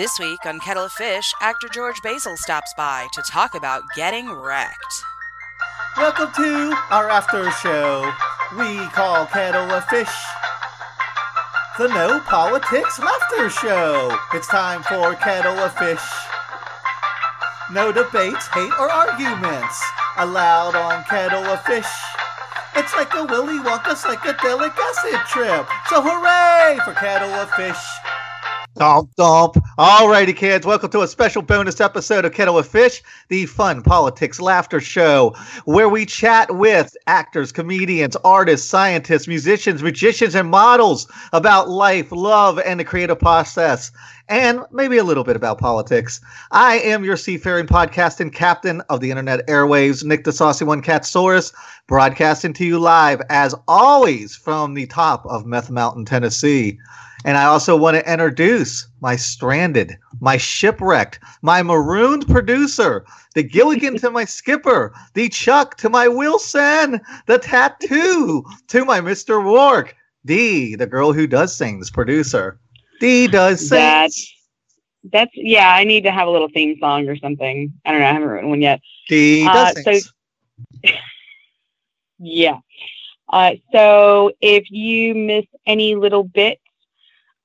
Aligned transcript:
This 0.00 0.18
week 0.18 0.46
on 0.46 0.60
Kettle 0.60 0.86
of 0.86 0.92
Fish, 0.92 1.30
actor 1.42 1.68
George 1.68 2.00
Basil 2.02 2.34
stops 2.34 2.72
by 2.74 3.06
to 3.12 3.20
talk 3.20 3.54
about 3.54 3.82
getting 3.94 4.32
wrecked. 4.32 5.04
Welcome 5.94 6.32
to 6.36 6.74
our 6.88 7.10
after 7.10 7.50
show. 7.60 8.10
We 8.56 8.78
call 8.96 9.26
Kettle 9.26 9.70
of 9.70 9.84
Fish 9.84 10.08
the 11.76 11.88
No 11.88 12.18
Politics 12.20 12.98
Laughter 12.98 13.50
Show. 13.50 14.16
It's 14.32 14.48
time 14.48 14.82
for 14.84 15.14
Kettle 15.16 15.58
of 15.58 15.74
Fish. 15.76 16.00
No 17.70 17.92
debates, 17.92 18.48
hate, 18.54 18.72
or 18.80 18.90
arguments 18.90 19.84
allowed 20.16 20.76
on 20.76 21.04
Kettle 21.04 21.44
of 21.44 21.60
Fish. 21.64 21.92
It's 22.74 22.94
like 22.94 23.12
a 23.12 23.24
Willy 23.24 23.58
Wonka 23.58 23.92
psychedelic 23.92 24.72
acid 24.78 25.20
trip. 25.28 25.68
So 25.90 26.00
hooray 26.00 26.78
for 26.86 26.94
Kettle 26.94 27.34
of 27.34 27.50
Fish. 27.50 27.89
Dump, 28.80 29.14
dump. 29.14 29.56
Alrighty, 29.78 30.34
kids, 30.34 30.64
welcome 30.64 30.88
to 30.92 31.02
a 31.02 31.06
special 31.06 31.42
bonus 31.42 31.82
episode 31.82 32.24
of 32.24 32.32
Kettle 32.32 32.56
of 32.56 32.66
Fish, 32.66 33.02
the 33.28 33.44
fun 33.44 33.82
politics 33.82 34.40
laughter 34.40 34.80
show, 34.80 35.36
where 35.66 35.90
we 35.90 36.06
chat 36.06 36.56
with 36.56 36.96
actors, 37.06 37.52
comedians, 37.52 38.16
artists, 38.24 38.66
scientists, 38.66 39.28
musicians, 39.28 39.82
magicians, 39.82 40.34
and 40.34 40.48
models 40.48 41.12
about 41.34 41.68
life, 41.68 42.10
love, 42.10 42.58
and 42.58 42.80
the 42.80 42.84
creative 42.84 43.18
process, 43.18 43.92
and 44.30 44.62
maybe 44.72 44.96
a 44.96 45.04
little 45.04 45.24
bit 45.24 45.36
about 45.36 45.58
politics. 45.58 46.18
I 46.50 46.78
am 46.78 47.04
your 47.04 47.18
seafaring 47.18 47.66
podcasting 47.66 48.32
captain 48.32 48.80
of 48.88 49.00
the 49.00 49.10
internet 49.10 49.46
airwaves, 49.46 50.04
Nick 50.04 50.24
the 50.24 50.32
Saucy 50.32 50.64
One 50.64 50.80
Catsaurus, 50.80 51.52
broadcasting 51.86 52.54
to 52.54 52.64
you 52.64 52.78
live, 52.78 53.20
as 53.28 53.54
always, 53.68 54.34
from 54.34 54.72
the 54.72 54.86
top 54.86 55.26
of 55.26 55.44
Meth 55.44 55.68
Mountain, 55.68 56.06
Tennessee. 56.06 56.78
And 57.24 57.36
I 57.36 57.44
also 57.44 57.76
want 57.76 57.96
to 57.96 58.10
introduce 58.12 58.88
my 59.00 59.14
stranded, 59.16 59.96
my 60.20 60.36
shipwrecked, 60.38 61.18
my 61.42 61.62
marooned 61.62 62.26
producer, 62.26 63.04
the 63.34 63.42
Gilligan 63.42 63.98
to 63.98 64.10
my 64.10 64.24
skipper, 64.24 64.94
the 65.14 65.28
Chuck 65.28 65.76
to 65.78 65.90
my 65.90 66.08
Wilson, 66.08 67.00
the 67.26 67.38
tattoo 67.38 68.44
to 68.68 68.84
my 68.84 69.00
Mr. 69.00 69.42
Roarke, 69.42 69.92
D, 70.24 70.74
the 70.76 70.86
girl 70.86 71.12
who 71.12 71.26
does 71.26 71.58
things, 71.58 71.90
producer. 71.90 72.58
D 73.00 73.26
does 73.26 73.58
things. 73.60 73.70
That's 73.70 74.34
that's 75.12 75.30
yeah. 75.34 75.74
I 75.74 75.84
need 75.84 76.02
to 76.02 76.10
have 76.10 76.28
a 76.28 76.30
little 76.30 76.50
theme 76.52 76.76
song 76.78 77.08
or 77.08 77.16
something. 77.16 77.72
I 77.86 77.90
don't 77.92 78.00
know. 78.00 78.06
I 78.06 78.12
haven't 78.12 78.28
written 78.28 78.50
one 78.50 78.60
yet. 78.60 78.80
D 79.08 79.44
does 79.44 79.76
Uh, 79.76 79.82
things. 79.82 80.04
so- 80.84 80.90
Yeah. 82.18 82.58
Uh, 83.32 83.52
so 83.72 84.32
if 84.40 84.70
you 84.70 85.14
miss 85.14 85.46
any 85.66 85.94
little 85.94 86.24
bit 86.24 86.60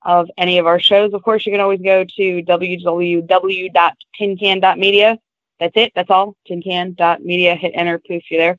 of 0.06 0.30
any 0.38 0.56
of 0.58 0.66
our 0.66 0.80
shows, 0.80 1.12
of 1.12 1.22
course, 1.24 1.44
you 1.44 1.52
can 1.52 1.60
always 1.60 1.80
go 1.80 2.04
to 2.04 2.42
www.tincan.media. 2.42 5.18
That's 5.58 5.76
it. 5.76 5.92
That's 5.94 6.10
all. 6.10 6.36
Tincan.media. 6.48 7.56
Hit 7.56 7.72
enter. 7.74 7.98
Poof, 7.98 8.22
you're 8.30 8.40
there. 8.40 8.58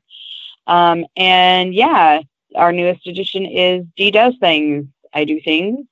Um, 0.66 1.06
and 1.16 1.74
yeah, 1.74 2.20
our 2.54 2.70
newest 2.70 3.06
edition 3.06 3.46
is 3.46 3.86
D 3.96 4.10
Does 4.10 4.34
Things. 4.40 4.84
I 5.14 5.24
do 5.24 5.40
things. 5.40 5.86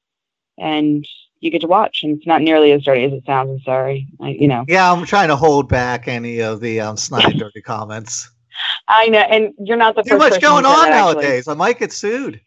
And 0.59 1.09
you 1.41 1.51
get 1.51 1.63
to 1.63 1.69
watch. 1.69 2.03
And 2.03 2.19
it's 2.19 2.27
not 2.27 2.43
nearly 2.43 2.73
as 2.73 2.85
dirty 2.85 3.05
as 3.05 3.15
it 3.15 3.25
sounds. 3.25 3.49
I'm 3.51 3.61
sorry. 3.61 4.07
I, 4.21 4.29
you 4.31 4.49
know. 4.49 4.67
yeah, 4.69 4.93
I'm 4.93 5.07
trying 5.07 5.29
to 5.29 5.37
hold 5.37 5.71
back 5.71 6.07
any 6.07 6.41
of 6.41 6.61
the 6.61 6.81
um, 6.81 6.99
snide, 6.99 7.33
dirty 7.39 7.63
comments. 7.63 8.31
I 8.89 9.09
know. 9.09 9.21
And 9.21 9.55
you're 9.59 9.79
not 9.79 9.97
the 9.97 10.03
Too 10.03 10.19
first 10.19 10.33
much 10.33 10.43
going 10.43 10.67
on 10.67 10.91
that, 10.91 10.91
nowadays. 10.91 11.49
I 11.49 11.55
might 11.55 11.79
get 11.79 11.93
sued. 11.93 12.43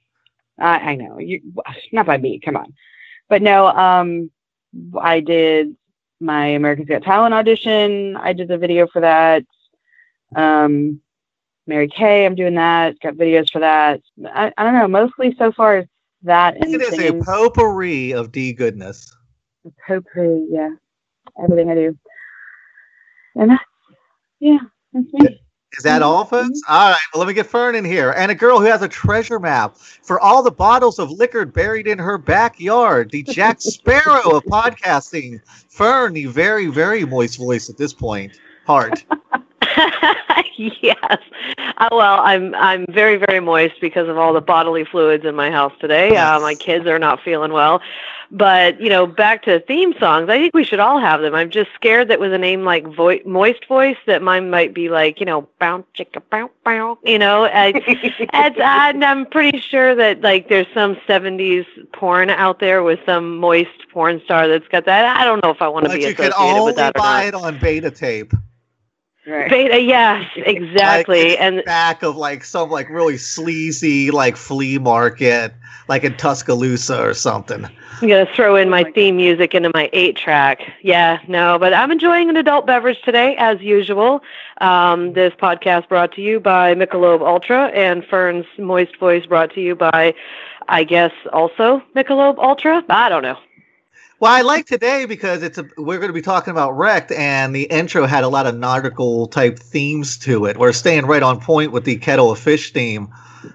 I, 0.59 0.91
I 0.91 0.95
know 0.95 1.19
you, 1.19 1.41
not 1.91 2.05
by 2.05 2.17
me. 2.17 2.39
Come 2.39 2.57
on, 2.57 2.73
but 3.29 3.41
no. 3.41 3.67
Um, 3.67 4.31
I 4.99 5.19
did 5.19 5.75
my 6.19 6.47
America's 6.47 6.87
Got 6.87 7.03
Talent 7.03 7.33
audition. 7.33 8.17
I 8.17 8.33
did 8.33 8.47
the 8.47 8.57
video 8.57 8.87
for 8.87 9.01
that. 9.01 9.45
Um, 10.35 11.01
Mary 11.65 11.87
Kay, 11.87 12.25
I'm 12.25 12.35
doing 12.35 12.55
that. 12.55 12.99
Got 12.99 13.15
videos 13.15 13.51
for 13.51 13.59
that. 13.59 14.01
I, 14.25 14.51
I 14.57 14.63
don't 14.63 14.73
know. 14.73 14.87
Mostly 14.87 15.35
so 15.37 15.51
far 15.51 15.85
that 16.23 16.55
and 16.55 16.73
It 16.73 16.81
is 16.81 16.99
a 16.99 17.13
potpourri 17.13 18.11
of 18.13 18.31
D 18.31 18.53
goodness. 18.53 19.15
A 19.65 19.71
potpourri. 19.87 20.47
Yeah, 20.49 20.71
everything 21.41 21.69
I 21.69 21.75
do. 21.75 21.97
And 23.35 23.51
that's 23.51 23.63
yeah, 24.39 24.59
that's 24.93 25.13
me. 25.13 25.39
Is 25.77 25.83
that 25.83 26.01
all, 26.01 26.25
folks? 26.25 26.61
All 26.67 26.89
right. 26.91 26.99
Well, 27.13 27.19
let 27.19 27.27
me 27.27 27.33
get 27.33 27.45
Fern 27.45 27.75
in 27.75 27.85
here. 27.85 28.11
And 28.17 28.31
a 28.31 28.35
girl 28.35 28.59
who 28.59 28.65
has 28.65 28.81
a 28.81 28.87
treasure 28.87 29.39
map 29.39 29.77
for 29.77 30.19
all 30.19 30.41
the 30.41 30.51
bottles 30.51 30.97
of 30.99 31.11
liquor 31.11 31.45
buried 31.45 31.87
in 31.87 31.99
her 31.99 32.17
backyard. 32.17 33.11
The 33.11 33.23
Jack 33.23 33.57
Sparrow 33.61 34.35
of 34.35 34.43
podcasting. 34.45 35.41
Fern, 35.45 36.13
the 36.13 36.25
very, 36.25 36.67
very 36.67 37.05
moist 37.05 37.37
voice 37.37 37.69
at 37.69 37.77
this 37.77 37.93
point. 37.93 38.39
Heart. 38.65 39.05
yes. 40.57 41.17
Uh, 41.77 41.89
well, 41.91 42.19
I'm 42.19 42.53
I'm 42.55 42.85
very 42.87 43.15
very 43.15 43.39
moist 43.39 43.75
because 43.79 44.07
of 44.09 44.17
all 44.17 44.33
the 44.33 44.41
bodily 44.41 44.83
fluids 44.85 45.25
in 45.25 45.35
my 45.35 45.49
house 45.49 45.73
today. 45.79 46.15
Uh, 46.15 46.39
my 46.39 46.55
kids 46.55 46.85
are 46.87 46.99
not 46.99 47.21
feeling 47.21 47.53
well. 47.53 47.81
But 48.31 48.79
you 48.79 48.89
know, 48.89 49.07
back 49.07 49.43
to 49.43 49.59
theme 49.61 49.93
songs. 49.99 50.29
I 50.29 50.37
think 50.37 50.53
we 50.53 50.63
should 50.63 50.79
all 50.79 50.99
have 50.99 51.21
them. 51.21 51.33
I'm 51.33 51.49
just 51.49 51.71
scared 51.73 52.09
that 52.09 52.19
with 52.19 52.31
a 52.33 52.37
name 52.37 52.63
like 52.63 52.85
Vo- 52.87 53.19
Moist 53.25 53.65
Voice, 53.67 53.97
that 54.05 54.21
mine 54.21 54.49
might 54.49 54.73
be 54.73 54.89
like 54.89 55.19
you 55.19 55.25
know, 55.25 55.47
bounce 55.59 55.85
chicka 55.97 56.21
bounce 56.29 56.51
bounce. 56.63 56.99
You 57.03 57.19
know, 57.19 57.45
I, 57.45 57.73
and, 58.33 58.57
and 58.57 59.03
I'm 59.03 59.25
pretty 59.25 59.59
sure 59.59 59.95
that 59.95 60.21
like 60.21 60.49
there's 60.49 60.67
some 60.73 60.95
70s 61.07 61.65
porn 61.93 62.29
out 62.29 62.59
there 62.59 62.83
with 62.83 62.99
some 63.05 63.37
moist 63.37 63.89
porn 63.91 64.21
star 64.25 64.47
that's 64.47 64.67
got 64.67 64.85
that. 64.85 65.17
I 65.17 65.25
don't 65.25 65.43
know 65.43 65.51
if 65.51 65.61
I 65.61 65.67
want 65.67 65.87
to 65.87 65.93
be 65.93 66.01
you 66.01 66.09
associated 66.09 66.63
with 66.63 66.75
that 66.75 66.95
or 66.95 67.01
buy 67.01 67.25
not. 67.25 67.27
it 67.27 67.33
on 67.33 67.59
beta 67.59 67.91
tape. 67.91 68.33
Right. 69.29 69.49
Beta, 69.49 69.79
yes, 69.79 70.29
exactly. 70.35 71.29
Like, 71.29 71.39
and 71.39 71.63
back 71.65 72.03
of 72.03 72.15
like 72.15 72.43
some 72.43 72.69
like 72.69 72.89
really 72.89 73.17
sleazy 73.17 74.11
like 74.11 74.35
flea 74.35 74.77
market, 74.77 75.53
like 75.87 76.03
in 76.03 76.15
Tuscaloosa 76.17 77.01
or 77.01 77.13
something. 77.13 77.65
I'm 78.01 78.07
gonna 78.07 78.27
throw 78.33 78.55
in 78.55 78.69
Oh 78.69 78.71
my 78.71 78.83
my 78.83 78.91
theme 78.91 79.17
music 79.17 79.53
into 79.53 79.71
my 79.73 79.89
eight 79.93 80.15
track. 80.15 80.61
Yeah, 80.81 81.19
no, 81.27 81.59
but 81.59 81.73
I'm 81.73 81.91
enjoying 81.91 82.29
an 82.29 82.37
adult 82.37 82.65
beverage 82.65 83.01
today, 83.01 83.35
as 83.37 83.59
usual. 83.61 84.21
Um, 84.61 85.13
this 85.13 85.33
podcast 85.33 85.89
brought 85.89 86.13
to 86.13 86.21
you 86.21 86.39
by 86.39 86.75
Michelob 86.75 87.21
Ultra, 87.21 87.67
and 87.67 88.05
Fern's 88.05 88.45
Moist 88.57 88.97
Voice 88.97 89.25
brought 89.25 89.53
to 89.53 89.61
you 89.61 89.75
by, 89.75 90.13
I 90.67 90.83
guess, 90.83 91.11
also 91.33 91.81
Michelob 91.95 92.37
Ultra. 92.37 92.83
I 92.89 93.09
don't 93.09 93.23
know. 93.23 93.37
Well, 94.21 94.33
I 94.33 94.41
like 94.41 94.65
today 94.65 95.05
because 95.05 95.43
it's 95.43 95.57
a 95.57 95.65
we're 95.77 95.97
going 95.97 96.09
to 96.09 96.13
be 96.13 96.21
talking 96.21 96.51
about 96.51 96.77
Wrecked, 96.77 97.13
and 97.13 97.55
the 97.55 97.63
intro 97.63 98.05
had 98.05 98.25
a 98.25 98.27
lot 98.27 98.47
of 98.47 98.55
nautical 98.57 99.27
type 99.27 99.57
themes 99.57 100.17
to 100.19 100.45
it. 100.45 100.57
We're 100.57 100.73
staying 100.73 101.05
right 101.05 101.23
on 101.23 101.39
point 101.39 101.71
with 101.71 101.85
the 101.85 101.95
kettle 101.95 102.29
of 102.29 102.37
fish 102.37 102.73
theme. 102.73 103.07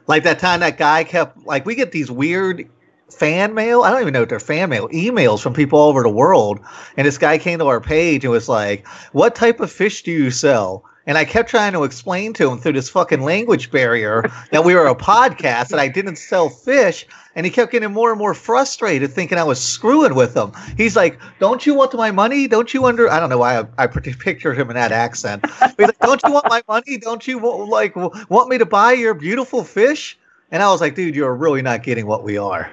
Like 0.07 0.23
that 0.23 0.39
time 0.39 0.61
that 0.61 0.79
guy 0.79 1.05
kept 1.05 1.45
like 1.45 1.67
we 1.67 1.75
get 1.75 1.93
these 1.93 2.11
weird 2.11 2.67
fan 3.11 3.53
mail. 3.53 3.83
I 3.83 3.91
don't 3.91 4.01
even 4.01 4.15
know 4.15 4.23
if 4.23 4.31
they're 4.31 4.41
fan 4.41 4.71
mail 4.71 4.89
emails 4.89 5.43
from 5.43 5.53
people 5.53 5.79
all 5.79 5.91
over 5.91 6.03
the 6.03 6.09
world. 6.09 6.61
And 6.97 7.07
this 7.07 7.19
guy 7.19 7.37
came 7.37 7.59
to 7.59 7.67
our 7.67 7.81
page 7.81 8.25
and 8.25 8.31
was 8.31 8.49
like, 8.49 8.87
"What 9.13 9.35
type 9.35 9.61
of 9.61 9.71
fish 9.71 10.03
do 10.03 10.13
you 10.13 10.31
sell?" 10.31 10.83
And 11.07 11.19
I 11.19 11.27
kept 11.27 11.51
trying 11.51 11.75
to 11.75 11.85
explain 11.85 12.33
to 12.35 12.51
him 12.51 12.59
through 12.59 12.73
this 12.73 12.89
fucking 12.89 13.21
language 13.21 13.71
barrier 13.71 14.25
that 14.51 14.65
we 14.65 14.75
were 14.75 14.87
a 14.87 14.95
podcast 14.95 15.73
and 15.73 15.81
I 15.81 15.89
didn't 15.89 16.17
sell 16.17 16.49
fish. 16.49 17.07
And 17.37 17.45
he 17.45 17.51
kept 17.51 17.73
getting 17.73 17.93
more 17.93 18.11
and 18.11 18.19
more 18.19 18.35
frustrated, 18.35 19.13
thinking 19.13 19.39
I 19.39 19.45
was 19.45 19.61
screwing 19.61 20.15
with 20.15 20.37
him. 20.37 20.53
He's 20.77 20.97
like, 20.97 21.19
"Don't 21.41 21.67
you 21.67 21.75
want 21.75 21.95
my 21.95 22.11
money? 22.11 22.47
Don't 22.47 22.73
you 22.73 22.85
under?" 22.85 23.11
I 23.11 23.19
don't 23.21 23.31
know 23.31 23.39
why 23.39 23.61
I, 23.61 23.67
I 23.79 23.87
pictured 23.89 24.59
him 24.59 24.71
in 24.71 24.75
that 24.75 24.93
accent. 24.93 25.45
He's 25.77 25.87
like, 25.87 25.99
"Don't 25.99 26.23
you 26.25 26.33
want 26.33 26.49
my 26.49 26.63
money? 26.69 26.99
Don't 26.99 27.27
you 27.27 27.39
wa- 27.39 27.57
like 27.65 27.97
want 27.97 28.49
me 28.49 28.59
to 28.59 28.67
buy 28.67 28.93
your 28.93 29.15
beautiful 29.15 29.65
fish?" 29.65 30.19
And 30.51 30.63
I 30.63 30.71
was 30.71 30.81
like, 30.81 30.95
"Dude, 30.95 31.15
you're 31.15 31.35
really 31.35 31.63
not 31.63 31.83
getting 31.83 32.07
what 32.07 32.23
we 32.23 32.39
are." 32.39 32.71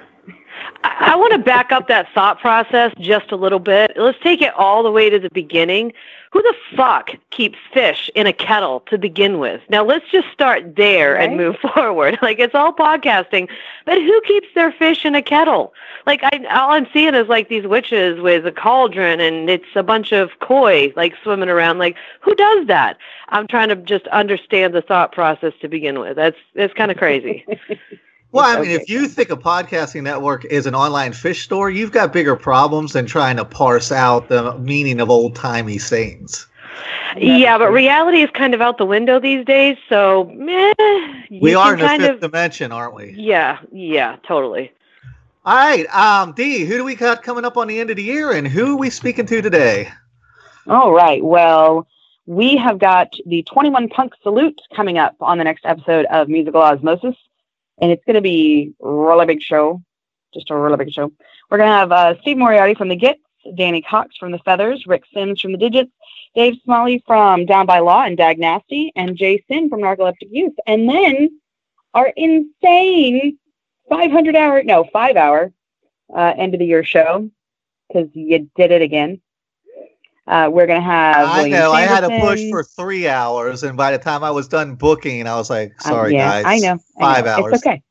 I, 0.84 1.12
I 1.12 1.16
want 1.16 1.32
to 1.32 1.38
back 1.38 1.72
up 1.72 1.88
that 1.88 2.08
thought 2.14 2.40
process 2.40 2.92
just 3.00 3.32
a 3.32 3.36
little 3.36 3.58
bit. 3.58 3.92
Let's 3.96 4.18
take 4.22 4.40
it 4.42 4.54
all 4.54 4.82
the 4.82 4.90
way 4.90 5.10
to 5.10 5.18
the 5.18 5.30
beginning. 5.30 5.92
Who 6.32 6.40
the 6.40 6.54
fuck 6.74 7.10
keeps 7.28 7.58
fish 7.74 8.10
in 8.14 8.26
a 8.26 8.32
kettle 8.32 8.80
to 8.86 8.96
begin 8.96 9.38
with? 9.38 9.60
Now 9.68 9.84
let's 9.84 10.08
just 10.10 10.28
start 10.32 10.76
there 10.76 11.14
and 11.14 11.36
move 11.36 11.56
forward. 11.74 12.18
Like 12.22 12.38
it's 12.38 12.54
all 12.54 12.72
podcasting, 12.72 13.50
but 13.84 13.98
who 13.98 14.20
keeps 14.22 14.48
their 14.54 14.72
fish 14.72 15.04
in 15.04 15.14
a 15.14 15.20
kettle? 15.20 15.74
Like 16.06 16.22
I, 16.22 16.42
all 16.50 16.70
I'm 16.70 16.86
seeing 16.90 17.14
is 17.14 17.28
like 17.28 17.50
these 17.50 17.66
witches 17.66 18.18
with 18.18 18.46
a 18.46 18.52
cauldron, 18.52 19.20
and 19.20 19.50
it's 19.50 19.76
a 19.76 19.82
bunch 19.82 20.12
of 20.12 20.30
koi 20.40 20.90
like 20.96 21.14
swimming 21.22 21.50
around. 21.50 21.76
Like 21.76 21.96
who 22.22 22.34
does 22.34 22.66
that? 22.66 22.96
I'm 23.28 23.46
trying 23.46 23.68
to 23.68 23.76
just 23.76 24.06
understand 24.08 24.74
the 24.74 24.82
thought 24.82 25.12
process 25.12 25.52
to 25.60 25.68
begin 25.68 26.00
with. 26.00 26.16
That's 26.16 26.38
that's 26.54 26.72
kind 26.72 26.90
of 26.90 26.96
crazy. 26.96 27.44
Well, 28.32 28.44
I 28.46 28.54
mean, 28.60 28.70
Okay. 28.72 28.74
if 28.82 28.88
you 28.88 29.08
think 29.08 29.30
a 29.30 29.36
podcasting 29.36 30.02
network 30.02 30.44
is 30.46 30.66
an 30.66 30.74
online 30.74 31.12
fish 31.12 31.44
store, 31.44 31.70
you've 31.70 31.92
got 31.92 32.12
bigger 32.12 32.34
problems 32.34 32.94
than 32.94 33.04
trying 33.06 33.36
to 33.36 33.44
parse 33.44 33.92
out 33.92 34.28
the 34.28 34.56
meaning 34.58 35.00
of 35.00 35.10
old 35.10 35.34
timey 35.36 35.78
sayings. 35.78 36.46
Yeah, 37.18 37.58
but 37.58 37.70
reality 37.70 38.22
is 38.22 38.30
kind 38.30 38.54
of 38.54 38.62
out 38.62 38.78
the 38.78 38.86
window 38.86 39.20
these 39.20 39.44
days. 39.44 39.76
So, 39.88 40.32
meh, 40.34 40.72
We 41.42 41.54
are 41.54 41.74
in 41.74 41.80
the 41.80 41.88
fifth 41.88 42.10
of. 42.10 42.20
dimension, 42.20 42.72
aren't 42.72 42.94
we? 42.94 43.14
Yeah, 43.18 43.58
yeah, 43.70 44.16
totally. 44.26 44.72
All 45.44 45.54
right, 45.56 45.86
um, 45.94 46.32
D, 46.32 46.64
who 46.64 46.78
do 46.78 46.84
we 46.84 46.94
got 46.94 47.22
coming 47.22 47.44
up 47.44 47.56
on 47.58 47.68
the 47.68 47.78
end 47.80 47.90
of 47.90 47.96
the 47.96 48.02
year, 48.02 48.30
and 48.32 48.48
who 48.48 48.72
are 48.74 48.78
we 48.78 48.88
speaking 48.88 49.26
to 49.26 49.42
today? 49.42 49.90
All 50.68 50.92
right. 50.92 51.22
Well, 51.22 51.86
we 52.26 52.56
have 52.56 52.78
got 52.78 53.12
the 53.26 53.42
21 53.42 53.88
Punk 53.88 54.14
Salute 54.22 54.60
coming 54.74 54.96
up 54.98 55.16
on 55.20 55.36
the 55.38 55.44
next 55.44 55.66
episode 55.66 56.06
of 56.06 56.28
Musical 56.28 56.62
Osmosis, 56.62 57.16
and 57.82 57.90
it's 57.90 58.04
going 58.04 58.14
to 58.14 58.22
be 58.22 58.72
a 58.82 58.88
really 58.88 59.26
big 59.26 59.42
show, 59.42 59.82
just 60.32 60.50
a 60.50 60.56
really 60.56 60.76
big 60.76 60.92
show. 60.92 61.12
We're 61.50 61.58
going 61.58 61.68
to 61.68 61.76
have 61.76 61.92
uh, 61.92 62.14
Steve 62.22 62.38
Moriarty 62.38 62.74
from 62.74 62.88
the 62.88 62.96
Gits, 62.96 63.20
Danny 63.56 63.82
Cox 63.82 64.16
from 64.16 64.30
the 64.30 64.38
Feathers, 64.38 64.86
Rick 64.86 65.02
Sims 65.12 65.40
from 65.40 65.52
the 65.52 65.58
Didjits, 65.58 65.90
Dave 66.36 66.54
Smalley 66.64 67.02
from 67.04 67.44
Down 67.44 67.66
by 67.66 67.80
Law 67.80 68.04
and 68.04 68.16
Dag 68.16 68.38
Nasty, 68.38 68.92
and 68.94 69.16
Jay 69.16 69.44
Sin 69.48 69.68
from 69.68 69.80
Narcoleptic 69.80 70.28
Youth. 70.30 70.54
And 70.66 70.88
then 70.88 71.40
our 71.92 72.12
insane 72.16 73.36
500 73.90 74.36
hour, 74.36 74.62
no, 74.62 74.84
five 74.92 75.16
hour 75.16 75.52
uh, 76.16 76.34
end 76.36 76.54
of 76.54 76.60
the 76.60 76.66
year 76.66 76.84
show 76.84 77.28
because 77.88 78.08
you 78.14 78.48
did 78.56 78.70
it 78.70 78.80
again. 78.80 79.20
Uh, 80.26 80.48
we're 80.52 80.66
gonna 80.66 80.80
have. 80.80 81.28
I 81.28 81.38
William 81.38 81.58
know. 81.58 81.72
I 81.72 81.82
had 81.82 82.00
to 82.00 82.20
push 82.20 82.48
for 82.50 82.62
three 82.62 83.08
hours, 83.08 83.62
and 83.64 83.76
by 83.76 83.90
the 83.90 83.98
time 83.98 84.22
I 84.22 84.30
was 84.30 84.46
done 84.46 84.76
booking, 84.76 85.26
I 85.26 85.34
was 85.36 85.50
like, 85.50 85.72
Uh, 85.84 85.88
"Sorry, 85.88 86.12
yeah, 86.14 86.42
guys, 86.42 86.44
I 86.46 86.58
know. 86.58 86.78
I 86.98 87.00
five 87.00 87.24
know. 87.24 87.30
hours." 87.32 87.54
It's 87.54 87.66
okay. 87.66 87.82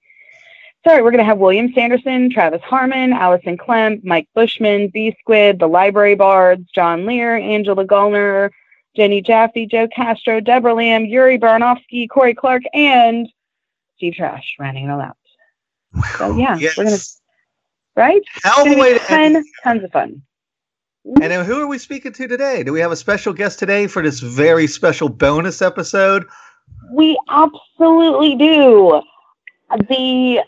Sorry, 0.83 1.03
we're 1.03 1.11
going 1.11 1.19
to 1.19 1.25
have 1.25 1.37
William 1.37 1.71
Sanderson, 1.73 2.31
Travis 2.31 2.61
Harmon, 2.63 3.13
Allison 3.13 3.55
Klemp, 3.55 4.03
Mike 4.03 4.27
Bushman, 4.33 4.87
B 4.87 5.15
Squid, 5.19 5.59
the 5.59 5.67
Library 5.67 6.15
Bards, 6.15 6.67
John 6.73 7.05
Lear, 7.05 7.35
Angela 7.35 7.85
Gullner, 7.85 8.49
Jenny 8.95 9.21
Jaffe, 9.21 9.67
Joe 9.67 9.87
Castro, 9.87 10.39
Deborah 10.39 10.73
Lamb, 10.73 11.05
Yuri 11.05 11.37
Baranowski, 11.37 12.09
Corey 12.09 12.33
Clark, 12.33 12.63
and 12.73 13.29
Steve 13.97 14.15
Trash 14.15 14.55
rounding 14.59 14.85
it 14.85 14.89
all 14.89 15.01
out. 15.01 15.17
So, 16.17 16.35
yeah, 16.35 16.57
yes. 16.57 16.75
we're 16.75 16.85
going 16.85 16.97
to, 16.97 17.05
right? 17.95 18.21
Hell 18.43 18.61
of 18.61 18.67
It's 18.67 18.75
gonna 18.75 18.81
way 18.81 18.93
be 18.93 18.99
to 18.99 19.05
ton, 19.05 19.43
tons 19.63 19.83
of 19.83 19.91
fun. 19.91 20.23
And 21.05 21.23
then 21.31 21.45
who 21.45 21.59
are 21.61 21.67
we 21.67 21.77
speaking 21.77 22.13
to 22.13 22.27
today? 22.27 22.63
Do 22.63 22.71
we 22.73 22.79
have 22.79 22.91
a 22.91 22.95
special 22.95 23.33
guest 23.33 23.57
today 23.59 23.87
for 23.87 24.03
this 24.03 24.19
very 24.19 24.67
special 24.67 25.09
bonus 25.09 25.61
episode? 25.61 26.25
We 26.91 27.17
absolutely 27.29 28.35
do. 28.35 29.01
The 29.89 30.43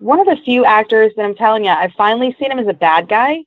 one 0.00 0.18
of 0.20 0.26
the 0.26 0.36
few 0.44 0.64
actors 0.64 1.12
that 1.16 1.22
I'm 1.24 1.34
telling 1.34 1.64
you, 1.64 1.70
I've 1.70 1.92
finally 1.92 2.34
seen 2.40 2.50
him 2.50 2.58
as 2.58 2.66
a 2.66 2.72
bad 2.74 3.08
guy, 3.08 3.44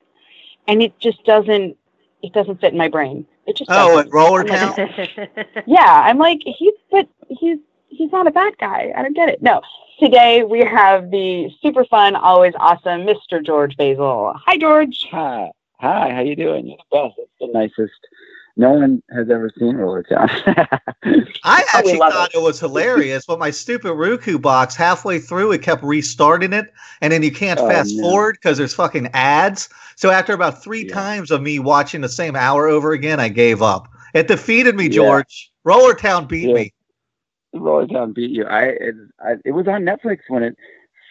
and 0.66 0.82
it 0.82 0.98
just 0.98 1.22
doesn't 1.24 1.76
it 2.22 2.32
doesn't 2.32 2.60
fit 2.60 2.72
in 2.72 2.78
my 2.78 2.88
brain. 2.88 3.26
It 3.46 3.56
just 3.56 3.70
Oh, 3.70 3.88
doesn't. 3.96 4.06
at 4.08 4.12
Roller 4.12 4.40
I'm 4.48 4.70
like, 4.70 5.10
yeah, 5.66 6.02
I'm 6.04 6.18
like 6.18 6.40
he's 6.44 6.74
but 6.90 7.08
he's 7.28 7.58
he's 7.88 8.10
not 8.12 8.26
a 8.26 8.30
bad 8.30 8.56
guy. 8.58 8.92
I 8.96 9.02
don't 9.02 9.14
get 9.14 9.28
it. 9.28 9.42
No. 9.42 9.60
Today 10.00 10.44
we 10.44 10.60
have 10.60 11.10
the 11.10 11.50
super 11.60 11.84
fun, 11.84 12.14
always 12.16 12.54
awesome 12.58 13.02
Mr. 13.06 13.44
George 13.44 13.76
Basil. 13.76 14.32
Hi 14.46 14.56
George. 14.56 15.06
Hi, 15.10 15.50
hi. 15.80 16.12
How 16.12 16.20
you 16.20 16.36
doing? 16.36 16.66
You're 16.66 16.76
the 16.90 16.96
best. 17.08 17.14
It's 17.18 17.30
the 17.40 17.46
nicest. 17.48 17.98
No 18.56 18.72
one 18.72 19.02
has 19.14 19.30
ever 19.30 19.52
seen 19.56 19.76
Roller 19.76 20.02
Town. 20.02 20.28
I 21.44 21.64
actually 21.72 21.98
thought 21.98 22.34
it. 22.34 22.42
was 22.42 22.58
hilarious, 22.58 23.24
but 23.24 23.38
my 23.38 23.50
stupid 23.52 23.94
Roku 23.94 24.36
box 24.36 24.74
halfway 24.74 25.20
through 25.20 25.52
it 25.52 25.62
kept 25.62 25.84
restarting 25.84 26.52
it, 26.52 26.72
and 27.00 27.12
then 27.12 27.22
you 27.22 27.30
can't 27.30 27.60
Oh, 27.60 27.68
fast 27.68 27.96
forward 28.00 28.34
because 28.34 28.58
there's 28.58 28.74
fucking 28.74 29.10
ads. 29.14 29.68
So 29.94 30.10
after 30.10 30.32
about 30.32 30.60
three 30.62 30.84
Yeah. 30.86 30.94
times 30.94 31.30
of 31.30 31.40
me 31.40 31.60
watching 31.60 32.00
the 32.00 32.08
same 32.08 32.34
hour 32.34 32.66
over 32.66 32.92
again, 32.92 33.20
I 33.20 33.28
gave 33.28 33.62
up. 33.62 33.86
It 34.12 34.26
defeated 34.26 34.74
me, 34.74 34.86
Yeah. 34.86 34.90
George. 34.90 35.52
Roller 35.62 35.94
Town 35.94 36.26
beat 36.26 36.48
Yeah. 36.48 36.54
me. 36.54 36.72
Roller 37.54 37.86
Town 37.86 38.12
beat 38.12 38.30
you. 38.30 38.44
I 38.44 38.62
it, 38.64 38.94
I 39.20 39.34
it 39.44 39.52
was 39.52 39.68
on 39.68 39.82
Netflix 39.82 40.18
when 40.28 40.42
it 40.42 40.56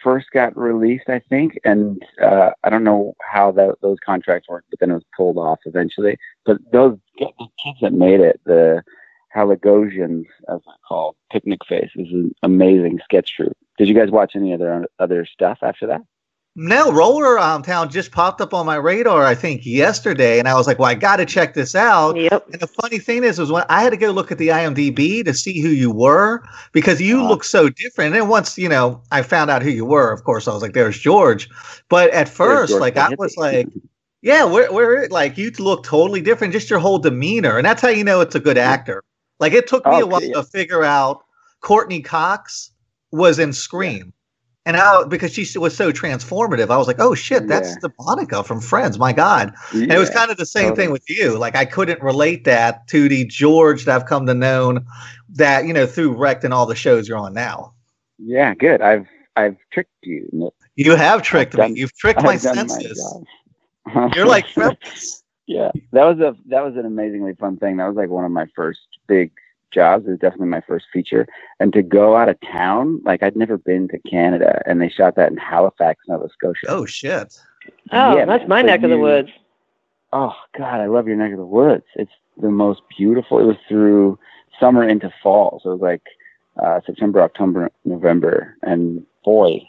first 0.02 0.30
got 0.32 0.56
released, 0.56 1.08
I 1.08 1.20
think, 1.20 1.58
and 1.64 2.02
uh, 2.22 2.50
I 2.64 2.70
don't 2.70 2.84
know 2.84 3.14
how 3.20 3.50
that, 3.52 3.76
those 3.82 3.98
contracts 4.04 4.48
worked, 4.48 4.70
but 4.70 4.80
then 4.80 4.90
it 4.90 4.94
was 4.94 5.04
pulled 5.16 5.38
off 5.38 5.60
eventually. 5.64 6.16
But 6.44 6.58
those 6.72 6.98
the 7.18 7.30
kids 7.62 7.78
that 7.82 7.92
made 7.92 8.20
it, 8.20 8.40
the 8.44 8.82
Haligonians, 9.34 10.26
as 10.48 10.60
I 10.66 10.72
call 10.86 11.16
Picnic 11.30 11.60
Face, 11.68 11.90
is 11.96 12.12
an 12.12 12.34
amazing 12.42 13.00
sketch 13.04 13.34
troupe. 13.34 13.56
Did 13.76 13.88
you 13.88 13.94
guys 13.94 14.10
watch 14.10 14.32
any 14.34 14.52
other 14.52 14.86
other 14.98 15.26
stuff 15.26 15.58
after 15.62 15.86
that? 15.88 16.02
No, 16.60 16.90
Roller 16.90 17.38
um, 17.38 17.62
Town 17.62 17.88
just 17.88 18.10
popped 18.10 18.40
up 18.40 18.52
on 18.52 18.66
my 18.66 18.74
radar, 18.74 19.24
I 19.24 19.36
think, 19.36 19.64
yesterday, 19.64 20.40
and 20.40 20.48
I 20.48 20.54
was 20.54 20.66
like, 20.66 20.80
"Well, 20.80 20.90
I 20.90 20.94
got 20.94 21.18
to 21.18 21.24
check 21.24 21.54
this 21.54 21.76
out." 21.76 22.16
Yep. 22.16 22.48
And 22.50 22.60
the 22.60 22.66
funny 22.66 22.98
thing 22.98 23.22
is, 23.22 23.38
was 23.38 23.52
when 23.52 23.62
I 23.68 23.80
had 23.80 23.90
to 23.90 23.96
go 23.96 24.10
look 24.10 24.32
at 24.32 24.38
the 24.38 24.48
IMDb 24.48 25.24
to 25.24 25.32
see 25.34 25.60
who 25.60 25.68
you 25.68 25.92
were 25.92 26.42
because 26.72 27.00
you 27.00 27.20
Uh-huh. 27.20 27.28
look 27.28 27.44
so 27.44 27.68
different. 27.68 28.06
And 28.12 28.14
then 28.16 28.28
once 28.28 28.58
you 28.58 28.68
know, 28.68 29.00
I 29.12 29.22
found 29.22 29.50
out 29.50 29.62
who 29.62 29.70
you 29.70 29.84
were. 29.84 30.10
Of 30.10 30.24
course, 30.24 30.48
I 30.48 30.52
was 30.52 30.60
like, 30.62 30.72
"There's 30.72 30.98
George." 30.98 31.48
But 31.88 32.10
at 32.10 32.28
first, 32.28 32.72
like 32.72 32.96
I 32.96 33.14
was 33.16 33.36
like, 33.36 33.68
"Yeah, 34.22 34.42
where, 34.42 34.72
where?" 34.72 35.06
Like 35.10 35.38
you 35.38 35.52
look 35.60 35.84
totally 35.84 36.20
different, 36.22 36.52
just 36.52 36.68
your 36.70 36.80
whole 36.80 36.98
demeanor, 36.98 37.56
and 37.56 37.64
that's 37.64 37.80
how 37.82 37.88
you 37.88 38.02
know 38.02 38.20
it's 38.20 38.34
a 38.34 38.40
good 38.40 38.58
actor. 38.58 39.04
Like 39.38 39.52
it 39.52 39.68
took 39.68 39.86
me 39.86 39.92
Oh, 39.94 40.00
a 40.02 40.06
while 40.06 40.24
yeah. 40.24 40.34
to 40.34 40.42
figure 40.42 40.82
out 40.82 41.22
Courteney 41.60 42.00
Cox 42.00 42.72
was 43.12 43.38
in 43.38 43.52
Scream. 43.52 44.12
And 44.68 44.76
how 44.76 45.06
because 45.06 45.32
she 45.32 45.58
was 45.58 45.74
so 45.74 45.90
transformative, 45.92 46.68
I 46.68 46.76
was 46.76 46.86
like, 46.86 47.00
"Oh 47.00 47.14
shit, 47.14 47.48
that's 47.48 47.70
Yeah. 47.70 47.74
the 47.80 47.90
Monica 48.00 48.44
from 48.44 48.60
Friends." 48.60 48.98
My 48.98 49.14
God, 49.14 49.54
and 49.72 49.90
it 49.90 49.96
was 49.98 50.10
kind 50.10 50.30
of 50.30 50.36
the 50.36 50.44
same 50.44 50.68
totally. 50.68 50.76
thing 50.84 50.92
with 50.92 51.08
you. 51.08 51.38
Like 51.38 51.56
I 51.56 51.64
couldn't 51.64 52.02
relate 52.02 52.44
that 52.44 52.86
to 52.88 53.08
the 53.08 53.24
George 53.24 53.86
that 53.86 53.96
I've 53.96 54.04
come 54.06 54.26
to 54.26 54.34
know 54.34 54.78
that, 55.30 55.64
you 55.66 55.72
know, 55.72 55.86
through 55.86 56.12
Wrecked 56.12 56.44
and 56.44 56.52
all 56.52 56.66
the 56.66 56.74
shows 56.74 57.08
you're 57.08 57.16
on 57.16 57.32
now. 57.32 57.72
Yeah, 58.18 58.54
good. 58.54 58.82
I've 58.82 59.06
I've 59.36 59.56
tricked 59.72 59.88
you. 60.02 60.28
Nick. 60.32 60.52
You 60.76 60.94
have 60.96 61.22
tricked 61.22 61.54
done- 61.56 61.72
me. 61.72 61.80
You've 61.80 61.96
tricked 61.96 62.22
my 62.22 62.32
I've 62.34 62.44
my 62.44 62.52
senses. 62.54 63.24
job. 63.86 64.12
You're 64.14 64.26
like 64.26 64.44
yeah, 65.46 65.70
that 65.92 66.04
was 66.04 66.18
a 66.20 66.36
that 66.50 66.62
was 66.62 66.76
an 66.76 66.84
amazingly 66.84 67.34
fun 67.36 67.56
thing. 67.56 67.78
That 67.78 67.86
was 67.86 67.96
like 67.96 68.10
one 68.10 68.26
of 68.26 68.30
my 68.32 68.44
first 68.54 68.80
big 69.06 69.30
jobs. 69.72 70.06
It 70.06 70.10
was 70.10 70.18
definitely 70.18 70.48
my 70.48 70.60
first 70.60 70.86
feature. 70.92 71.26
And 71.60 71.72
to 71.72 71.82
go 71.82 72.16
out 72.16 72.28
of 72.28 72.38
town, 72.40 73.00
like 73.04 73.22
I'd 73.22 73.36
never 73.36 73.58
been 73.58 73.88
to 73.88 73.98
Canada, 74.10 74.62
and 74.66 74.80
they 74.80 74.88
shot 74.88 75.16
that 75.16 75.30
in 75.30 75.36
Halifax, 75.36 76.04
Nova 76.08 76.28
Scotia. 76.30 76.66
Oh 76.68 76.86
shit. 76.86 77.38
Oh, 77.92 78.16
Yeah, 78.16 78.24
that's 78.24 78.48
my 78.48 78.62
So 78.62 78.66
neck 78.66 78.82
of 78.82 78.90
the 78.90 78.98
woods. 78.98 79.30
Oh 80.12 80.34
God, 80.56 80.80
I 80.80 80.86
love 80.86 81.06
your 81.06 81.16
neck 81.16 81.32
of 81.32 81.38
the 81.38 81.44
woods. 81.44 81.84
It's 81.96 82.12
the 82.40 82.50
most 82.50 82.82
beautiful. 82.96 83.38
It 83.40 83.44
was 83.44 83.56
through 83.68 84.18
summer 84.58 84.88
into 84.88 85.12
fall, 85.22 85.60
so 85.62 85.70
it 85.70 85.72
was 85.74 85.82
like 85.82 86.02
uh, 86.62 86.80
September, 86.86 87.20
October, 87.22 87.70
November, 87.84 88.56
and 88.62 89.04
boy, 89.24 89.60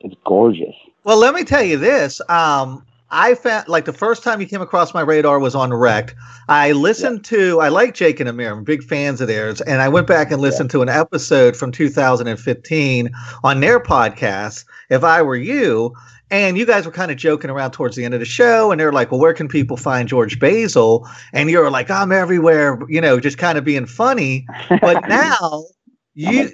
it's 0.00 0.14
gorgeous. 0.24 0.74
Well, 1.04 1.18
let 1.18 1.34
me 1.34 1.44
tell 1.44 1.62
you 1.62 1.78
this. 1.78 2.20
Um, 2.28 2.84
I 3.10 3.34
found 3.34 3.68
like 3.68 3.86
the 3.86 3.92
first 3.92 4.22
time 4.22 4.40
you 4.40 4.46
came 4.46 4.60
across 4.60 4.92
my 4.92 5.00
radar 5.00 5.38
was 5.38 5.54
on 5.54 5.72
Wrecked. 5.72 6.14
I 6.48 6.72
listened 6.72 7.24
to 7.26 7.60
I 7.60 7.68
like 7.68 7.94
Jake 7.94 8.20
and 8.20 8.28
Amir. 8.28 8.52
I'm 8.52 8.64
big 8.64 8.82
fans 8.82 9.20
of 9.20 9.28
theirs, 9.28 9.60
and 9.62 9.80
I 9.80 9.88
went 9.88 10.06
back 10.06 10.30
and 10.30 10.42
listened 10.42 10.70
to 10.70 10.82
an 10.82 10.88
episode 10.88 11.56
from 11.56 11.72
2015 11.72 13.10
on 13.44 13.60
their 13.60 13.80
podcast. 13.80 14.64
If 14.90 15.04
I 15.04 15.22
were 15.22 15.36
you, 15.36 15.94
and 16.30 16.58
you 16.58 16.66
guys 16.66 16.84
were 16.84 16.92
kind 16.92 17.10
of 17.10 17.16
joking 17.16 17.50
around 17.50 17.70
towards 17.70 17.96
the 17.96 18.04
end 18.04 18.12
of 18.12 18.20
the 18.20 18.26
show, 18.26 18.70
and 18.70 18.80
they're 18.80 18.92
like, 18.92 19.10
"Well, 19.10 19.20
where 19.20 19.34
can 19.34 19.48
people 19.48 19.78
find 19.78 20.08
George 20.08 20.38
Basil?" 20.38 21.08
And 21.32 21.50
you're 21.50 21.70
like, 21.70 21.90
"I'm 21.90 22.12
everywhere," 22.12 22.78
you 22.88 23.00
know, 23.00 23.20
just 23.20 23.38
kind 23.38 23.56
of 23.56 23.64
being 23.64 23.86
funny. 23.86 24.46
But 24.80 25.00
now 25.08 25.64
you 26.14 26.50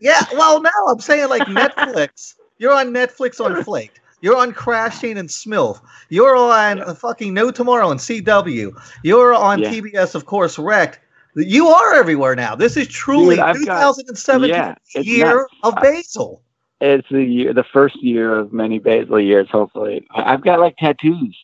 yeah, 0.00 0.24
well, 0.32 0.60
now 0.62 0.70
I'm 0.88 0.98
saying 0.98 1.28
like 1.28 1.42
Netflix. 1.42 2.34
You're 2.58 2.72
on 2.72 2.88
Netflix 2.92 3.42
on 3.42 3.62
Flaked. 3.62 3.99
You're 4.22 4.36
on 4.36 4.52
Crashing 4.52 5.16
and 5.18 5.28
Smilf. 5.28 5.80
You're 6.08 6.36
on 6.36 6.80
uh, 6.80 6.94
fucking 6.94 7.32
No 7.32 7.50
Tomorrow 7.50 7.90
and 7.90 8.00
CW. 8.00 8.72
You're 9.02 9.34
on 9.34 9.60
Yeah. 9.60 9.70
TBS, 9.72 10.14
of 10.14 10.26
course, 10.26 10.58
Wrecked. 10.58 11.00
You 11.36 11.68
are 11.68 11.94
everywhere 11.94 12.34
now. 12.34 12.54
This 12.56 12.76
is 12.76 12.88
truly 12.88 13.36
Dude, 13.36 13.44
I've 13.44 13.64
got- 13.64 13.96
2017 13.96 14.50
yeah, 14.50 14.74
year 15.00 15.46
of 15.62 15.74
Basil. 15.76 16.42
It's 16.80 17.08
the 17.10 17.22
year, 17.22 17.52
the 17.52 17.62
first 17.64 18.02
year 18.02 18.36
of 18.38 18.52
many 18.52 18.78
Basil 18.78 19.20
years. 19.20 19.48
Hopefully, 19.50 20.06
I've 20.12 20.42
got 20.42 20.60
like 20.60 20.76
tattoos, 20.78 21.36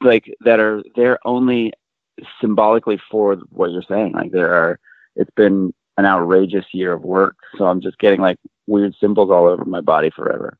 like 0.00 0.34
that 0.40 0.58
are 0.58 0.82
there 0.96 1.18
only 1.26 1.72
symbolically 2.40 2.98
for 3.10 3.36
what 3.50 3.70
you're 3.70 3.82
saying. 3.82 4.12
Like 4.12 4.32
there 4.32 4.52
are, 4.52 4.80
it's 5.16 5.30
been 5.36 5.74
an 5.98 6.06
outrageous 6.06 6.64
year 6.72 6.94
of 6.94 7.02
work, 7.02 7.36
so 7.58 7.66
I'm 7.66 7.80
just 7.82 7.98
getting 7.98 8.20
like 8.20 8.38
weird 8.66 8.94
symbols 8.98 9.30
all 9.30 9.46
over 9.46 9.64
my 9.66 9.82
body 9.82 10.10
forever. 10.10 10.56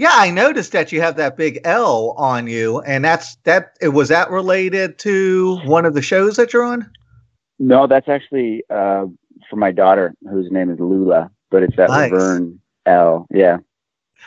Yeah, 0.00 0.14
I 0.14 0.30
noticed 0.30 0.72
that 0.72 0.92
you 0.92 1.02
have 1.02 1.16
that 1.16 1.36
big 1.36 1.60
L 1.62 2.14
on 2.16 2.46
you, 2.46 2.80
and 2.80 3.04
that's 3.04 3.36
that. 3.44 3.72
Was 3.82 4.08
that 4.08 4.30
related 4.30 4.98
to 5.00 5.58
one 5.66 5.84
of 5.84 5.92
the 5.92 6.00
shows 6.00 6.36
that 6.36 6.54
you're 6.54 6.64
on? 6.64 6.90
No, 7.58 7.86
that's 7.86 8.08
actually 8.08 8.62
uh, 8.70 9.04
for 9.50 9.56
my 9.56 9.70
daughter, 9.70 10.14
whose 10.30 10.50
name 10.50 10.70
is 10.70 10.80
Lula, 10.80 11.30
but 11.50 11.62
it's 11.62 11.76
that 11.76 11.90
Nice. 11.90 12.12
Laverne 12.12 12.58
L. 12.86 13.26
Yeah, 13.30 13.58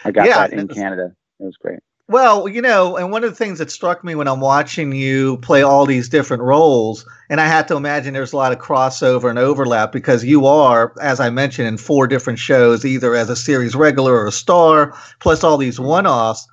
I 0.06 0.12
got 0.12 0.28
Yeah, 0.28 0.48
that 0.48 0.54
in 0.54 0.68
Canada. 0.68 1.16
It 1.40 1.44
was 1.44 1.58
great. 1.58 1.80
Well, 2.14 2.48
you 2.48 2.62
know, 2.62 2.96
and 2.96 3.12
one 3.12 3.24
of 3.24 3.32
the 3.32 3.36
things 3.36 3.58
that 3.58 3.72
struck 3.72 4.04
me 4.04 4.14
when 4.14 4.28
I'm 4.28 4.40
watching 4.40 4.92
you 4.92 5.38
play 5.38 5.64
all 5.64 5.88
these 5.88 6.08
different 6.08 6.44
roles, 6.44 7.08
and 7.28 7.42
I 7.42 7.48
had 7.48 7.68
to 7.70 7.76
imagine 7.76 8.14
there's 8.14 8.34
a 8.34 8.38
lot 8.38 8.52
of 8.52 8.60
crossover 8.60 9.32
and 9.32 9.40
overlap 9.40 9.92
because 9.92 10.24
you 10.24 10.46
are, 10.46 10.94
as 11.02 11.20
I 11.20 11.32
mentioned, 11.32 11.70
in 11.70 11.78
four 11.78 12.06
different 12.06 12.38
shows, 12.38 12.86
either 12.86 13.16
as 13.16 13.32
a 13.32 13.36
series 13.36 13.76
regular 13.76 14.14
or 14.14 14.28
a 14.28 14.32
star, 14.32 14.96
plus 15.22 15.44
all 15.44 15.58
these 15.58 15.80
one 15.80 16.06
offs. 16.06 16.48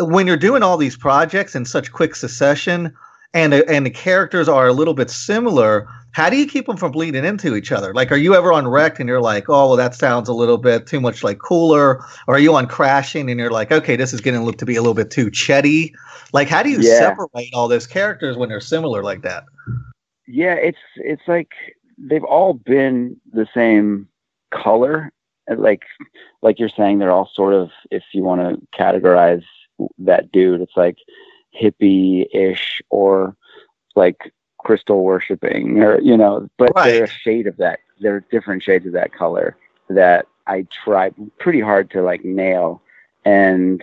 When 0.00 0.26
you're 0.26 0.36
doing 0.36 0.64
all 0.64 0.76
these 0.76 0.96
projects 0.96 1.54
in 1.54 1.64
such 1.64 1.92
quick 1.92 2.16
succession, 2.16 2.92
and 3.32 3.54
and 3.54 3.86
the 3.86 3.90
characters 3.90 4.48
are 4.48 4.66
a 4.66 4.72
little 4.72 4.94
bit 4.94 5.10
similar, 5.10 5.86
how 6.12 6.30
do 6.30 6.36
you 6.36 6.46
keep 6.46 6.66
them 6.66 6.76
from 6.76 6.92
bleeding 6.92 7.24
into 7.24 7.54
each 7.54 7.70
other? 7.70 7.92
Like, 7.94 8.10
are 8.10 8.16
you 8.16 8.34
ever 8.34 8.52
on 8.52 8.66
Wrecked 8.66 8.98
and 8.98 9.08
you're 9.08 9.20
like, 9.20 9.48
oh, 9.48 9.68
well, 9.68 9.76
that 9.76 9.94
sounds 9.94 10.28
a 10.28 10.32
little 10.32 10.58
bit 10.58 10.86
too 10.86 11.00
much 11.00 11.22
like 11.22 11.38
Cooler? 11.38 11.98
Or 12.26 12.34
are 12.34 12.38
you 12.38 12.54
on 12.54 12.66
Crashing 12.66 13.30
and 13.30 13.38
you're 13.38 13.50
like, 13.50 13.70
okay, 13.70 13.94
this 13.96 14.12
is 14.12 14.20
getting 14.20 14.40
to 14.40 14.44
look 14.46 14.58
to 14.58 14.66
be 14.66 14.76
a 14.76 14.80
little 14.82 14.94
bit 14.94 15.10
too 15.10 15.26
Chetty? 15.26 15.92
Like, 16.32 16.48
how 16.48 16.62
do 16.62 16.70
you 16.70 16.80
Yeah. 16.80 16.98
separate 16.98 17.30
all 17.54 17.68
those 17.68 17.86
characters 17.86 18.36
when 18.36 18.48
they're 18.48 18.60
similar 18.60 19.02
like 19.02 19.22
that? 19.22 19.44
Yeah, 20.26 20.54
it's 20.54 20.78
it's 20.96 21.22
like 21.26 21.50
they've 21.96 22.24
all 22.24 22.54
been 22.54 23.18
the 23.32 23.46
same 23.54 24.08
color. 24.50 25.10
Like 25.48 25.82
like 26.42 26.58
you're 26.58 26.68
saying, 26.68 26.98
they're 26.98 27.10
all 27.10 27.30
sort 27.32 27.54
of 27.54 27.70
if 27.90 28.02
you 28.12 28.22
want 28.22 28.40
to 28.42 28.78
categorize 28.78 29.44
that 29.98 30.30
dude, 30.32 30.60
it's 30.60 30.76
like 30.76 30.98
hippie-ish 31.58 32.82
or 32.90 33.36
like 33.96 34.32
crystal 34.68 35.02
worshiping 35.02 35.82
or 35.82 35.98
you 36.02 36.14
know, 36.14 36.46
but 36.58 36.70
they're 36.84 37.04
a 37.04 37.08
shade 37.08 37.46
of 37.46 37.56
that. 37.56 37.80
They're 38.00 38.20
different 38.30 38.62
shades 38.62 38.84
of 38.84 38.92
that 38.92 39.14
color 39.14 39.56
that 39.88 40.26
I 40.46 40.66
tried 40.84 41.14
pretty 41.38 41.60
hard 41.60 41.90
to 41.92 42.02
like 42.02 42.22
nail 42.22 42.82
and 43.24 43.82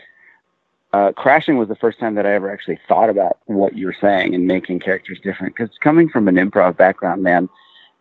uh, 0.93 1.11
crashing 1.13 1.57
was 1.57 1.67
the 1.67 1.75
first 1.75 1.99
time 1.99 2.13
that 2.15 2.27
I 2.27 2.33
ever 2.33 2.51
actually 2.51 2.79
thought 2.87 3.09
about 3.09 3.39
what 3.47 3.75
you're 3.75 3.95
saying 3.99 4.35
and 4.35 4.45
making 4.45 4.79
characters 4.79 5.19
different. 5.23 5.55
Because 5.55 5.75
coming 5.79 6.07
from 6.07 6.27
an 6.27 6.35
improv 6.35 6.77
background, 6.77 7.23
man, 7.23 7.49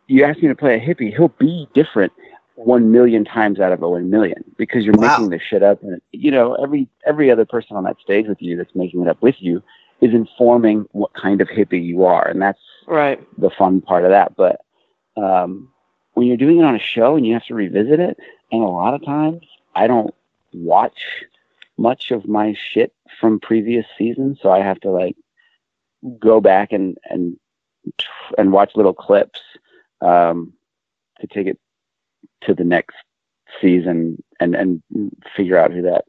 you 0.06 0.22
ask 0.24 0.42
me 0.42 0.48
to 0.48 0.54
play 0.54 0.76
a 0.76 0.80
hippie, 0.80 1.10
he'll 1.10 1.28
be 1.38 1.66
different 1.72 2.12
one 2.56 2.92
million 2.92 3.24
times 3.24 3.58
out 3.60 3.72
of 3.72 3.82
a 3.82 3.88
one 3.88 4.10
million 4.10 4.44
because 4.58 4.84
you're 4.84 4.94
Wow. 4.94 5.16
making 5.16 5.30
this 5.30 5.42
shit 5.42 5.62
up, 5.62 5.82
and 5.82 6.00
you 6.12 6.30
know 6.30 6.54
every 6.56 6.86
every 7.06 7.30
other 7.30 7.46
person 7.46 7.76
on 7.76 7.84
that 7.84 7.98
stage 8.00 8.28
with 8.28 8.40
you 8.42 8.56
that's 8.56 8.74
making 8.74 9.00
it 9.02 9.08
up 9.08 9.20
with 9.22 9.36
you 9.40 9.62
is 10.00 10.12
informing 10.12 10.86
what 10.92 11.12
kind 11.14 11.40
of 11.40 11.48
hippie 11.48 11.84
you 11.84 12.04
are, 12.04 12.28
and 12.28 12.40
that's 12.40 12.60
Right. 12.86 13.20
the 13.38 13.50
fun 13.50 13.80
part 13.80 14.04
of 14.04 14.10
that. 14.10 14.36
But 14.36 14.60
um, 15.16 15.72
when 16.12 16.26
you're 16.26 16.36
doing 16.36 16.58
it 16.58 16.64
on 16.64 16.74
a 16.74 16.80
show 16.80 17.16
and 17.16 17.26
you 17.26 17.32
have 17.34 17.46
to 17.46 17.54
revisit 17.54 18.00
it, 18.00 18.18
and 18.52 18.62
a 18.62 18.66
lot 18.66 18.94
of 18.94 19.04
times 19.04 19.42
I 19.74 19.86
don't 19.86 20.14
watch 20.52 21.24
much 21.76 22.10
of 22.10 22.28
my 22.28 22.54
shit 22.54 22.92
from 23.20 23.40
previous 23.40 23.86
seasons, 23.98 24.38
so 24.40 24.50
I 24.50 24.60
have 24.60 24.80
to 24.80 24.90
like 24.90 25.16
go 26.18 26.40
back 26.40 26.72
and 26.72 26.98
and 27.04 27.38
and 28.38 28.52
watch 28.52 28.76
little 28.76 28.94
clips 28.94 29.40
um, 30.00 30.52
to 31.20 31.26
take 31.26 31.46
it 31.46 31.58
to 32.42 32.54
the 32.54 32.64
next 32.64 32.96
season 33.60 34.22
and 34.40 34.54
and 34.54 34.82
figure 35.36 35.58
out 35.58 35.72
who 35.72 35.82
that 35.82 36.04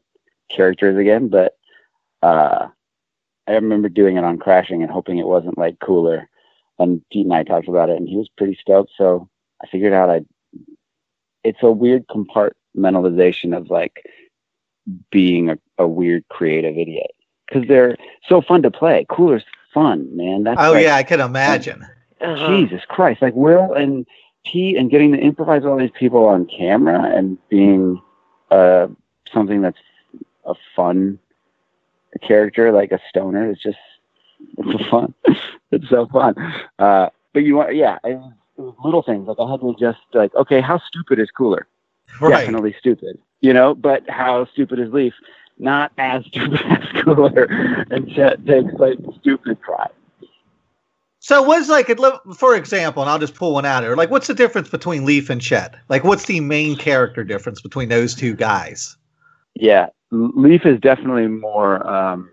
character 0.50 0.90
is 0.90 0.96
again. 0.96 1.28
But 1.28 1.56
uh, 2.22 2.68
I 3.46 3.52
remember 3.52 3.88
doing 3.88 4.16
it 4.16 4.24
on 4.24 4.38
Crashing 4.38 4.82
and 4.82 4.90
hoping 4.90 5.18
it 5.18 5.26
wasn't 5.26 5.58
like 5.58 5.78
cooler. 5.80 6.28
And 6.78 7.02
Pete 7.10 7.24
and 7.24 7.34
I 7.34 7.42
talked 7.42 7.68
about 7.68 7.88
it, 7.88 7.96
and 7.96 8.08
he 8.08 8.16
was 8.16 8.28
pretty 8.36 8.56
stoked. 8.60 8.92
So 8.96 9.28
I 9.62 9.66
figured 9.66 9.92
out 9.92 10.10
I. 10.10 10.20
It's 11.44 11.62
a 11.62 11.70
weird 11.70 12.06
compartmentalization 12.08 13.56
of 13.56 13.70
like 13.70 14.04
being 15.10 15.50
a, 15.50 15.58
a 15.78 15.86
weird 15.86 16.24
creative 16.28 16.76
idiot 16.76 17.12
because 17.46 17.66
they're 17.68 17.96
so 18.28 18.40
fun 18.40 18.62
to 18.62 18.70
play. 18.70 19.06
Cooler's 19.08 19.44
fun, 19.72 20.14
man. 20.16 20.42
That's 20.44 20.60
Oh, 20.60 20.72
like, 20.72 20.84
yeah, 20.84 20.96
I 20.96 21.02
can 21.02 21.20
imagine. 21.20 21.86
Uh-huh. 22.20 22.56
Jesus 22.56 22.82
Christ! 22.88 23.22
Like 23.22 23.34
Will 23.34 23.72
and 23.74 24.06
Pete, 24.44 24.76
and 24.76 24.90
getting 24.90 25.12
to 25.12 25.18
improvise 25.18 25.64
all 25.64 25.76
these 25.76 25.90
people 25.98 26.24
on 26.24 26.46
camera 26.46 27.02
and 27.14 27.38
being 27.48 28.00
uh, 28.50 28.88
something 29.32 29.60
that's 29.60 29.78
a 30.44 30.54
fun 30.74 31.18
character, 32.22 32.72
like 32.72 32.92
a 32.92 33.00
stoner. 33.08 33.50
It's 33.50 33.62
just 33.62 33.78
it's 34.58 34.88
fun. 34.90 35.14
it's 35.72 35.88
so 35.88 36.06
fun. 36.06 36.34
Uh, 36.78 37.08
but 37.32 37.44
you 37.44 37.56
want, 37.56 37.74
yeah, 37.74 37.98
it 38.04 38.16
was, 38.16 38.32
it 38.58 38.60
was 38.62 38.74
little 38.84 39.02
things. 39.02 39.28
Like 39.28 39.38
I 39.38 39.50
had 39.50 39.60
to 39.60 39.74
just 39.78 39.98
like, 40.14 40.34
okay, 40.34 40.60
how 40.60 40.78
stupid 40.78 41.18
is 41.18 41.30
Cooler? 41.30 41.66
Right. 42.20 42.40
Definitely 42.44 42.74
stupid, 42.78 43.18
you 43.40 43.52
know. 43.52 43.74
But 43.74 44.08
how 44.08 44.46
stupid 44.46 44.78
is 44.78 44.92
Leaf? 44.92 45.14
Not 45.58 45.92
as 45.98 46.24
stupid 46.28 46.60
as 46.66 47.02
Cooler. 47.02 47.44
and 47.90 48.10
Chet 48.12 48.46
takes 48.46 48.72
like 48.74 48.98
stupid 49.20 49.60
pride. 49.60 49.90
So 51.26 51.42
what's 51.42 51.68
like, 51.68 51.90
for 52.36 52.54
example, 52.54 53.02
and 53.02 53.10
I'll 53.10 53.18
just 53.18 53.34
pull 53.34 53.54
one 53.54 53.66
out 53.66 53.82
here. 53.82 53.96
Like, 53.96 54.12
what's 54.12 54.28
the 54.28 54.34
difference 54.34 54.68
between 54.68 55.04
Leaf 55.04 55.28
and 55.28 55.42
Chet? 55.42 55.74
Like, 55.88 56.04
what's 56.04 56.26
the 56.26 56.38
main 56.38 56.76
character 56.76 57.24
difference 57.24 57.60
between 57.60 57.88
those 57.88 58.14
two 58.14 58.36
guys? 58.36 58.96
Yeah, 59.56 59.88
Leaf 60.12 60.64
is 60.64 60.78
definitely 60.78 61.26
more 61.26 61.84
um, 61.84 62.30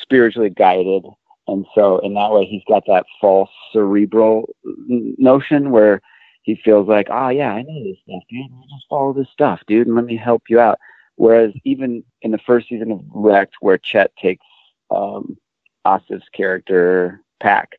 spiritually 0.00 0.48
guided, 0.48 1.04
and 1.50 1.66
so 1.74 1.98
in 1.98 2.14
that 2.14 2.30
way, 2.30 2.44
he's 2.44 2.62
got 2.68 2.84
that 2.86 3.06
false 3.20 3.50
cerebral 3.72 4.54
notion 4.64 5.70
where 5.70 6.00
he 6.42 6.54
feels 6.54 6.88
like, 6.88 7.08
oh 7.10 7.28
yeah, 7.28 7.52
I 7.52 7.62
know 7.62 7.84
this 7.84 7.98
stuff, 8.04 8.22
dude. 8.30 8.50
Me 8.50 8.66
Just 8.72 8.86
follow 8.88 9.12
this 9.12 9.28
stuff, 9.32 9.60
dude, 9.66 9.86
and 9.86 9.96
let 9.96 10.04
me 10.04 10.16
help 10.16 10.44
you 10.48 10.60
out. 10.60 10.78
Whereas 11.16 11.52
even 11.64 12.04
in 12.22 12.30
the 12.30 12.38
first 12.38 12.68
season 12.68 12.92
of 12.92 13.00
Wrecked, 13.12 13.56
where 13.60 13.78
Chet 13.78 14.14
takes 14.16 14.46
um, 14.90 15.36
Asif's 15.84 16.28
character 16.32 17.22
Pack 17.40 17.72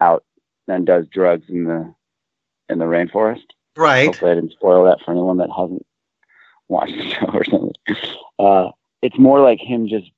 out 0.00 0.24
and 0.66 0.86
does 0.86 1.06
drugs 1.06 1.44
in 1.48 1.64
the 1.64 1.94
in 2.68 2.78
the 2.78 2.84
rainforest. 2.86 3.44
Right. 3.76 4.06
Hopefully, 4.06 4.32
I 4.32 4.34
didn't 4.34 4.52
spoil 4.52 4.84
that 4.84 5.00
for 5.04 5.12
anyone 5.12 5.36
that 5.38 5.50
hasn't 5.56 5.86
watched 6.68 6.96
the 6.96 7.10
show 7.10 7.26
or 7.26 7.44
something. 7.44 7.72
Uh, 8.38 8.70
it's 9.02 9.18
more 9.18 9.40
like 9.40 9.60
him 9.60 9.88
just 9.88 10.10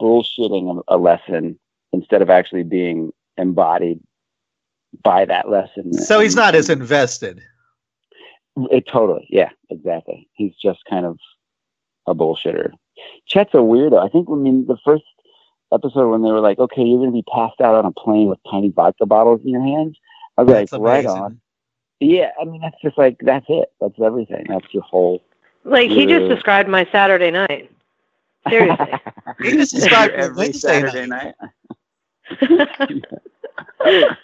bullshitting 0.00 0.82
a, 0.88 0.96
a 0.96 0.98
lesson 0.98 1.58
instead 1.92 2.22
of 2.22 2.30
actually 2.30 2.62
being 2.62 3.12
embodied 3.36 4.00
by 5.02 5.24
that 5.24 5.48
lesson. 5.48 5.92
So 5.92 6.20
he's 6.20 6.34
And- 6.34 6.44
not 6.44 6.54
as 6.54 6.68
invested. 6.70 7.40
It 8.72 8.88
totally, 8.88 9.26
yeah, 9.30 9.50
exactly. 9.70 10.28
He's 10.32 10.54
just 10.60 10.80
kind 10.90 11.06
of 11.06 11.16
a 12.08 12.14
bullshitter. 12.14 12.72
Chet's 13.26 13.54
a 13.54 13.58
weirdo. 13.58 14.04
I 14.04 14.08
think. 14.08 14.28
I 14.28 14.34
mean, 14.34 14.66
the 14.66 14.76
first 14.84 15.04
episode 15.72 16.10
when 16.10 16.22
they 16.22 16.32
were 16.32 16.40
like, 16.40 16.58
"Okay, 16.58 16.82
you're 16.82 16.98
going 16.98 17.10
to 17.10 17.14
be 17.14 17.22
passed 17.32 17.60
out 17.60 17.76
on 17.76 17.84
a 17.84 17.92
plane 17.92 18.26
with 18.28 18.40
tiny 18.50 18.70
vodka 18.70 19.06
bottles 19.06 19.42
in 19.44 19.50
your 19.50 19.62
hands," 19.62 19.96
I 20.36 20.42
was 20.42 20.52
That's 20.52 20.72
like, 20.72 20.80
"Right 20.80 21.06
on." 21.06 21.40
Yeah, 22.00 22.30
I 22.40 22.44
mean, 22.46 22.60
that's 22.60 22.80
just 22.82 22.98
like 22.98 23.18
that's 23.20 23.46
it. 23.48 23.70
That's 23.80 23.94
everything. 24.02 24.46
That's 24.48 24.66
your 24.72 24.82
whole. 24.82 25.22
Like 25.64 25.90
he 25.90 26.06
just 26.06 26.28
described 26.28 26.68
my 26.68 26.84
Saturday 26.90 27.30
night. 27.30 27.70
Seriously. 28.48 28.86
He 29.40 29.52
just 29.52 29.72
described 29.74 30.14
Every 30.16 30.52
Saturday 30.52 31.06
night. 31.06 31.34
night. 31.40 31.50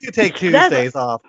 You 0.00 0.10
take 0.10 0.38
That's- 0.38 0.70
Tuesdays 0.70 0.94
off. 0.94 1.20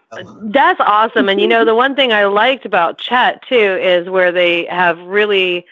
That's 0.43 0.79
awesome. 0.79 1.27
And 1.27 1.41
you 1.41 1.47
know, 1.47 1.65
the 1.65 1.75
one 1.75 1.93
thing 1.93 2.13
I 2.13 2.25
liked 2.25 2.65
about 2.65 2.97
Chet 2.97 3.43
too 3.47 3.55
is 3.55 4.09
where 4.09 4.31
they 4.31 4.65
have 4.67 4.97
really 4.99 5.65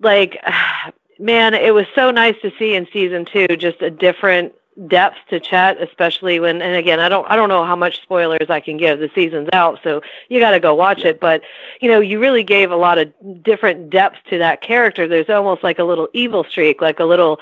like 0.00 0.42
man, 1.18 1.54
it 1.54 1.74
was 1.74 1.86
so 1.94 2.10
nice 2.10 2.34
to 2.42 2.50
see 2.58 2.74
in 2.74 2.88
season 2.92 3.26
2 3.26 3.48
just 3.58 3.82
a 3.82 3.90
different 3.90 4.54
depth 4.88 5.18
to 5.28 5.38
Chet, 5.38 5.80
especially 5.82 6.40
when 6.40 6.62
and 6.62 6.74
again, 6.74 7.00
I 7.00 7.10
don't 7.10 7.30
I 7.30 7.36
don't 7.36 7.50
know 7.50 7.64
how 7.64 7.76
much 7.76 8.00
spoilers 8.00 8.48
I 8.48 8.60
can 8.60 8.78
give. 8.78 8.98
The 8.98 9.10
season's 9.14 9.50
out, 9.52 9.80
so 9.84 10.00
you 10.30 10.40
got 10.40 10.52
to 10.52 10.60
go 10.60 10.74
watch 10.74 11.04
it, 11.04 11.20
but 11.20 11.42
you 11.82 11.88
know, 11.88 12.00
you 12.00 12.18
really 12.18 12.42
gave 12.42 12.70
a 12.70 12.76
lot 12.76 12.96
of 12.96 13.12
different 13.42 13.90
depth 13.90 14.16
to 14.30 14.38
that 14.38 14.62
character. 14.62 15.06
There's 15.06 15.28
almost 15.28 15.62
like 15.62 15.78
a 15.78 15.84
little 15.84 16.08
evil 16.14 16.44
streak, 16.44 16.80
like 16.80 16.98
a 16.98 17.04
little 17.04 17.38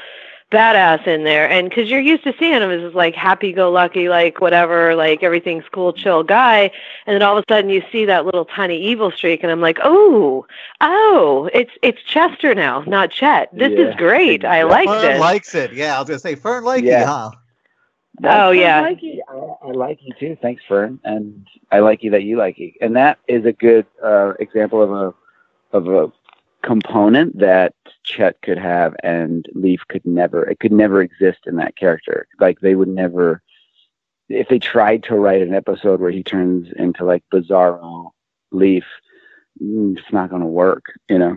badass 0.51 1.07
in 1.07 1.25
there 1.25 1.49
and 1.49 1.69
because 1.69 1.89
you're 1.91 2.01
used 2.01 2.25
to 2.25 2.35
seeing 2.39 2.55
him 2.61 2.71
as 2.71 2.81
this 2.81 2.95
like 2.95 3.15
happy-go-lucky 3.15 4.09
like 4.09 4.41
whatever 4.41 4.95
like 4.97 5.23
everything's 5.23 5.65
cool 5.73 5.93
chill 5.93 6.23
guy 6.23 6.71
and 7.07 7.15
then 7.15 7.23
all 7.23 7.37
of 7.39 7.45
a 7.49 7.53
sudden 7.53 7.71
you 7.71 7.83
see 7.93 8.05
that 8.05 8.25
little 8.25 8.45
tiny 8.45 8.77
evil 8.81 9.11
streak 9.11 9.43
and 9.43 9.51
i'm 9.53 9.61
like 9.61 9.79
oh 9.83 10.47
oh 10.81 11.49
it's 11.55 11.73
it's 11.83 12.03
chester 12.03 12.55
now 12.55 12.83
not 12.87 13.11
chet 13.11 13.49
this 13.57 13.73
Yeah, 13.73 13.87
is 13.89 13.95
great 13.95 14.45
i 14.45 14.63
like 14.63 14.89
Fern 14.89 15.01
this 15.01 15.19
likes 15.19 15.55
it. 15.55 15.73
Yeah, 15.73 15.97
I 15.97 16.01
was 16.01 16.09
gonna 16.09 16.19
say 16.19 16.35
Fern 16.35 16.65
likes 16.65 16.87
Yeah. 16.87 17.01
it, 17.01 17.05
huh? 17.05 17.31
Oh, 18.25 18.51
yeah. 18.51 18.79
I 18.79 18.81
like 18.91 19.03
you. 19.03 19.23
I, 19.29 19.69
I 19.69 19.71
like 19.73 19.99
you 20.03 20.13
too. 20.19 20.37
Thanks, 20.43 20.63
Fern, 20.69 20.99
and 21.05 21.47
I 21.71 21.81
like 21.81 22.03
you 22.03 22.11
that 22.11 22.23
you 22.25 22.37
like 22.37 22.59
you. 22.59 22.73
And 22.81 22.95
that 22.97 23.19
is 23.29 23.45
a 23.47 23.53
good 23.53 23.87
uh, 24.03 24.35
example 24.41 24.83
of 24.83 24.91
a 24.93 25.15
of 25.77 25.87
a 25.89 26.13
component 26.63 27.39
that 27.39 27.75
Chet 28.05 28.41
could 28.43 28.59
have 28.59 28.95
and 29.03 29.47
Leaf 29.55 29.83
could 29.89 30.05
never. 30.05 30.49
It 30.49 30.61
could 30.61 30.73
never 30.73 31.03
exist 31.03 31.41
in 31.47 31.57
that 31.57 31.77
character. 31.77 32.27
Like 32.39 32.61
they 32.61 32.75
would 32.75 32.89
never. 32.89 33.43
If 34.29 34.49
they 34.49 34.59
tried 34.59 35.03
to 35.05 35.17
write 35.17 35.43
an 35.43 35.55
episode 35.55 36.01
where 36.01 36.11
he 36.11 36.23
turns 36.23 36.69
into 36.77 37.05
like 37.05 37.25
Bizarro 37.33 38.11
Leaf, 38.53 38.85
mm, 39.63 39.99
it's 39.99 40.13
not 40.13 40.31
going 40.31 40.43
to 40.43 40.49
work. 40.49 40.85
You 41.09 41.19
know. 41.19 41.37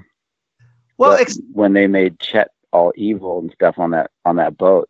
Well, 0.98 1.14
ex- 1.14 1.40
when 1.52 1.74
they 1.74 1.88
made 1.88 2.20
Chet 2.20 2.50
all 2.74 2.92
evil 2.96 3.40
and 3.40 3.52
stuff 3.52 3.80
on 3.80 3.92
that 3.92 4.12
on 4.26 4.36
that 4.36 4.58
boat. 4.58 4.90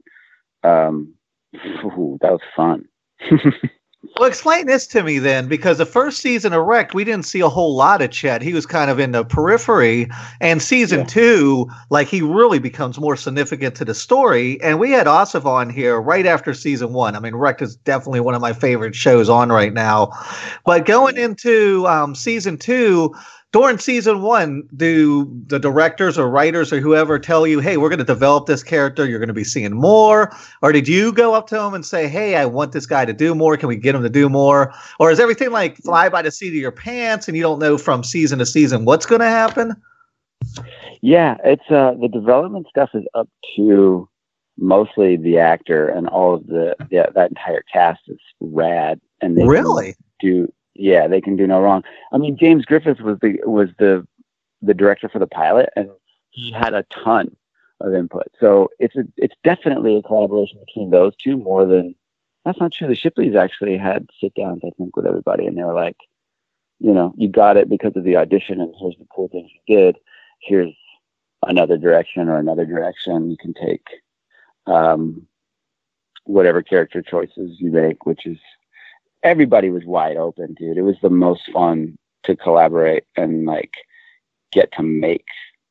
Um, 0.64 1.14
ooh, 1.56 2.18
that 2.22 2.32
was 2.32 2.42
fun. 2.56 2.86
Well, 4.18 4.28
explain 4.28 4.68
this 4.68 4.86
to 4.88 5.02
me 5.02 5.18
then, 5.18 5.48
because 5.48 5.78
the 5.78 5.86
first 5.86 6.20
season 6.20 6.54
of 6.54 6.66
Wrecked, 6.66 6.94
we 6.94 7.04
didn't 7.04 7.26
see 7.26 7.40
a 7.40 7.50
whole 7.50 7.76
lot 7.76 8.02
of 8.02 8.12
Chet. 8.12 8.42
He 8.42 8.54
was 8.54 8.66
kind 8.66 8.92
of 8.92 9.00
in 9.00 9.12
the 9.12 9.24
periphery. 9.24 10.10
And 10.42 10.62
season 10.62 11.00
Yeah. 11.00 11.06
two, 11.06 11.68
like 11.90 12.10
he 12.10 12.22
really 12.22 12.60
becomes 12.60 13.00
more 13.00 13.16
significant 13.16 13.76
to 13.76 13.86
the 13.86 13.96
story. 13.96 14.62
And 14.62 14.78
we 14.78 14.92
had 14.92 15.08
Asif 15.08 15.46
on 15.46 15.70
here 15.70 16.00
right 16.02 16.26
after 16.26 16.54
season 16.54 16.94
one. 16.94 17.16
I 17.16 17.20
mean, 17.20 17.34
Wrecked 17.34 17.62
is 17.62 17.76
definitely 17.78 18.20
one 18.20 18.36
of 18.36 18.42
my 18.42 18.54
favorite 18.54 18.94
shows 18.94 19.30
on 19.30 19.52
right 19.52 19.74
now. 19.74 20.12
But 20.66 20.86
going 20.86 21.18
into 21.18 21.88
um, 21.88 22.14
season 22.14 22.58
two, 22.58 23.16
during 23.54 23.78
season 23.78 24.22
one, 24.24 24.68
do 24.76 25.32
the 25.46 25.60
directors 25.60 26.18
or 26.18 26.28
writers 26.30 26.74
or 26.74 26.80
whoever 26.80 27.20
tell 27.20 27.46
you, 27.48 27.60
hey, 27.60 27.78
we're 27.78 27.88
going 27.88 28.00
to 28.00 28.04
develop 28.04 28.48
this 28.48 28.64
character, 28.64 29.06
you're 29.06 29.20
going 29.20 29.28
to 29.28 29.34
be 29.34 29.44
seeing 29.44 29.74
more? 29.74 30.36
Or 30.64 30.72
did 30.72 30.88
you 30.88 31.14
go 31.14 31.36
up 31.36 31.48
to 31.48 31.62
him 31.62 31.76
and 31.76 31.86
say, 31.86 32.08
hey, 32.08 32.36
I 32.36 32.46
want 32.48 32.72
this 32.72 32.88
guy 32.88 33.06
to 33.06 33.14
do 33.14 33.36
more? 33.36 33.56
Can 33.56 33.70
we 33.70 33.76
get 33.76 33.94
him 33.96 34.02
to 34.02 34.10
do 34.10 34.28
more? 34.28 34.74
Or 35.00 35.12
is 35.12 35.20
everything 35.20 35.52
like 35.52 35.78
fly 35.78 36.10
by 36.10 36.24
the 36.24 36.32
seat 36.32 36.50
of 36.50 36.56
your 36.56 36.72
pants 36.72 37.28
and 37.28 37.38
you 37.38 37.44
don't 37.44 37.60
know 37.60 37.78
from 37.78 38.04
season 38.04 38.40
to 38.40 38.46
season 38.46 38.86
what's 38.86 39.06
going 39.06 39.22
to 39.22 39.28
happen? 39.28 39.76
Yeah, 41.02 41.38
it's 41.44 41.70
uh 41.70 41.94
the 42.02 42.08
development 42.08 42.68
stuff 42.70 42.90
is 42.94 43.04
up 43.14 43.30
to 43.56 44.10
mostly 44.58 45.16
the 45.16 45.38
actor 45.38 45.88
and 45.88 46.08
all 46.08 46.36
of 46.36 46.48
the 46.48 46.76
yeah 46.90 47.06
that 47.14 47.30
entire 47.30 47.64
cast 47.72 48.02
is 48.08 48.20
rad 48.40 49.00
and 49.22 49.38
they 49.38 49.44
Really? 49.46 49.96
do 50.20 50.52
yeah 50.76 51.08
they 51.08 51.22
can 51.22 51.36
do 51.36 51.48
no 51.48 51.62
wrong. 51.62 51.84
I 52.12 52.18
mean 52.18 52.38
James 52.38 52.66
Griffith 52.66 53.02
was 53.02 53.18
the 53.20 53.40
was 53.46 53.70
the 53.80 54.08
the 54.62 54.74
director 54.74 55.10
for 55.10 55.20
the 55.20 55.28
pilot 55.28 55.70
and 55.76 55.90
he 56.32 56.52
had 56.52 56.74
a 56.74 56.84
ton 56.84 57.36
of 57.82 57.94
input. 57.94 58.28
So 58.40 58.70
it's 58.80 58.96
a, 58.96 59.04
it's 59.18 59.36
definitely 59.44 59.98
a 59.98 60.04
collaboration 60.04 60.60
between 60.66 60.90
those 60.90 61.16
two 61.16 61.38
more 61.38 61.66
than 61.66 61.96
that's 62.46 62.60
not 62.60 62.74
true. 62.74 62.88
The 62.88 62.96
Shipleys 62.96 63.36
actually 63.36 63.78
had 63.78 64.08
sit 64.20 64.34
downs 64.36 64.62
I 64.66 64.72
think 64.78 64.96
with 64.96 65.06
everybody 65.06 65.46
and 65.46 65.58
they 65.58 65.64
were 65.64 65.74
like, 65.74 65.98
you 66.80 66.94
know, 66.94 67.14
you 67.18 67.30
got 67.30 67.58
it 67.58 67.70
because 67.70 67.96
of 67.96 68.04
the 68.04 68.18
audition 68.18 68.62
and 68.62 68.74
here's 68.80 68.98
the 68.98 69.08
cool 69.14 69.30
things 69.30 69.52
you 69.68 69.76
did. 69.76 69.98
Here's 70.42 70.74
another 71.46 71.78
direction 71.78 72.30
or 72.30 72.38
another 72.38 72.66
direction 72.66 73.30
you 73.30 73.38
can 73.38 73.54
take 73.54 73.86
um, 74.68 75.28
whatever 76.26 76.62
character 76.62 77.02
choices 77.02 77.60
you 77.60 77.72
make, 77.72 78.06
which 78.06 78.26
is 78.26 78.38
everybody 79.24 79.70
was 79.70 79.86
wide 79.86 80.18
open, 80.18 80.54
dude. 80.54 80.78
It 80.78 80.82
was 80.84 80.98
the 81.02 81.10
most 81.10 81.42
fun 81.52 81.98
to 82.24 82.36
collaborate 82.36 83.04
and 83.16 83.46
like 83.46 83.74
get 84.52 84.72
to 84.74 84.84
make, 84.84 85.26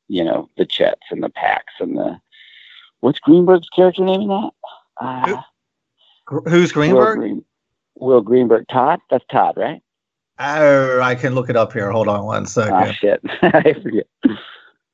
you 0.07 0.23
know, 0.23 0.49
the 0.57 0.65
Chets 0.65 1.07
and 1.11 1.23
the 1.23 1.29
Packs 1.29 1.73
and 1.79 1.97
the 1.97 2.19
what's 2.99 3.19
Greenberg's 3.19 3.69
character 3.69 4.03
name 4.03 4.21
in 4.21 4.27
that? 4.27 4.51
Uh, 4.97 5.41
Gr- 6.25 6.49
Who's 6.49 6.73
Will, 6.75 6.81
Greenberg? 6.81 7.17
Green, 7.19 7.45
Will 7.95 8.21
Greenberg. 8.21 8.67
Todd? 8.69 8.99
That's 9.09 9.25
Todd, 9.31 9.55
right? 9.57 9.81
Oh, 10.39 10.99
I 11.01 11.15
can 11.15 11.35
look 11.35 11.49
it 11.49 11.55
up 11.55 11.73
here. 11.73 11.91
Hold 11.91 12.07
on 12.07 12.25
one 12.25 12.45
second. 12.45 12.73
Ah, 12.73 12.85
second. 12.85 12.95
shit. 12.99 13.21
I 13.43 13.73
forget. 13.73 14.07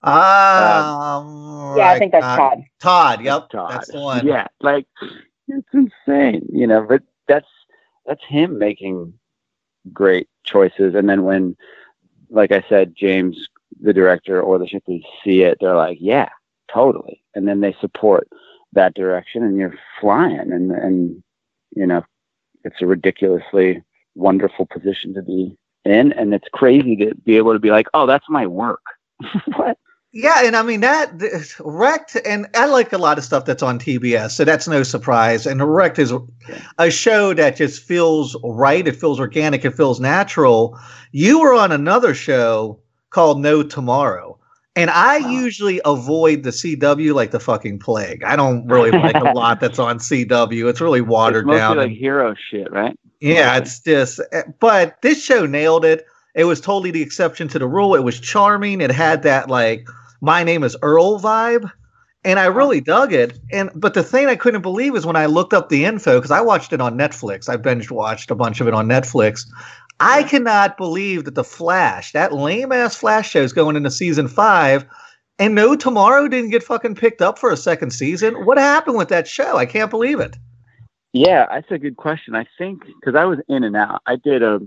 Um, 0.03 1.77
Yeah, 1.77 1.89
I 1.91 1.99
think 1.99 2.11
that's 2.11 2.25
uh, 2.25 2.37
Todd. 2.37 2.59
Todd. 2.79 3.21
Yep, 3.23 3.49
Todd. 3.49 3.71
that's 3.71 3.91
the 3.91 3.99
one. 3.99 4.25
Yeah, 4.25 4.47
like 4.61 4.85
it's 5.47 5.67
insane, 5.73 6.45
you 6.51 6.67
know. 6.67 6.85
But 6.87 7.03
that's 7.27 7.47
that's 8.09 8.25
him 8.25 8.57
making 8.57 9.13
great 9.93 10.27
choices, 10.43 10.95
and 10.95 11.07
then 11.07 11.23
when, 11.23 11.55
like 12.31 12.51
I 12.51 12.65
said, 12.67 12.95
James, 12.95 13.37
the 13.79 13.93
director 13.93 14.41
or 14.41 14.57
the 14.57 14.65
Shipleys 14.65 15.03
see 15.23 15.43
it, 15.43 15.59
they're 15.61 15.75
like, 15.75 15.99
"Yeah, 16.01 16.29
totally," 16.73 17.23
and 17.35 17.47
then 17.47 17.61
they 17.61 17.73
support 17.79 18.27
that 18.73 18.95
direction, 18.95 19.43
and 19.43 19.57
you're 19.57 19.75
flying, 20.01 20.51
and 20.51 20.71
and 20.71 21.23
you 21.75 21.85
know, 21.85 22.03
it's 22.63 22.81
a 22.81 22.87
ridiculously 22.87 23.83
wonderful 24.15 24.65
position 24.65 25.13
to 25.13 25.21
be 25.21 25.55
in, 25.85 26.11
and 26.13 26.33
it's 26.33 26.49
crazy 26.51 26.95
to 26.97 27.13
be 27.15 27.37
able 27.37 27.53
to 27.53 27.59
be 27.59 27.69
like, 27.69 27.87
"Oh, 27.93 28.07
that's 28.07 28.27
my 28.27 28.47
work." 28.47 28.81
what? 29.55 29.77
Yeah, 30.11 30.43
and 30.43 30.55
I 30.55 30.63
mean 30.63 30.79
that 30.81 31.11
Wrecked, 31.59 32.17
and 32.25 32.47
I 32.55 32.65
like 32.65 32.93
a 32.93 32.97
lot 32.97 33.19
of 33.19 33.23
stuff 33.23 33.45
that's 33.45 33.61
on 33.61 33.77
TBS, 33.77 34.31
so 34.31 34.43
that's 34.43 34.67
no 34.67 34.81
surprise. 34.81 35.45
And 35.45 35.61
Wrecked 35.61 35.99
is 35.99 36.11
a 36.79 36.89
show 36.89 37.33
that 37.35 37.55
just 37.57 37.83
feels 37.83 38.35
right. 38.43 38.87
It 38.87 38.95
feels 38.95 39.19
organic. 39.19 39.65
It 39.65 39.75
feels 39.75 39.99
natural. 39.99 40.79
You 41.11 41.39
were 41.41 41.53
on 41.53 41.71
another 41.71 42.15
show 42.15 42.79
called 43.11 43.39
No 43.39 43.61
Tomorrow, 43.61 44.39
and 44.75 44.89
I 44.89 45.19
Wow. 45.19 45.27
usually 45.27 45.79
avoid 45.85 46.41
the 46.41 46.49
CW 46.51 47.13
like 47.13 47.29
the 47.29 47.39
fucking 47.39 47.77
plague. 47.77 48.23
I 48.23 48.35
don't 48.35 48.65
really 48.67 48.91
like 48.91 49.19
a 49.19 49.25
lot 49.25 49.59
that's 49.59 49.77
on 49.77 49.99
CW. 49.99 50.67
It's 50.69 50.81
really 50.81 51.01
watered 51.01 51.47
it's 51.47 51.55
down. 51.59 51.77
like 51.77 51.91
hero 51.91 52.33
shit, 52.49 52.71
right? 52.71 52.97
yeah, 53.21 53.57
it's 53.57 53.79
just, 53.81 54.19
eh, 54.31 54.41
but 54.59 54.99
this 55.03 55.23
show 55.23 55.45
nailed 55.45 55.85
it. 55.85 56.07
It 56.35 56.45
was 56.45 56.61
totally 56.61 56.89
the 56.91 57.01
exception 57.03 57.47
to 57.49 57.59
the 57.59 57.67
rule. 57.67 57.93
It 57.95 58.03
was 58.03 58.19
charming. 58.19 58.81
It 58.81 58.91
had 58.91 59.23
that 59.23 59.49
like 59.49 59.85
my 60.21 60.43
name 60.43 60.63
is 60.63 60.75
Earl 60.81 61.19
vibe, 61.19 61.71
and 62.23 62.39
I 62.39 62.45
really 62.45 62.81
dug 62.81 63.13
it. 63.13 63.39
And 63.51 63.69
but 63.75 63.93
the 63.93 64.03
thing 64.03 64.27
I 64.27 64.35
couldn't 64.35 64.61
believe 64.61 64.95
is 64.95 65.05
when 65.05 65.15
I 65.15 65.25
looked 65.25 65.53
up 65.53 65.69
the 65.69 65.85
info 65.85 66.17
because 66.17 66.31
I 66.31 66.41
watched 66.41 66.73
it 66.73 66.81
on 66.81 66.97
Netflix. 66.97 67.49
I 67.49 67.57
binge 67.57 67.91
watched 67.91 68.31
a 68.31 68.35
bunch 68.35 68.61
of 68.61 68.67
it 68.67 68.73
on 68.73 68.87
Netflix. 68.87 69.45
I 69.99 70.23
cannot 70.23 70.77
believe 70.77 71.25
that 71.25 71.35
the 71.35 71.43
Flash, 71.43 72.13
that 72.13 72.33
lame 72.33 72.71
ass 72.71 72.95
Flash 72.95 73.31
show, 73.31 73.41
is 73.41 73.53
going 73.53 73.75
into 73.75 73.91
season 73.91 74.27
five. 74.27 74.85
And 75.39 75.55
no, 75.55 75.75
tomorrow 75.75 76.27
didn't 76.27 76.49
get 76.49 76.63
fucking 76.63 76.95
picked 76.95 77.21
up 77.21 77.39
for 77.39 77.49
a 77.49 77.57
second 77.57 77.91
season. 77.91 78.45
What 78.45 78.57
happened 78.57 78.97
with 78.97 79.07
that 79.09 79.27
show? 79.27 79.55
I 79.55 79.65
can't 79.65 79.89
believe 79.89 80.19
it. 80.19 80.35
Yeah, 81.13 81.47
that's 81.49 81.71
a 81.71 81.79
good 81.79 81.97
question. 81.97 82.35
I 82.35 82.45
think 82.57 82.83
because 82.85 83.15
I 83.15 83.25
was 83.25 83.39
in 83.47 83.63
and 83.63 83.75
out. 83.75 84.01
I 84.05 84.17
did 84.17 84.43
a 84.43 84.59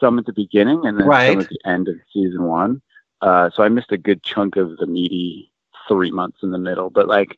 some 0.00 0.18
at 0.18 0.26
the 0.26 0.32
beginning 0.32 0.84
and 0.84 0.98
then 0.98 1.06
Right. 1.06 1.32
some 1.32 1.40
at 1.40 1.48
the 1.48 1.60
end 1.64 1.88
of 1.88 1.94
season 2.12 2.44
one. 2.44 2.80
Uh, 3.22 3.50
so 3.54 3.62
I 3.62 3.68
missed 3.68 3.92
a 3.92 3.98
good 3.98 4.22
chunk 4.22 4.56
of 4.56 4.76
the 4.78 4.86
meaty 4.86 5.52
three 5.88 6.10
months 6.10 6.38
in 6.42 6.50
the 6.50 6.58
middle. 6.58 6.90
But 6.90 7.08
like, 7.08 7.36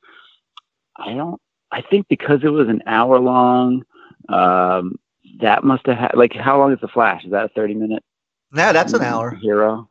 I 0.96 1.14
don't. 1.14 1.40
I 1.70 1.80
think 1.82 2.06
because 2.08 2.40
it 2.44 2.50
was 2.50 2.68
an 2.68 2.82
hour 2.86 3.18
long, 3.18 3.84
um, 4.28 4.98
that 5.40 5.64
must 5.64 5.86
have 5.86 5.96
had 5.96 6.14
like 6.14 6.34
how 6.34 6.58
long 6.58 6.72
is 6.72 6.80
the 6.80 6.88
Flash? 6.88 7.24
Is 7.24 7.30
that 7.30 7.46
a 7.46 7.48
thirty 7.48 7.74
minute? 7.74 8.04
No, 8.52 8.72
that's 8.72 8.92
an 8.92 9.02
hour. 9.02 9.30
Hero. 9.36 9.88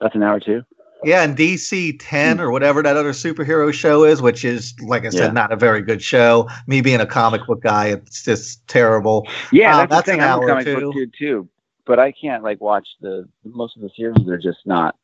That's 0.00 0.14
an 0.14 0.22
hour 0.22 0.38
too. 0.40 0.62
Yeah, 1.04 1.22
and 1.24 1.36
DC 1.36 1.96
10 2.00 2.38
or 2.38 2.52
whatever 2.52 2.80
that 2.80 2.96
other 2.96 3.10
superhero 3.10 3.72
show 3.72 4.04
is, 4.04 4.22
which 4.22 4.44
is, 4.44 4.72
like 4.82 5.04
I 5.04 5.08
said. 5.08 5.18
Yeah. 5.26 5.32
not 5.32 5.50
a 5.50 5.56
very 5.56 5.82
good 5.82 6.00
show. 6.00 6.48
Me 6.68 6.80
being 6.80 7.00
a 7.00 7.06
comic 7.06 7.44
book 7.44 7.60
guy, 7.60 7.86
it's 7.88 8.22
just 8.22 8.64
terrible. 8.68 9.26
Yeah, 9.50 9.74
Uh, 9.74 9.78
that's, 9.86 9.90
that's 9.90 10.08
an 10.10 10.20
I'm 10.20 10.20
a 10.20 10.26
hour 10.28 10.46
comic 10.46 10.64
too. 10.64 10.80
book 10.80 10.94
dude 10.94 11.14
too, 11.18 11.48
but 11.86 11.98
I 11.98 12.12
can't 12.12 12.44
like 12.44 12.60
watch 12.60 12.86
the 13.00 13.28
most 13.44 13.74
of 13.74 13.82
the 13.82 13.90
series. 13.96 14.28
Are 14.28 14.38
just 14.38 14.64
not. 14.64 14.94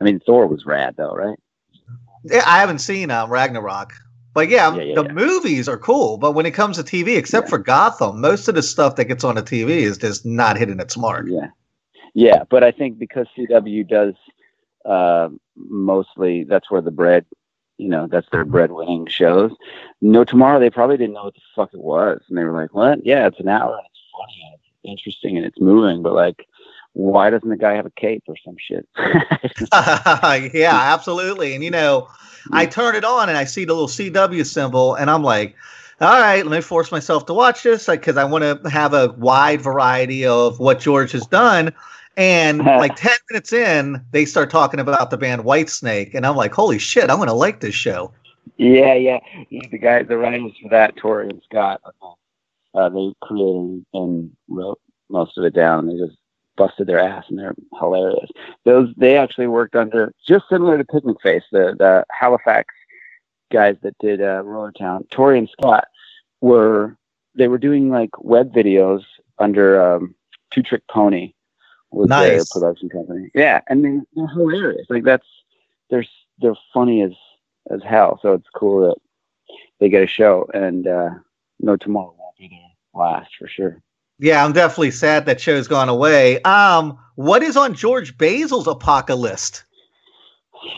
I 0.00 0.04
mean, 0.04 0.20
Thor 0.20 0.46
was 0.46 0.66
rad 0.66 0.94
though, 0.96 1.14
right? 1.14 1.38
Yeah, 2.24 2.42
I 2.46 2.58
haven't 2.58 2.80
seen 2.80 3.10
um, 3.10 3.30
Ragnarok. 3.30 3.92
But 4.34 4.50
yeah, 4.50 4.74
Yeah, 4.76 4.82
yeah, 4.82 4.94
the 4.96 5.08
movies 5.14 5.66
are 5.66 5.78
cool. 5.78 6.18
But 6.18 6.32
when 6.32 6.44
it 6.44 6.50
comes 6.50 6.76
to 6.76 6.82
TV, 6.82 7.16
except 7.16 7.48
for 7.48 7.56
Gotham, 7.56 8.20
most 8.20 8.48
of 8.48 8.54
the 8.54 8.62
stuff 8.62 8.96
that 8.96 9.06
gets 9.06 9.24
on 9.24 9.36
the 9.36 9.42
TV 9.42 9.68
is 9.70 9.96
just 9.96 10.26
not 10.26 10.58
hitting 10.58 10.78
its 10.78 10.96
mark. 10.96 11.26
Yeah, 11.26 11.48
yeah, 12.12 12.44
but 12.50 12.62
I 12.62 12.70
think 12.70 12.98
because 12.98 13.26
CW 13.36 13.88
does 13.88 14.14
uh, 14.84 15.30
mostly 15.56 16.44
that's 16.44 16.70
where 16.70 16.82
the 16.82 16.90
bread, 16.90 17.24
you 17.78 17.88
know, 17.88 18.06
that's 18.06 18.28
their 18.30 18.44
bread-winning 18.44 19.06
shows. 19.06 19.52
No 20.02 20.22
Tomorrow, 20.24 20.60
they 20.60 20.70
probably 20.70 20.98
didn't 20.98 21.14
know 21.14 21.24
what 21.24 21.34
the 21.34 21.40
fuck 21.54 21.72
it 21.72 21.80
was, 21.80 22.20
and 22.28 22.36
they 22.36 22.44
were 22.44 22.52
like, 22.52 22.74
"What? 22.74 23.04
Yeah, 23.06 23.26
it's 23.26 23.40
an 23.40 23.48
hour, 23.48 23.74
and 23.74 23.86
it's 23.86 24.00
funny, 24.12 24.42
and 24.44 24.54
it's 24.54 24.90
interesting, 24.90 25.36
and 25.38 25.46
it's 25.46 25.60
moving, 25.60 26.02
but 26.02 26.12
like." 26.12 26.46
Why 26.96 27.28
doesn't 27.28 27.46
the 27.46 27.58
guy 27.58 27.74
have 27.74 27.84
a 27.84 27.90
cape 27.90 28.24
or 28.26 28.36
some 28.42 28.56
shit? 28.58 28.88
yeah, 30.54 30.70
absolutely. 30.94 31.54
And 31.54 31.62
you 31.62 31.70
know, 31.70 32.08
I 32.52 32.64
turn 32.64 32.94
it 32.94 33.04
on 33.04 33.28
and 33.28 33.36
I 33.36 33.44
see 33.44 33.66
the 33.66 33.74
little 33.74 33.86
CW 33.86 34.46
symbol, 34.46 34.94
and 34.94 35.10
I'm 35.10 35.22
like, 35.22 35.54
all 36.00 36.18
right, 36.18 36.42
let 36.42 36.56
me 36.56 36.62
force 36.62 36.90
myself 36.90 37.26
to 37.26 37.34
watch 37.34 37.62
this 37.64 37.84
because 37.84 38.16
I 38.16 38.24
want 38.24 38.62
to 38.62 38.70
have 38.70 38.94
a 38.94 39.08
wide 39.18 39.60
variety 39.60 40.24
of 40.24 40.58
what 40.58 40.80
George 40.80 41.12
has 41.12 41.26
done. 41.26 41.74
And 42.16 42.58
like 42.64 42.96
10 42.96 43.12
minutes 43.30 43.52
in, 43.52 44.02
they 44.12 44.24
start 44.24 44.48
talking 44.48 44.80
about 44.80 45.10
the 45.10 45.18
band 45.18 45.42
Whitesnake, 45.42 46.14
and 46.14 46.24
I'm 46.24 46.34
like, 46.34 46.54
holy 46.54 46.78
shit, 46.78 47.10
I'm 47.10 47.18
going 47.18 47.28
to 47.28 47.34
like 47.34 47.60
this 47.60 47.74
show. 47.74 48.10
Yeah, 48.56 48.94
yeah. 48.94 49.18
The 49.50 49.76
guys, 49.76 50.06
the 50.08 50.16
writers 50.16 50.52
for 50.62 50.70
that, 50.70 50.96
Tori 50.96 51.28
and 51.28 51.42
Scott, 51.44 51.82
uh, 52.74 52.88
they 52.88 53.12
created 53.20 53.84
and 53.92 54.30
wrote 54.48 54.80
most 55.10 55.36
of 55.36 55.44
it 55.44 55.52
down. 55.52 55.88
They 55.88 55.98
just 55.98 56.16
busted 56.56 56.86
their 56.86 56.98
ass, 56.98 57.24
and 57.28 57.38
they're 57.38 57.54
hilarious. 57.78 58.30
Those 58.64 58.92
they 58.96 59.16
actually 59.16 59.46
worked 59.46 59.76
under 59.76 60.12
just 60.26 60.48
similar 60.48 60.78
to 60.78 60.84
Picnic 60.84 61.16
Face, 61.22 61.44
the 61.52 61.74
the 61.78 62.04
Halifax 62.10 62.74
guys 63.52 63.76
that 63.82 63.96
did 63.98 64.20
uh, 64.20 64.42
Roller 64.44 64.72
Town. 64.72 65.06
Tori 65.10 65.38
and 65.38 65.48
Scott 65.48 65.86
were 66.40 66.96
they 67.34 67.48
were 67.48 67.58
doing 67.58 67.90
like 67.90 68.10
web 68.18 68.52
videos 68.52 69.02
under 69.38 69.80
um, 69.80 70.14
Two 70.50 70.62
Trick 70.62 70.82
Pony 70.88 71.32
was 71.90 72.08
their 72.08 72.44
production 72.50 72.88
company. 72.88 73.30
Yeah, 73.34 73.60
and 73.68 73.84
they, 73.84 74.00
they're 74.14 74.28
hilarious. 74.28 74.86
Like 74.88 75.04
that's 75.04 75.26
they're 75.90 76.04
they're 76.38 76.56
funny 76.72 77.02
as 77.02 77.12
as 77.70 77.82
hell. 77.82 78.18
So 78.22 78.32
it's 78.34 78.48
cool 78.54 78.88
that 78.88 78.96
they 79.80 79.88
get 79.88 80.02
a 80.02 80.06
show, 80.06 80.48
and 80.54 80.86
uh, 80.86 81.10
no 81.60 81.76
tomorrow 81.76 82.14
won't 82.18 82.36
be 82.38 82.48
their 82.48 83.00
last 83.02 83.30
for 83.38 83.48
sure. 83.48 83.82
Yeah, 84.18 84.44
I'm 84.44 84.52
definitely 84.52 84.92
sad 84.92 85.26
that 85.26 85.40
show's 85.40 85.68
gone 85.68 85.88
away. 85.88 86.40
Um, 86.42 86.98
what 87.16 87.42
is 87.42 87.56
on 87.56 87.74
George 87.74 88.16
Basil's 88.16 88.66
apocalypse? 88.66 89.62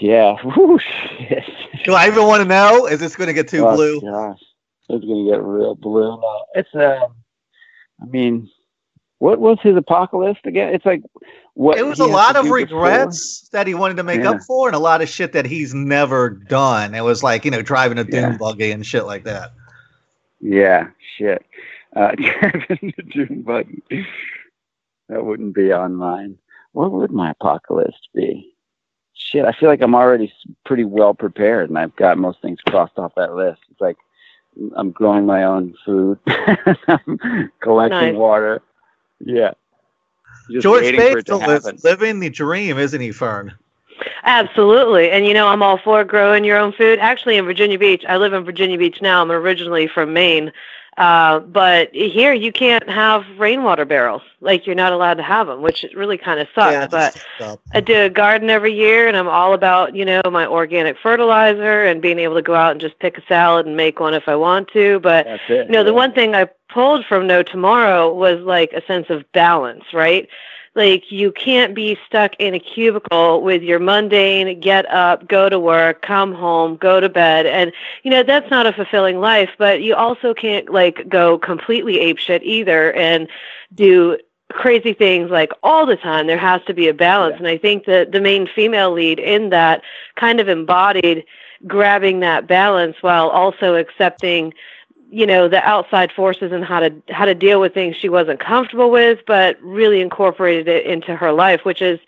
Yeah. 0.00 0.36
Whew, 0.42 0.78
shit. 1.18 1.44
Do 1.84 1.94
I 1.94 2.08
even 2.08 2.26
want 2.26 2.42
to 2.42 2.48
know? 2.48 2.86
Is 2.86 3.00
this 3.00 3.16
going 3.16 3.28
to 3.28 3.32
get 3.32 3.48
too 3.48 3.66
oh, 3.66 3.74
blue? 3.74 4.00
Gosh, 4.00 4.40
it's 4.88 5.04
going 5.04 5.24
to 5.24 5.30
get 5.30 5.42
real 5.42 5.74
blue. 5.74 6.20
No, 6.20 6.44
it's 6.54 6.74
uh, 6.74 7.06
I 8.02 8.04
mean, 8.06 8.50
what 9.18 9.40
was 9.40 9.58
his 9.62 9.76
apocalypse 9.76 10.40
again? 10.44 10.74
It's 10.74 10.84
like 10.84 11.02
what 11.54 11.78
It 11.78 11.86
was 11.86 12.00
a 12.00 12.06
lot 12.06 12.36
of 12.36 12.50
regrets 12.50 13.48
that 13.52 13.66
he 13.66 13.74
wanted 13.74 13.96
to 13.96 14.02
make 14.02 14.20
Yeah. 14.20 14.30
up 14.30 14.42
for, 14.46 14.68
and 14.68 14.76
a 14.76 14.80
lot 14.80 15.02
of 15.02 15.08
shit 15.08 15.32
that 15.32 15.46
he's 15.46 15.74
never 15.74 16.30
done. 16.30 16.94
It 16.94 17.04
was 17.04 17.22
like 17.22 17.44
you 17.44 17.50
know 17.50 17.62
driving 17.62 17.98
a 17.98 18.04
dune 18.04 18.32
Yeah. 18.32 18.36
buggy 18.36 18.70
and 18.70 18.84
shit 18.84 19.06
like 19.06 19.24
that. 19.24 19.52
Yeah, 20.40 20.88
shit. 21.16 21.44
Uh, 21.98 22.12
driving 22.16 22.94
the 22.96 23.02
June 23.02 23.42
buggy. 23.42 23.82
That 25.08 25.24
wouldn't 25.24 25.54
be 25.54 25.72
on 25.72 25.96
mine. 25.96 26.38
What 26.72 26.92
would 26.92 27.10
my 27.10 27.32
apocalypse 27.32 28.08
be? 28.14 28.54
Shit, 29.14 29.44
I 29.44 29.50
feel 29.52 29.68
like 29.68 29.82
I'm 29.82 29.96
already 29.96 30.32
pretty 30.64 30.84
well 30.84 31.12
prepared, 31.12 31.70
and 31.70 31.78
I've 31.78 31.96
got 31.96 32.18
most 32.18 32.40
things 32.40 32.60
crossed 32.68 32.98
off 32.98 33.16
that 33.16 33.34
list. 33.34 33.62
It's 33.70 33.80
like 33.80 33.96
I'm 34.76 34.92
growing 34.92 35.26
my 35.26 35.42
own 35.42 35.74
food, 35.84 36.20
I'm 36.86 37.50
collecting 37.60 37.98
Nice. 37.98 38.14
water. 38.14 38.62
Yeah. 39.18 39.54
Just 40.52 40.62
George 40.62 40.82
waiting 40.82 41.00
for 41.00 41.18
it 41.18 41.26
to 41.26 41.38
Basil 41.38 41.74
is 41.74 41.84
living 41.84 42.20
the 42.20 42.30
dream, 42.30 42.78
isn't 42.78 43.00
he, 43.00 43.10
Fern? 43.10 43.52
Absolutely. 44.22 45.10
And 45.10 45.26
you 45.26 45.34
know, 45.34 45.48
I'm 45.48 45.62
all 45.64 45.78
for 45.78 46.04
growing 46.04 46.44
your 46.44 46.58
own 46.58 46.72
food. 46.72 47.00
Actually, 47.00 47.38
in 47.38 47.44
Virginia 47.44 47.78
Beach, 47.78 48.04
I 48.08 48.18
live 48.18 48.32
in 48.34 48.44
Virginia 48.44 48.78
Beach 48.78 49.02
now. 49.02 49.20
I'm 49.20 49.32
originally 49.32 49.88
from 49.88 50.12
Maine. 50.12 50.52
Uh, 50.98 51.38
but 51.38 51.94
here 51.94 52.32
you 52.32 52.50
can't 52.50 52.88
have 52.90 53.24
rainwater 53.38 53.84
barrels. 53.84 54.22
Like 54.40 54.66
you're 54.66 54.74
not 54.74 54.92
allowed 54.92 55.14
to 55.14 55.22
have 55.22 55.46
them, 55.46 55.62
which 55.62 55.86
really 55.94 56.18
kind 56.18 56.40
of 56.40 56.48
sucks. 56.56 56.72
Yeah, 56.72 56.88
but 56.88 57.24
that's. 57.38 57.60
I 57.72 57.80
do 57.80 57.94
a 57.94 58.10
garden 58.10 58.50
every 58.50 58.74
year 58.74 59.06
and 59.06 59.16
I'm 59.16 59.28
all 59.28 59.54
about, 59.54 59.94
you 59.94 60.04
know, 60.04 60.20
my 60.28 60.44
organic 60.44 60.98
fertilizer 60.98 61.84
and 61.84 62.02
being 62.02 62.18
able 62.18 62.34
to 62.34 62.42
go 62.42 62.56
out 62.56 62.72
and 62.72 62.80
just 62.80 62.98
pick 62.98 63.16
a 63.16 63.22
salad 63.28 63.64
and 63.64 63.76
make 63.76 64.00
one 64.00 64.12
if 64.12 64.28
I 64.28 64.34
want 64.34 64.70
to. 64.72 64.98
But 64.98 65.26
That's 65.26 65.42
it. 65.48 65.66
you 65.68 65.72
know, 65.72 65.84
the 65.84 65.94
one 65.94 66.12
thing 66.12 66.34
I 66.34 66.48
pulled 66.68 67.06
from 67.06 67.28
No 67.28 67.44
Tomorrow 67.44 68.12
was 68.12 68.40
like 68.40 68.72
a 68.72 68.84
sense 68.86 69.08
of 69.08 69.30
balance, 69.30 69.84
right? 69.92 70.28
Like 70.78 71.10
you 71.10 71.32
can't 71.32 71.74
be 71.74 71.98
stuck 72.06 72.36
in 72.38 72.54
a 72.54 72.60
cubicle 72.60 73.42
with 73.42 73.62
your 73.64 73.80
mundane 73.80 74.60
get 74.60 74.88
up, 74.88 75.26
go 75.26 75.48
to 75.48 75.58
work, 75.58 76.02
come 76.02 76.32
home, 76.32 76.76
go 76.76 77.00
to 77.00 77.08
bed. 77.08 77.46
And 77.46 77.72
you 78.04 78.12
know, 78.12 78.22
that's 78.22 78.48
not 78.48 78.64
a 78.64 78.72
fulfilling 78.72 79.18
life, 79.18 79.50
but 79.58 79.82
you 79.82 79.96
also 79.96 80.32
can't 80.32 80.70
like 80.70 81.08
go 81.08 81.36
completely 81.36 81.96
apeshit 81.96 82.42
either 82.44 82.92
and 82.92 83.28
do 83.74 84.18
crazy 84.52 84.92
things 84.92 85.32
like 85.32 85.50
all 85.64 85.84
the 85.84 85.96
time. 85.96 86.28
There 86.28 86.38
has 86.38 86.62
to 86.66 86.74
be 86.74 86.86
a 86.86 86.94
balance. 86.94 87.34
Yeah. 87.34 87.38
And 87.38 87.48
I 87.48 87.58
think 87.58 87.84
that 87.86 88.12
the 88.12 88.20
main 88.20 88.46
female 88.46 88.92
lead 88.92 89.18
in 89.18 89.50
that 89.50 89.82
kind 90.14 90.38
of 90.38 90.48
embodied 90.48 91.24
grabbing 91.66 92.20
that 92.20 92.46
balance 92.46 92.96
while 93.00 93.30
also 93.30 93.74
accepting 93.74 94.54
you 95.10 95.26
know 95.26 95.48
the 95.48 95.62
outside 95.66 96.12
forces 96.12 96.52
and 96.52 96.64
how 96.64 96.80
to 96.80 96.92
how 97.10 97.24
to 97.24 97.34
deal 97.34 97.60
with 97.60 97.74
things 97.74 97.96
she 97.96 98.08
wasn't 98.08 98.40
comfortable 98.40 98.90
with 98.90 99.20
but 99.26 99.60
really 99.62 100.00
incorporated 100.00 100.68
it 100.68 100.84
into 100.86 101.14
her 101.16 101.32
life 101.32 101.64
which 101.64 101.82
is 101.82 101.98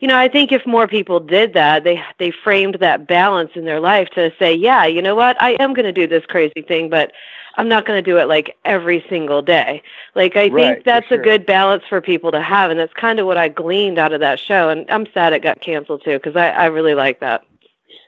you 0.00 0.08
know 0.08 0.16
i 0.16 0.28
think 0.28 0.52
if 0.52 0.66
more 0.66 0.86
people 0.86 1.20
did 1.20 1.52
that 1.54 1.84
they 1.84 2.02
they 2.18 2.30
framed 2.30 2.76
that 2.80 3.06
balance 3.06 3.50
in 3.54 3.64
their 3.64 3.80
life 3.80 4.08
to 4.10 4.32
say 4.38 4.54
yeah 4.54 4.84
you 4.86 5.02
know 5.02 5.14
what? 5.14 5.40
I 5.42 5.50
am 5.60 5.74
going 5.74 5.84
to 5.86 5.92
do 5.92 6.06
this 6.06 6.24
crazy 6.26 6.62
thing 6.62 6.88
but 6.88 7.12
i'm 7.56 7.68
not 7.68 7.86
going 7.86 8.02
to 8.02 8.10
do 8.10 8.18
it 8.18 8.28
like 8.28 8.56
every 8.64 9.04
single 9.08 9.42
day. 9.42 9.82
Like 10.14 10.36
i 10.36 10.48
Right, 10.48 10.50
think 10.50 10.84
that's 10.84 11.10
sure. 11.10 11.12
a 11.12 11.18
good 11.18 11.46
balance 11.46 11.84
for 11.88 12.00
people 12.00 12.32
to 12.32 12.40
have 12.42 12.70
and 12.70 12.78
that's 12.80 12.92
kind 12.94 13.18
of 13.20 13.26
what 13.26 13.36
i 13.38 13.48
gleaned 13.48 13.98
out 13.98 14.12
of 14.12 14.20
that 14.20 14.38
show 14.38 14.68
and 14.70 14.90
i'm 14.90 15.06
sad 15.12 15.32
it 15.32 15.42
got 15.42 15.60
canceled 15.60 16.02
too 16.04 16.18
because 16.18 16.36
I, 16.36 16.48
I 16.50 16.66
really 16.66 16.94
like 16.94 17.20
that. 17.20 17.42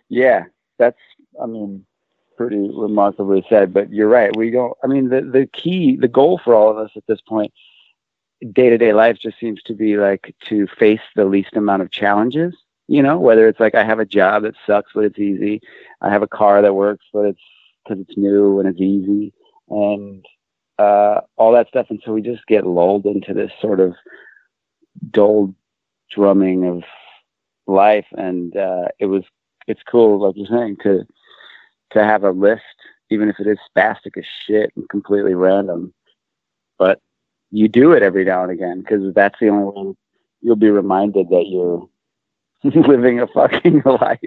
Yeah, 0.08 0.44
that's 0.78 0.98
I 1.42 1.46
mean 1.46 1.84
pretty 2.38 2.70
remarkably 2.72 3.44
said. 3.50 3.74
But 3.74 3.92
you're 3.92 4.08
right. 4.08 4.34
We 4.34 4.50
don't. 4.50 4.72
I 4.82 4.86
mean, 4.86 5.10
the 5.10 5.20
the 5.20 5.46
key, 5.52 5.96
the 5.96 6.08
goal 6.08 6.40
for 6.42 6.54
all 6.54 6.70
of 6.70 6.78
us 6.78 6.90
at 6.96 7.02
this 7.06 7.20
point, 7.20 7.52
day 8.52 8.70
to 8.70 8.78
day 8.78 8.94
life, 8.94 9.18
just 9.20 9.38
seems 9.38 9.60
to 9.64 9.74
be 9.74 9.98
like 9.98 10.34
to 10.46 10.66
face 10.78 11.00
the 11.16 11.26
least 11.26 11.54
amount 11.56 11.82
of 11.82 11.90
challenges. 11.90 12.54
You 12.86 13.02
know, 13.02 13.18
whether 13.18 13.48
it's 13.48 13.60
like 13.60 13.74
I 13.74 13.84
have 13.84 13.98
a 13.98 14.06
job 14.06 14.44
that 14.44 14.54
sucks 14.66 14.92
but 14.94 15.04
it's 15.04 15.18
easy, 15.18 15.60
I 16.00 16.10
have 16.10 16.22
a 16.22 16.28
car 16.28 16.62
that 16.62 16.72
works 16.72 17.04
but 17.12 17.26
it's 17.26 17.40
because 17.84 18.00
it's 18.00 18.16
new 18.16 18.60
and 18.60 18.68
it's 18.68 18.80
easy, 18.80 19.34
and 19.68 20.24
uh, 20.78 21.20
all 21.36 21.52
that 21.52 21.68
stuff. 21.68 21.86
And 21.90 22.00
so 22.04 22.12
we 22.12 22.22
just 22.22 22.46
get 22.46 22.66
lulled 22.66 23.04
into 23.04 23.34
this 23.34 23.52
sort 23.60 23.80
of 23.80 23.94
dull 25.10 25.54
drumming 26.10 26.64
of 26.66 26.84
life, 27.66 28.06
and 28.12 28.56
uh, 28.56 28.88
it 28.98 29.06
was 29.06 29.24
it's 29.66 29.82
cool, 29.82 30.20
like 30.20 30.34
you're 30.36 30.46
saying, 30.46 30.78
to 30.84 31.04
to 31.92 32.04
have 32.04 32.24
a 32.24 32.30
list, 32.30 32.62
even 33.10 33.28
if 33.28 33.36
it 33.40 33.46
is 33.46 33.58
spastic 33.74 34.16
as 34.18 34.24
shit 34.46 34.72
and 34.76 34.88
completely 34.88 35.34
random. 35.34 35.92
But 36.78 37.00
you 37.50 37.68
do 37.68 37.92
it 37.92 38.02
every 38.02 38.24
now 38.24 38.42
and 38.42 38.52
again 38.52 38.80
because 38.80 39.14
that's 39.14 39.38
the 39.40 39.48
only 39.48 39.64
way 39.90 39.94
you'll 40.42 40.56
be 40.56 40.70
reminded 40.70 41.28
that 41.30 41.46
you're 41.48 41.88
living 42.86 43.20
a 43.20 43.26
fucking 43.26 43.82
life. 43.86 44.20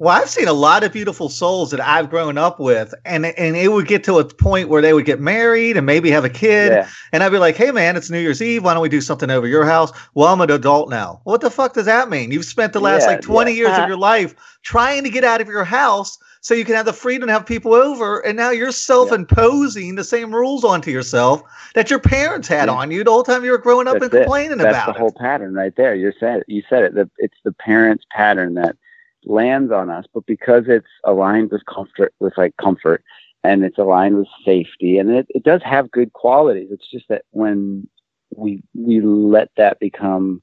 Well, 0.00 0.20
I've 0.20 0.28
seen 0.28 0.48
a 0.48 0.52
lot 0.52 0.82
of 0.82 0.92
beautiful 0.92 1.28
souls 1.28 1.70
that 1.70 1.80
I've 1.80 2.10
grown 2.10 2.36
up 2.36 2.58
with, 2.58 2.92
and 3.04 3.24
and 3.26 3.56
it 3.56 3.68
would 3.68 3.86
get 3.86 4.02
to 4.04 4.18
a 4.18 4.24
point 4.24 4.68
where 4.68 4.82
they 4.82 4.92
would 4.92 5.04
get 5.04 5.20
married 5.20 5.76
and 5.76 5.86
maybe 5.86 6.10
have 6.10 6.24
a 6.24 6.28
kid, 6.28 6.72
Yeah, 6.72 6.88
and 7.12 7.22
I'd 7.22 7.28
be 7.30 7.38
like, 7.38 7.54
"Hey, 7.54 7.70
man, 7.70 7.96
it's 7.96 8.10
New 8.10 8.18
Year's 8.18 8.42
Eve. 8.42 8.64
Why 8.64 8.74
don't 8.74 8.82
we 8.82 8.88
do 8.88 9.00
something 9.00 9.30
over 9.30 9.46
your 9.46 9.64
house?" 9.64 9.92
Well, 10.14 10.32
I'm 10.32 10.40
an 10.40 10.50
adult 10.50 10.90
now. 10.90 11.20
What 11.22 11.42
the 11.42 11.50
fuck 11.50 11.74
does 11.74 11.86
that 11.86 12.10
mean? 12.10 12.32
You've 12.32 12.44
spent 12.44 12.72
the 12.72 12.80
last 12.80 13.02
Yeah, 13.02 13.06
like 13.06 13.20
20 13.20 13.52
yeah. 13.52 13.56
years 13.56 13.78
of 13.78 13.86
your 13.86 13.96
life 14.12 14.34
trying 14.62 15.04
to 15.04 15.10
get 15.10 15.22
out 15.22 15.40
of 15.40 15.46
your 15.46 15.62
house 15.64 16.18
so 16.44 16.52
you 16.52 16.66
can 16.66 16.74
have 16.74 16.84
the 16.84 16.92
freedom 16.92 17.26
to 17.26 17.32
have 17.32 17.46
people 17.46 17.72
over, 17.72 18.20
and 18.20 18.36
now 18.36 18.50
you're 18.50 18.70
self-imposing 18.70 19.94
the 19.94 20.04
same 20.04 20.32
rules 20.34 20.62
onto 20.62 20.90
yourself 20.90 21.42
that 21.74 21.88
your 21.88 21.98
parents 21.98 22.46
had 22.46 22.68
Yeah. 22.68 22.74
on 22.74 22.90
you 22.90 23.02
the 23.02 23.10
whole 23.10 23.22
time 23.22 23.46
you 23.46 23.50
were 23.50 23.56
growing 23.56 23.88
up 23.88 23.94
That's 23.94 24.04
and 24.06 24.14
it. 24.14 24.18
complaining 24.24 24.58
that's 24.58 24.68
about 24.76 24.92
the 24.92 25.00
whole 25.00 25.10
pattern 25.12 25.54
right 25.54 25.74
there. 25.74 25.94
You 25.94 26.12
said 26.20 26.40
it. 26.40 26.44
You 26.46 26.62
said 26.68 26.82
it. 26.84 26.94
The, 26.94 27.10
it's 27.16 27.38
the 27.44 27.52
parents' 27.52 28.04
pattern 28.10 28.54
that 28.54 28.76
lands 29.24 29.72
on 29.72 29.88
us, 29.88 30.04
but 30.12 30.26
because 30.26 30.64
it's 30.68 30.86
aligned 31.04 31.50
with 31.50 31.64
comfort, 31.64 32.12
with 32.20 32.36
like 32.36 32.54
comfort, 32.58 33.02
and 33.42 33.64
it's 33.64 33.78
aligned 33.78 34.18
with 34.18 34.28
safety, 34.44 34.98
and 34.98 35.10
it, 35.10 35.26
it 35.30 35.44
does 35.44 35.62
have 35.62 35.90
good 35.92 36.12
qualities. 36.12 36.68
It's 36.70 36.90
just 36.90 37.08
that 37.08 37.22
when 37.30 37.88
we 38.36 38.62
we 38.74 39.00
let 39.00 39.48
that 39.56 39.80
become, 39.80 40.42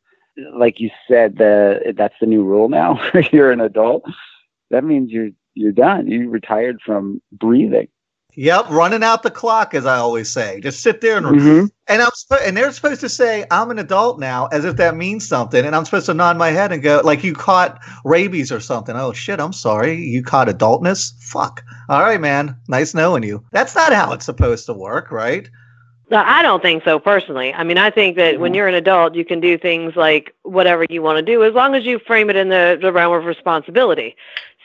like 0.55 0.79
you 0.79 0.89
said, 1.07 1.37
the 1.37 1.93
that's 1.95 2.15
the 2.19 2.25
new 2.25 2.43
rule 2.43 2.69
now. 2.69 2.99
you're 3.31 3.51
an 3.51 3.61
adult. 3.61 4.03
That 4.71 4.83
means 4.83 5.11
you're 5.11 5.29
you're 5.53 5.71
done. 5.71 6.07
You 6.07 6.29
retired 6.29 6.81
from 6.85 7.21
breathing. 7.31 7.87
Yep, 8.35 8.69
running 8.69 9.03
out 9.03 9.23
the 9.23 9.29
clock, 9.31 9.73
as 9.73 9.85
I 9.85 9.97
always 9.97 10.29
say. 10.29 10.61
Just 10.61 10.81
sit 10.81 11.01
there 11.01 11.17
and 11.17 11.25
Mhm. 11.25 11.69
And 11.87 12.01
I'm 12.01 12.11
sp- 12.15 12.39
and 12.45 12.55
they're 12.55 12.71
supposed 12.71 13.01
to 13.01 13.09
say 13.09 13.43
I'm 13.51 13.69
an 13.71 13.79
adult 13.79 14.19
now, 14.21 14.47
as 14.53 14.63
if 14.63 14.77
that 14.77 14.95
means 14.95 15.27
something. 15.27 15.65
And 15.65 15.75
I'm 15.75 15.83
supposed 15.83 16.05
to 16.05 16.13
nod 16.13 16.37
my 16.37 16.51
head 16.51 16.71
and 16.71 16.81
go 16.81 17.01
like 17.03 17.25
you 17.25 17.33
caught 17.33 17.79
rabies 18.05 18.49
or 18.49 18.61
something. 18.61 18.95
Oh 18.95 19.11
shit, 19.11 19.41
I'm 19.41 19.51
sorry. 19.51 19.95
You 19.95 20.23
caught 20.23 20.47
adultness. 20.47 21.11
Fuck. 21.19 21.61
All 21.89 22.01
right, 22.01 22.21
man. 22.21 22.55
Nice 22.69 22.93
knowing 22.93 23.23
you. 23.23 23.43
That's 23.51 23.75
not 23.75 23.91
how 23.91 24.13
it's 24.13 24.25
supposed 24.25 24.65
to 24.67 24.73
work, 24.73 25.11
right? 25.11 25.49
No, 26.09 26.17
I 26.25 26.41
don't 26.41 26.61
think 26.61 26.83
so 26.83 26.99
personally. 26.99 27.53
I 27.53 27.63
mean, 27.63 27.77
I 27.77 27.89
think 27.89 28.17
that 28.17 28.39
when 28.39 28.51
Mhm. 28.51 28.55
you're 28.55 28.67
an 28.67 28.75
adult, 28.75 29.15
you 29.15 29.23
can 29.25 29.39
do 29.41 29.57
things 29.57 29.95
like 29.95 30.33
whatever 30.43 30.85
you 30.89 31.01
want 31.01 31.17
to 31.17 31.21
do 31.21 31.43
as 31.43 31.53
long 31.53 31.73
as 31.75 31.85
you 31.85 31.99
frame 31.99 32.29
it 32.29 32.35
in 32.35 32.49
the, 32.49 32.77
the 32.81 32.91
realm 32.91 33.13
of 33.13 33.25
responsibility. 33.25 34.15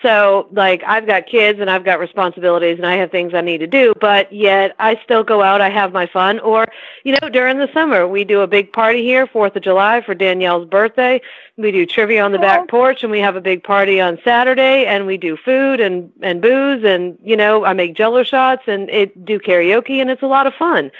So, 0.02 0.48
like, 0.52 0.82
I've 0.86 1.06
got 1.06 1.26
kids 1.26 1.58
and 1.58 1.70
I've 1.70 1.84
got 1.84 1.98
responsibilities 1.98 2.76
and 2.76 2.86
I 2.86 2.96
have 2.96 3.10
things 3.10 3.32
I 3.32 3.40
need 3.40 3.58
to 3.58 3.66
do, 3.66 3.94
but 3.98 4.30
yet 4.30 4.76
I 4.78 5.00
still 5.02 5.24
go 5.24 5.42
out, 5.42 5.62
I 5.62 5.70
have 5.70 5.92
my 5.92 6.06
fun. 6.06 6.38
Or, 6.40 6.66
you 7.04 7.16
know, 7.20 7.30
during 7.30 7.56
the 7.56 7.72
summer, 7.72 8.06
we 8.06 8.22
do 8.22 8.42
a 8.42 8.46
big 8.46 8.72
party 8.74 9.02
here, 9.02 9.26
4th 9.26 9.56
of 9.56 9.62
July 9.62 10.02
for 10.02 10.14
Danielle's 10.14 10.68
birthday. 10.68 11.22
We 11.56 11.72
do 11.72 11.86
trivia 11.86 12.22
on 12.22 12.32
the 12.32 12.38
back 12.38 12.68
porch 12.68 13.02
and 13.02 13.10
we 13.10 13.20
have 13.20 13.36
a 13.36 13.40
big 13.40 13.64
party 13.64 13.98
on 13.98 14.18
Saturday 14.22 14.84
and 14.84 15.06
we 15.06 15.16
do 15.16 15.38
food 15.38 15.80
and, 15.80 16.12
and 16.20 16.42
booze 16.42 16.84
and, 16.84 17.16
you 17.24 17.36
know, 17.36 17.64
I 17.64 17.72
make 17.72 17.94
jello 17.94 18.22
shots 18.22 18.64
and 18.66 18.90
it 18.90 19.24
do 19.24 19.40
karaoke 19.40 20.02
and 20.02 20.10
it's 20.10 20.22
a 20.22 20.26
lot 20.26 20.46
of 20.46 20.52
fun. 20.52 20.90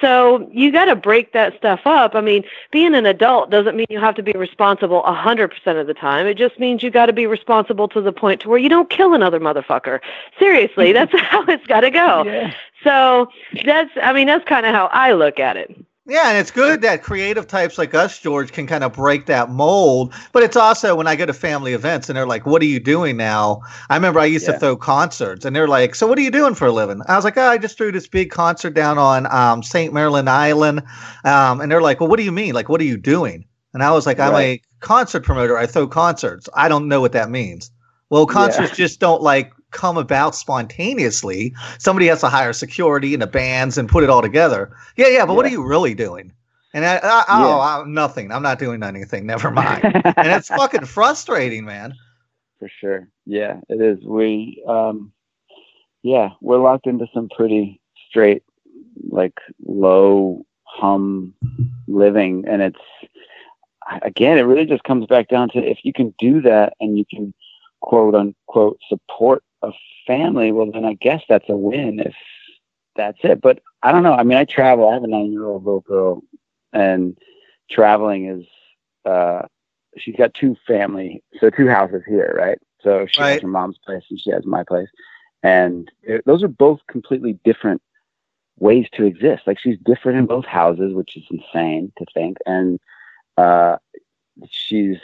So 0.00 0.48
you 0.52 0.70
got 0.70 0.86
to 0.86 0.96
break 0.96 1.32
that 1.32 1.56
stuff 1.56 1.80
up. 1.86 2.14
I 2.14 2.20
mean, 2.20 2.44
being 2.70 2.94
an 2.94 3.06
adult 3.06 3.50
doesn't 3.50 3.76
mean 3.76 3.86
you 3.88 3.98
have 3.98 4.14
to 4.16 4.22
be 4.22 4.32
responsible 4.32 5.04
a 5.04 5.14
100% 5.14 5.80
of 5.80 5.86
the 5.86 5.94
time. 5.94 6.26
It 6.26 6.36
just 6.36 6.58
means 6.58 6.82
you 6.82 6.90
got 6.90 7.06
to 7.06 7.12
be 7.14 7.26
responsible 7.26 7.88
to 7.88 8.02
the 8.02 8.12
point 8.12 8.42
to 8.42 8.48
where 8.48 8.58
you 8.58 8.68
don't 8.68 8.90
kill 8.90 9.14
another 9.14 9.40
motherfucker. 9.40 10.00
Seriously, 10.38 10.88
hmm. 10.88 10.94
that's 10.94 11.18
how 11.20 11.44
it's 11.44 11.66
got 11.66 11.80
to 11.80 11.90
go. 11.90 12.24
Yeah. 12.24 12.52
So 12.84 13.28
that's, 13.64 13.90
I 14.02 14.12
mean, 14.12 14.26
that's 14.26 14.44
kind 14.44 14.66
of 14.66 14.74
how 14.74 14.86
I 14.92 15.12
look 15.12 15.40
at 15.40 15.56
it. 15.56 15.74
Yeah, 16.08 16.28
and 16.28 16.38
it's 16.38 16.52
good 16.52 16.82
that 16.82 17.02
creative 17.02 17.48
types 17.48 17.78
like 17.78 17.92
us, 17.92 18.20
George, 18.20 18.52
can 18.52 18.68
kind 18.68 18.84
of 18.84 18.92
break 18.92 19.26
that 19.26 19.50
mold. 19.50 20.14
But 20.32 20.44
it's 20.44 20.54
also 20.56 20.94
when 20.94 21.08
I 21.08 21.16
go 21.16 21.26
to 21.26 21.32
family 21.32 21.72
events 21.72 22.08
and 22.08 22.16
they're 22.16 22.28
like, 22.28 22.46
"What 22.46 22.62
are 22.62 22.66
you 22.66 22.78
doing 22.78 23.16
now?" 23.16 23.60
I 23.90 23.96
remember 23.96 24.20
I 24.20 24.26
used 24.26 24.46
Yeah. 24.46 24.52
to 24.52 24.58
throw 24.60 24.76
concerts, 24.76 25.44
and 25.44 25.54
they're 25.56 25.66
like, 25.66 25.96
"So 25.96 26.06
what 26.06 26.16
are 26.16 26.22
you 26.22 26.30
doing 26.30 26.54
for 26.54 26.66
a 26.66 26.72
living?" 26.72 27.02
I 27.08 27.16
was 27.16 27.24
like, 27.24 27.36
"Oh, 27.36 27.48
I 27.48 27.58
just 27.58 27.76
threw 27.76 27.90
this 27.90 28.06
big 28.06 28.30
concert 28.30 28.70
down 28.70 28.98
on 28.98 29.26
um, 29.34 29.64
St. 29.64 29.92
Maryland 29.92 30.30
Island," 30.30 30.82
um, 31.24 31.60
and 31.60 31.72
they're 31.72 31.82
like, 31.82 31.98
"Well, 31.98 32.08
what 32.08 32.18
do 32.18 32.22
you 32.24 32.32
mean? 32.32 32.54
Like, 32.54 32.68
what 32.68 32.80
are 32.80 32.84
you 32.84 32.96
doing?" 32.98 33.44
And 33.74 33.82
I 33.82 33.90
was 33.90 34.06
like, 34.06 34.20
"I'm 34.20 34.32
Right. 34.32 34.60
a 34.60 34.62
concert 34.86 35.24
promoter. 35.24 35.58
I 35.58 35.66
throw 35.66 35.88
concerts. 35.88 36.48
I 36.54 36.68
don't 36.68 36.86
know 36.86 37.00
what 37.00 37.12
that 37.12 37.30
means." 37.30 37.70
Well, 38.10 38.26
Yeah. 38.28 38.32
concerts 38.32 38.76
just 38.76 39.00
don't 39.00 39.22
like 39.22 39.50
come 39.76 39.98
about 39.98 40.34
spontaneously. 40.34 41.54
Somebody 41.78 42.06
has 42.06 42.20
to 42.20 42.28
hire 42.28 42.52
security 42.52 43.12
and 43.12 43.22
the 43.22 43.26
bands 43.26 43.76
and 43.76 43.88
put 43.88 44.02
it 44.02 44.10
all 44.10 44.22
together. 44.22 44.74
Yeah, 44.96 45.08
yeah, 45.08 45.26
but 45.26 45.34
what 45.34 45.44
are 45.44 45.50
you 45.50 45.62
really 45.62 45.94
doing? 45.94 46.32
And 46.72 46.84
I, 46.84 46.96
I 46.96 47.24
oh, 47.28 47.60
I, 47.60 47.84
nothing. 47.86 48.32
I'm 48.32 48.42
not 48.42 48.58
doing 48.58 48.82
anything. 48.82 49.26
Never 49.26 49.50
mind. 49.62 49.84
and 49.84 50.28
it's 50.28 50.48
fucking 50.48 50.86
frustrating, 50.86 51.64
man. 51.64 51.94
for 52.58 52.70
sure. 52.80 53.08
Yeah, 53.26 53.60
it 53.68 53.80
is. 53.80 54.02
We, 54.04 54.64
um, 54.66 55.12
yeah, 56.02 56.30
we're 56.40 56.58
locked 56.58 56.86
into 56.86 57.06
some 57.12 57.28
pretty 57.28 57.80
straight, 58.08 58.42
like 59.10 59.38
low 59.66 60.44
hum 60.64 61.34
living, 61.86 62.44
and 62.48 62.62
it's 62.62 62.80
again, 64.02 64.38
it 64.38 64.42
really 64.42 64.66
just 64.66 64.84
comes 64.84 65.06
back 65.06 65.28
down 65.28 65.48
to 65.50 65.58
if 65.58 65.78
you 65.82 65.92
can 65.92 66.14
do 66.18 66.40
that 66.42 66.74
and 66.80 66.98
you 66.98 67.04
can 67.08 67.34
quote 67.80 68.14
unquote 68.14 68.78
support 68.88 69.42
a 69.62 69.70
family, 70.06 70.52
well, 70.52 70.70
then 70.72 70.84
I 70.84 70.94
guess 70.94 71.22
that's 71.28 71.48
a 71.48 71.56
win 71.56 72.00
if 72.00 72.14
that's 72.96 73.18
it. 73.22 73.40
But 73.40 73.60
I 73.82 73.92
don't 73.92 74.02
know. 74.02 74.12
I 74.14 74.22
mean, 74.24 74.38
I 74.38 74.44
travel. 74.44 74.88
I 74.88 74.94
have 74.94 75.04
a 75.04 75.08
nine-year-old 75.08 75.64
little 75.64 75.80
girl, 75.80 76.22
and 76.72 77.16
traveling 77.70 78.26
is. 78.28 78.46
uh 79.10 79.42
she's 79.98 80.16
got 80.16 80.34
two 80.34 80.56
family, 80.66 81.22
so 81.40 81.50
two 81.50 81.68
houses 81.68 82.02
here, 82.06 82.34
right? 82.36 82.58
So 82.82 83.06
she 83.10 83.22
Right. 83.22 83.24
has 83.24 83.40
her 83.40 83.48
mom's 83.48 83.78
place 83.84 84.02
and 84.10 84.18
she 84.20 84.30
has 84.30 84.44
my 84.46 84.62
place, 84.64 84.88
and 85.42 85.90
it- 86.02 86.24
those 86.26 86.42
are 86.42 86.48
both 86.48 86.80
completely 86.88 87.38
different 87.44 87.80
ways 88.58 88.86
to 88.94 89.04
exist. 89.04 89.42
Like 89.46 89.58
she's 89.58 89.78
different 89.84 90.18
in 90.18 90.26
both 90.26 90.44
houses, 90.46 90.94
which 90.94 91.16
is 91.16 91.24
insane 91.30 91.92
to 91.98 92.06
think, 92.14 92.36
and 92.46 92.78
uh, 93.36 93.76
she's 94.50 94.98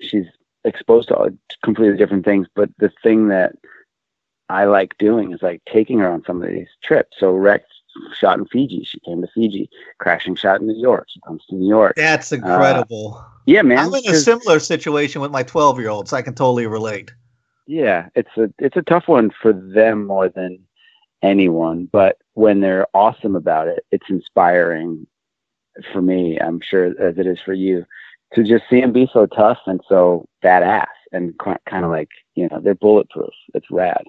she's 0.00 0.26
exposed 0.68 1.08
to 1.08 1.34
completely 1.64 1.96
different 1.96 2.24
things. 2.24 2.46
But 2.54 2.70
the 2.78 2.90
thing 3.02 3.28
that 3.28 3.54
I 4.48 4.64
like 4.64 4.96
doing 4.98 5.32
is 5.32 5.42
like 5.42 5.62
taking 5.70 5.98
her 5.98 6.10
on 6.10 6.24
some 6.24 6.42
of 6.42 6.48
these 6.48 6.68
trips. 6.82 7.16
So 7.18 7.32
Wrecked 7.32 7.72
shot 8.18 8.38
in 8.38 8.46
Fiji. 8.46 8.84
She 8.84 9.00
came 9.00 9.20
to 9.20 9.28
Fiji. 9.34 9.68
Crashing 9.98 10.36
shot 10.36 10.60
in 10.60 10.66
New 10.66 10.80
York. 10.80 11.06
She 11.08 11.20
comes 11.26 11.44
to 11.46 11.56
New 11.56 11.68
York. 11.68 11.94
That's 11.96 12.32
uh, 12.32 12.36
incredible. 12.36 13.24
Yeah, 13.46 13.62
man. 13.62 13.78
I'm 13.78 13.94
in 13.94 14.08
a 14.08 14.14
similar 14.14 14.60
situation 14.60 15.20
with 15.20 15.30
my 15.30 15.42
12 15.42 15.80
year 15.80 15.88
old, 15.88 16.08
so 16.08 16.16
I 16.16 16.22
can 16.22 16.34
totally 16.34 16.66
relate. 16.66 17.12
Yeah, 17.66 18.08
it's 18.14 18.34
a 18.36 18.50
it's 18.58 18.76
a 18.76 18.82
tough 18.82 19.08
one 19.08 19.30
for 19.30 19.52
them 19.52 20.06
more 20.06 20.28
than 20.28 20.58
anyone, 21.22 21.88
but 21.90 22.16
when 22.34 22.60
they're 22.60 22.86
awesome 22.94 23.36
about 23.36 23.68
it, 23.68 23.84
it's 23.90 24.08
inspiring 24.08 25.06
for 25.92 26.00
me. 26.00 26.38
I'm 26.40 26.60
sure 26.60 26.86
as 27.00 27.18
it 27.18 27.26
is 27.26 27.38
for 27.44 27.52
you 27.52 27.84
to 28.34 28.44
just 28.44 28.64
see 28.68 28.80
him 28.80 28.92
be 28.92 29.08
so 29.12 29.26
tough 29.26 29.58
and 29.66 29.80
so 29.88 30.26
badass 30.44 30.86
and 31.12 31.34
kind 31.38 31.84
of 31.84 31.90
like 31.90 32.08
you 32.34 32.48
know 32.48 32.60
they're 32.62 32.74
bulletproof. 32.74 33.32
It's 33.54 33.70
rad. 33.70 34.02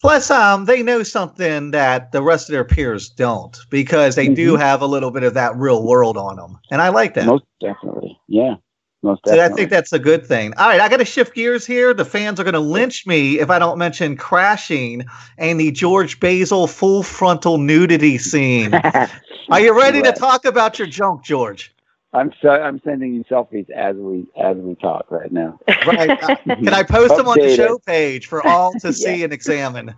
Plus, 0.00 0.30
um, 0.30 0.66
they 0.66 0.82
know 0.82 1.02
something 1.02 1.72
that 1.72 2.12
the 2.12 2.22
rest 2.22 2.48
of 2.48 2.52
their 2.52 2.64
peers 2.64 3.08
don't 3.08 3.58
because 3.68 4.14
they 4.14 4.28
do 4.28 4.52
Mhm. 4.52 4.60
have 4.60 4.80
a 4.80 4.86
little 4.86 5.10
bit 5.10 5.24
of 5.24 5.34
that 5.34 5.56
real 5.56 5.84
world 5.84 6.16
on 6.16 6.36
them, 6.36 6.56
and 6.70 6.80
I 6.80 6.90
like 6.90 7.14
that. 7.14 7.26
Most 7.26 7.44
definitely, 7.60 8.16
yeah, 8.28 8.54
most 9.02 9.22
So 9.26 9.40
I 9.40 9.48
think 9.48 9.70
that's 9.70 9.92
a 9.92 9.98
good 9.98 10.24
thing. 10.24 10.54
All 10.56 10.68
right, 10.68 10.80
I 10.80 10.88
got 10.88 10.98
to 10.98 11.04
shift 11.04 11.34
gears 11.34 11.66
here. 11.66 11.92
The 11.92 12.04
fans 12.04 12.38
are 12.38 12.44
going 12.44 12.54
to 12.54 12.60
lynch 12.60 13.06
me 13.08 13.40
if 13.40 13.50
I 13.50 13.58
don't 13.58 13.76
mention 13.76 14.16
crashing 14.16 15.04
and 15.36 15.58
the 15.58 15.72
George 15.72 16.20
Basil 16.20 16.68
full 16.68 17.02
frontal 17.02 17.58
nudity 17.58 18.18
scene. 18.18 18.74
Are 19.50 19.60
you 19.60 19.76
ready 19.76 20.00
to 20.02 20.12
talk 20.12 20.44
about 20.44 20.78
your 20.78 20.86
junk, 20.88 21.24
George? 21.24 21.74
I'm 22.12 22.32
so 22.40 22.48
I'm 22.50 22.80
sending 22.84 23.14
you 23.14 23.24
selfies 23.24 23.68
as 23.70 23.96
we 23.96 24.26
as 24.40 24.56
we 24.56 24.74
talk 24.76 25.10
right 25.10 25.30
now. 25.30 25.58
Right? 25.86 26.10
Uh, 26.10 26.36
Can 26.46 26.68
I 26.72 26.82
post 26.82 27.16
them 27.16 27.28
on 27.28 27.38
the 27.38 27.54
show 27.54 27.78
page 27.78 28.26
for 28.26 28.46
all 28.46 28.72
to 28.80 28.92
see 28.94 29.22
and 29.22 29.32
examine? 29.32 29.94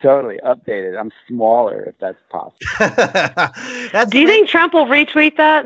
Totally 0.00 0.38
updated. 0.44 0.98
I'm 0.98 1.10
smaller 1.26 1.82
if 1.82 1.98
that's 1.98 2.18
possible. 2.30 2.58
That's 3.92 4.10
Do 4.12 4.20
you 4.20 4.28
think 4.28 4.48
Trump 4.48 4.72
will 4.72 4.86
retweet 4.86 5.36
that? 5.36 5.64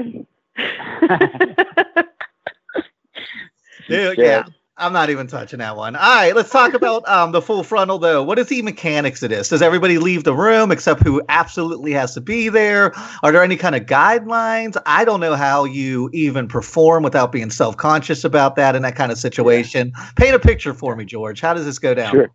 Dude, 3.89 4.17
yeah. 4.17 4.45
I'm 4.83 4.93
not 4.93 5.11
even 5.11 5.29
touching 5.29 5.61
that 5.61 5.77
one. 5.77 5.95
All 5.95 6.03
right, 6.03 6.35
let's 6.35 6.51
talk 6.51 6.75
about 6.75 7.09
um, 7.09 7.31
the 7.31 7.41
full 7.41 7.63
frontal 7.63 7.99
though. 7.99 8.23
What 8.25 8.39
is 8.41 8.49
the 8.49 8.63
mechanics 8.63 9.23
of 9.23 9.31
this? 9.31 9.49
Does 9.49 9.63
everybody 9.63 9.99
leave 9.99 10.25
the 10.25 10.35
room 10.35 10.73
except 10.73 11.05
who 11.05 11.23
absolutely 11.29 11.93
has 11.93 12.15
to 12.15 12.21
be 12.21 12.49
there? 12.49 12.93
Are 13.23 13.31
there 13.31 13.45
any 13.45 13.57
kind 13.57 13.77
of 13.77 13.83
guidelines? 13.83 14.77
I 14.85 15.05
don't 15.05 15.21
know 15.21 15.37
how 15.37 15.65
you 15.65 16.11
even 16.13 16.49
perform 16.49 17.05
without 17.05 17.31
being 17.31 17.49
self-conscious 17.49 18.25
about 18.25 18.57
that 18.57 18.75
in 18.75 18.83
that 18.83 18.97
kind 18.97 19.13
of 19.13 19.19
situation. 19.19 19.93
Paint 20.17 20.35
a 20.35 20.41
picture 20.41 20.75
for 20.75 20.97
me, 20.97 21.05
George. 21.05 21.41
How 21.41 21.55
does 21.55 21.65
this 21.65 21.79
go 21.79 21.95
down? 21.95 22.11
Sure. 22.11 22.31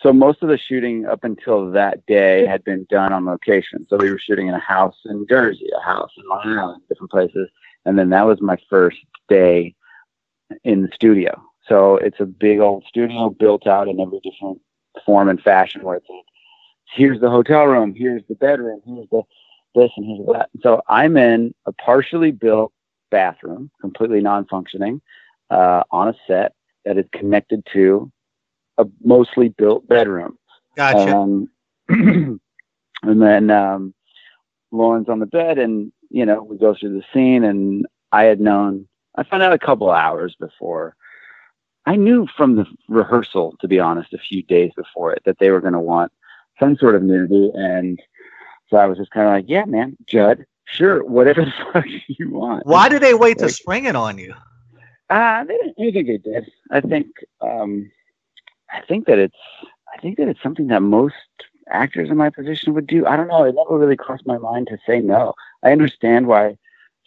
So 0.00 0.12
most 0.12 0.40
of 0.44 0.48
the 0.48 0.56
shooting 0.56 1.04
up 1.06 1.24
until 1.24 1.72
that 1.72 2.06
day 2.06 2.46
had 2.46 2.62
been 2.62 2.86
done 2.88 3.12
on 3.12 3.24
location. 3.24 3.84
So 3.90 3.96
we 3.96 4.12
were 4.12 4.20
shooting 4.20 4.46
in 4.46 4.54
a 4.54 4.60
house 4.60 4.94
in 5.06 5.26
Jersey, 5.28 5.66
a 5.76 5.84
house 5.84 6.12
in 6.16 6.28
Long 6.28 6.56
Island, 6.56 6.82
different 6.88 7.10
places, 7.10 7.48
and 7.84 7.98
then 7.98 8.10
that 8.10 8.24
was 8.24 8.40
my 8.40 8.56
first 8.70 8.98
day 9.28 9.74
in 10.62 10.82
the 10.82 10.88
studio. 10.94 11.42
So 11.68 11.96
it's 11.96 12.20
a 12.20 12.26
big 12.26 12.60
old 12.60 12.84
studio 12.88 13.30
built 13.30 13.66
out 13.66 13.88
in 13.88 14.00
every 14.00 14.20
different 14.20 14.60
form 15.04 15.28
and 15.28 15.40
fashion 15.40 15.82
where 15.82 15.96
it's 15.96 16.08
like, 16.08 16.24
here's 16.94 17.20
the 17.20 17.30
hotel 17.30 17.64
room, 17.66 17.94
here's 17.94 18.22
the 18.28 18.34
bedroom, 18.34 18.80
here's 18.86 19.08
the 19.10 19.22
this 19.74 19.90
and 19.96 20.06
here's 20.06 20.26
that. 20.32 20.48
So 20.62 20.82
I'm 20.88 21.16
in 21.16 21.54
a 21.66 21.72
partially 21.72 22.30
built 22.30 22.72
bathroom, 23.10 23.70
completely 23.80 24.20
non-functioning, 24.20 25.00
uh, 25.50 25.82
on 25.90 26.08
a 26.08 26.14
set 26.26 26.54
that 26.84 26.98
is 26.98 27.04
connected 27.12 27.66
to 27.74 28.10
a 28.78 28.86
mostly 29.04 29.50
built 29.50 29.86
bedroom. 29.88 30.38
Gotcha. 30.76 31.16
Um, 31.16 31.50
and 31.88 32.40
then 33.02 33.50
um, 33.50 33.94
Lauren's 34.70 35.08
on 35.08 35.18
the 35.18 35.26
bed, 35.26 35.58
and 35.58 35.92
you 36.10 36.24
know 36.24 36.42
we 36.42 36.56
go 36.56 36.74
through 36.78 36.94
the 36.94 37.04
scene, 37.12 37.44
and 37.44 37.86
I 38.12 38.24
had 38.24 38.40
known. 38.40 38.88
I 39.16 39.24
found 39.24 39.42
out 39.42 39.52
a 39.52 39.58
couple 39.58 39.90
hours 39.90 40.36
before. 40.38 40.94
I 41.88 41.96
knew 41.96 42.28
from 42.36 42.56
the 42.56 42.66
rehearsal, 42.88 43.56
to 43.62 43.66
be 43.66 43.80
honest, 43.80 44.12
a 44.12 44.18
few 44.18 44.42
days 44.42 44.72
before 44.76 45.14
it, 45.14 45.22
that 45.24 45.38
they 45.38 45.48
were 45.48 45.62
going 45.62 45.72
to 45.72 45.80
want 45.80 46.12
some 46.60 46.76
sort 46.76 46.94
of 46.94 47.02
nudity, 47.02 47.50
and 47.54 47.98
so 48.68 48.76
I 48.76 48.84
was 48.84 48.98
just 48.98 49.10
kind 49.10 49.26
of 49.26 49.32
like, 49.32 49.46
"Yeah, 49.48 49.64
man, 49.64 49.96
Judd, 50.06 50.44
sure, 50.66 51.02
whatever 51.02 51.46
the 51.46 51.52
fuck 51.72 51.86
you 52.06 52.30
want." 52.30 52.66
Why 52.66 52.90
did 52.90 53.02
they 53.02 53.14
wait 53.14 53.38
to 53.38 53.48
spring 53.48 53.86
it 53.86 53.96
on 53.96 54.18
you? 54.18 54.34
Uh, 55.08 55.44
they 55.44 55.56
didn't. 55.56 55.76
I 55.78 55.90
think 55.90 56.06
they 56.08 56.18
did. 56.18 56.52
I 56.70 56.80
think. 56.82 57.06
Um, 57.40 57.90
I 58.70 58.82
think 58.82 59.06
that 59.06 59.18
it's. 59.18 59.38
I 59.96 59.98
think 60.02 60.18
that 60.18 60.28
it's 60.28 60.42
something 60.42 60.66
that 60.66 60.82
most 60.82 61.14
actors 61.70 62.10
in 62.10 62.18
my 62.18 62.28
position 62.28 62.74
would 62.74 62.86
do. 62.86 63.06
I 63.06 63.16
don't 63.16 63.28
know. 63.28 63.44
It 63.44 63.54
never 63.54 63.78
really 63.78 63.96
crossed 63.96 64.26
my 64.26 64.36
mind 64.36 64.66
to 64.66 64.76
say 64.86 65.00
no. 65.00 65.32
I 65.62 65.72
understand 65.72 66.26
why 66.26 66.58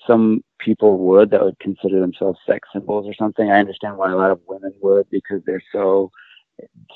some 0.07 0.43
people 0.59 0.97
would 0.99 1.29
that 1.31 1.43
would 1.43 1.59
consider 1.59 1.99
themselves 1.99 2.39
sex 2.45 2.67
symbols 2.73 3.07
or 3.07 3.13
something. 3.13 3.49
I 3.51 3.59
understand 3.59 3.97
why 3.97 4.11
a 4.11 4.15
lot 4.15 4.31
of 4.31 4.39
women 4.47 4.73
would 4.81 5.09
because 5.09 5.41
they're 5.45 5.63
so 5.71 6.11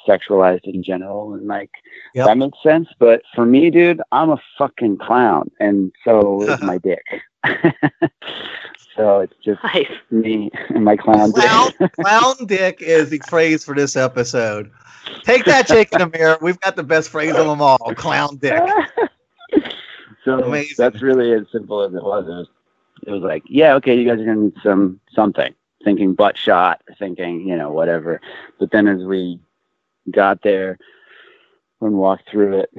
sexualized 0.07 0.65
in 0.65 0.83
general 0.83 1.33
and 1.33 1.47
like 1.47 1.71
Yep. 2.13 2.25
that 2.27 2.37
makes 2.37 2.57
sense. 2.61 2.87
But 2.99 3.21
for 3.33 3.45
me, 3.45 3.69
dude, 3.71 4.01
I'm 4.11 4.29
a 4.29 4.41
fucking 4.57 4.97
clown, 4.99 5.49
and 5.59 5.91
so 6.03 6.43
is 6.43 6.61
my 6.61 6.77
dick. 6.77 7.03
so 8.95 9.19
it's 9.21 9.33
just 9.43 9.63
Nice. 9.63 9.87
me 10.11 10.51
and 10.69 10.83
my 10.85 10.95
clown 10.95 11.31
Clown, 11.31 11.71
dick. 11.79 11.91
clown 11.99 12.35
dick 12.45 12.81
is 12.81 13.09
the 13.09 13.19
phrase 13.27 13.63
for 13.63 13.75
this 13.75 13.95
episode. 13.95 14.71
Take 15.23 15.45
that, 15.45 15.67
Jake 15.67 15.89
and 15.93 16.03
Amir. 16.03 16.37
We've 16.41 16.59
got 16.59 16.75
the 16.75 16.83
best 16.83 17.09
phrase 17.09 17.35
of 17.35 17.45
them 17.45 17.61
all. 17.61 17.77
Clown 17.95 18.37
dick. 18.37 18.61
so 20.23 20.39
Amazing. 20.43 20.75
that's 20.77 21.01
really 21.01 21.31
as 21.33 21.45
simple 21.51 21.81
as 21.83 21.93
it 21.93 22.03
was. 22.03 22.25
It 22.25 22.29
was, 22.29 22.47
it 23.05 23.11
was 23.11 23.21
like, 23.21 23.43
yeah, 23.47 23.75
okay, 23.75 23.97
you 23.97 24.07
guys 24.07 24.19
are 24.19 24.25
gonna 24.25 24.41
need 24.41 24.55
some 24.63 24.99
something. 25.13 25.53
Thinking 25.83 26.13
butt 26.15 26.37
shot, 26.37 26.81
thinking 26.97 27.47
you 27.47 27.55
know 27.55 27.71
whatever. 27.71 28.19
But 28.59 28.71
then 28.71 28.87
as 28.87 29.03
we 29.03 29.39
got 30.11 30.41
there 30.41 30.77
and 31.81 31.97
walked 31.97 32.29
through 32.29 32.59
it, 32.59 32.71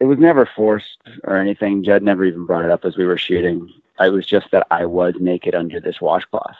it 0.00 0.04
was 0.04 0.18
never 0.18 0.48
forced 0.56 0.98
or 1.24 1.36
anything. 1.36 1.84
Judd 1.84 2.02
never 2.02 2.24
even 2.24 2.46
brought 2.46 2.64
it 2.64 2.70
up 2.70 2.84
as 2.84 2.96
we 2.96 3.06
were 3.06 3.18
shooting. 3.18 3.68
I 3.98 4.08
was 4.08 4.26
just 4.26 4.50
that 4.50 4.66
I 4.70 4.84
was 4.84 5.14
naked 5.20 5.54
under 5.54 5.80
this 5.80 6.00
washcloth, 6.00 6.56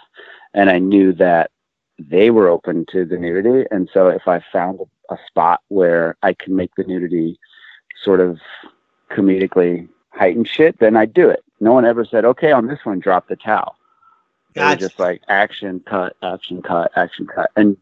and 0.55 0.70
I 0.70 0.79
knew 0.79 1.12
that 1.14 1.51
they 1.99 2.31
were 2.31 2.49
open 2.49 2.87
to 2.92 3.05
the 3.05 3.16
nudity. 3.16 3.66
And 3.70 3.88
so 3.92 4.09
if 4.09 4.29
I 4.29 4.42
found 4.53 4.81
a, 5.11 5.16
spot 5.27 5.62
where 5.68 6.16
I 6.22 6.33
could 6.33 6.53
make 6.53 6.75
the 6.77 6.85
nudity 6.85 7.38
sort 8.03 8.20
of 8.20 8.38
comedically 9.11 9.88
heightened 10.16 10.48
shit, 10.48 10.79
then 10.79 10.96
I'd 10.96 11.14
do 11.14 11.29
it. 11.29 11.44
No 11.61 11.72
one 11.72 11.85
ever 11.85 12.05
said, 12.05 12.24
okay, 12.24 12.52
on 12.52 12.66
this 12.66 12.85
one, 12.85 12.98
drop 12.98 13.29
the 13.29 13.37
towel. 13.37 13.76
They 14.55 14.62
were 14.62 14.76
just 14.76 14.98
like 14.98 15.22
action, 15.29 15.81
cut, 15.81 16.16
action, 16.22 16.62
cut, 16.62 16.90
action, 16.96 17.26
cut. 17.26 17.50
And, 17.57 17.76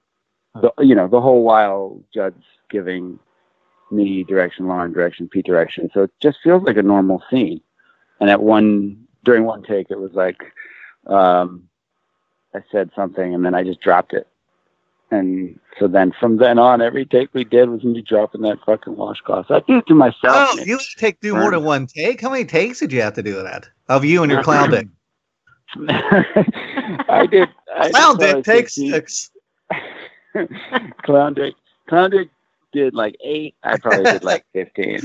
the, 0.60 0.72
you 0.78 0.94
know, 0.94 1.08
the 1.08 1.20
whole 1.20 1.42
while 1.42 2.00
Judd's 2.12 2.44
giving 2.68 3.18
me 3.90 4.24
direction, 4.24 4.66
Lauren 4.66 4.92
direction, 4.92 5.28
Pete 5.28 5.46
direction. 5.46 5.90
So 5.94 6.02
it 6.04 6.10
just 6.20 6.38
feels 6.42 6.64
like 6.64 6.76
a 6.76 6.82
normal 6.82 7.22
scene. 7.30 7.60
And 8.20 8.30
at 8.30 8.42
one, 8.42 9.06
during 9.24 9.44
one 9.44 9.62
take, 9.62 9.90
it 9.90 9.98
was 9.98 10.12
like, 10.12 10.42
um, 11.06 11.68
I 12.54 12.62
said 12.70 12.90
something 12.94 13.34
and 13.34 13.44
then 13.44 13.54
I 13.54 13.62
just 13.62 13.80
dropped 13.80 14.12
it. 14.12 14.26
And 15.10 15.58
so 15.78 15.86
then 15.86 16.12
from 16.18 16.38
then 16.38 16.58
on, 16.58 16.80
every 16.80 17.04
take 17.04 17.28
we 17.34 17.44
did 17.44 17.68
was 17.68 17.84
me 17.84 18.02
dropping 18.02 18.40
that 18.42 18.58
fucking 18.64 18.96
washcloth. 18.96 19.50
I 19.50 19.60
do 19.60 19.78
it 19.78 19.86
to 19.86 19.94
myself. 19.94 20.16
Oh, 20.24 20.56
man. 20.56 20.66
you 20.66 20.80
take 20.96 21.20
do 21.20 21.34
more 21.34 21.50
than 21.50 21.62
one 21.62 21.86
take. 21.86 22.20
How 22.20 22.30
many 22.30 22.44
takes 22.44 22.80
did 22.80 22.92
you 22.92 23.02
have 23.02 23.14
to 23.14 23.22
do 23.22 23.42
that 23.42 23.68
of 23.88 24.04
you 24.04 24.22
and 24.22 24.32
your 24.32 24.42
clown 24.44 24.70
dick? 24.70 24.88
I 25.88 27.26
did. 27.30 27.48
I 27.76 27.90
Clown 27.90 28.18
did 28.18 28.36
dick 28.36 28.44
take 28.44 28.64
15. 28.66 28.90
six. 28.92 29.30
Clown 31.02 31.34
dick. 31.34 31.54
Clown 31.88 32.10
dick 32.10 32.28
did 32.72 32.94
like 32.94 33.16
eight. 33.22 33.54
I 33.62 33.76
probably 33.78 34.04
did 34.04 34.24
like 34.24 34.44
fifteen. 34.52 35.00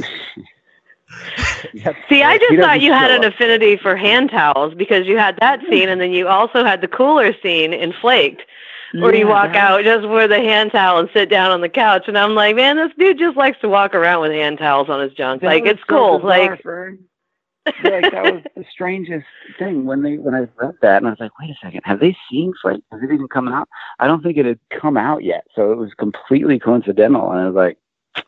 See, 2.08 2.22
I 2.24 2.38
just 2.38 2.50
doesn't 2.52 2.62
thought 2.62 2.82
you 2.82 2.94
had 2.94 3.10
an 3.12 3.26
up. 3.26 3.34
affinity 3.34 3.78
for 3.78 3.96
hand 3.96 4.30
towels 4.30 4.74
because 4.76 5.08
you 5.08 5.18
had 5.18 5.38
that 5.40 5.60
scene, 5.70 5.90
and 5.90 6.00
then 6.00 6.12
you 6.12 6.28
also 6.28 6.64
had 6.64 6.82
the 6.82 6.88
cooler 6.88 7.34
scene 7.42 7.74
in 7.74 7.94
Flaked, 7.94 8.44
where 8.98 9.16
you 9.16 9.28
walk 9.28 9.54
that 9.54 9.56
out 9.56 9.84
just 9.84 10.08
with 10.08 10.32
a 10.32 10.40
hand 10.40 10.72
towel 10.72 11.00
and 11.00 11.10
sit 11.14 11.30
down 11.30 11.52
on 11.52 11.62
the 11.62 11.70
couch. 11.70 12.06
And 12.08 12.18
I'm 12.18 12.36
like, 12.36 12.56
man, 12.56 12.78
this 12.78 12.92
dude 12.98 13.20
just 13.20 13.38
likes 13.38 13.60
to 13.62 13.70
walk 13.70 13.94
around 13.96 14.22
with 14.22 14.32
hand 14.32 14.58
towels 14.60 14.90
on 14.90 15.02
his 15.02 15.14
junk. 15.14 15.42
That 15.42 15.48
Like, 15.48 15.66
it's 15.66 15.82
so 15.82 15.86
cool. 15.88 16.20
bizarre, 16.20 16.52
Like, 16.52 16.64
like 17.84 18.12
that 18.12 18.24
was 18.24 18.44
the 18.56 18.66
strangest 18.72 19.26
thing 19.60 19.86
when 19.86 20.02
they 20.02 20.18
when 20.18 20.34
I 20.34 20.48
read 20.58 20.76
that 20.82 20.98
and 20.98 21.08
I 21.08 21.12
was 21.12 21.20
like, 21.20 21.32
wait 21.40 21.50
a 21.52 21.56
second, 21.64 21.82
have 21.86 22.00
they 22.00 22.16
seen 22.32 22.54
Flake? 22.62 22.84
Has 22.92 23.02
it 23.04 23.12
even 23.14 23.28
come 23.28 23.48
out? 23.48 23.68
I 24.00 24.08
don't 24.08 24.24
think 24.24 24.38
it 24.38 24.46
had 24.46 24.60
come 24.82 24.98
out 24.98 25.24
yet, 25.24 25.46
so 25.56 25.72
it 25.72 25.78
was 25.78 25.94
completely 25.96 26.60
coincidental. 26.60 27.32
And 27.32 27.40
I 27.40 27.46
was 27.48 27.56
like, 27.56 27.78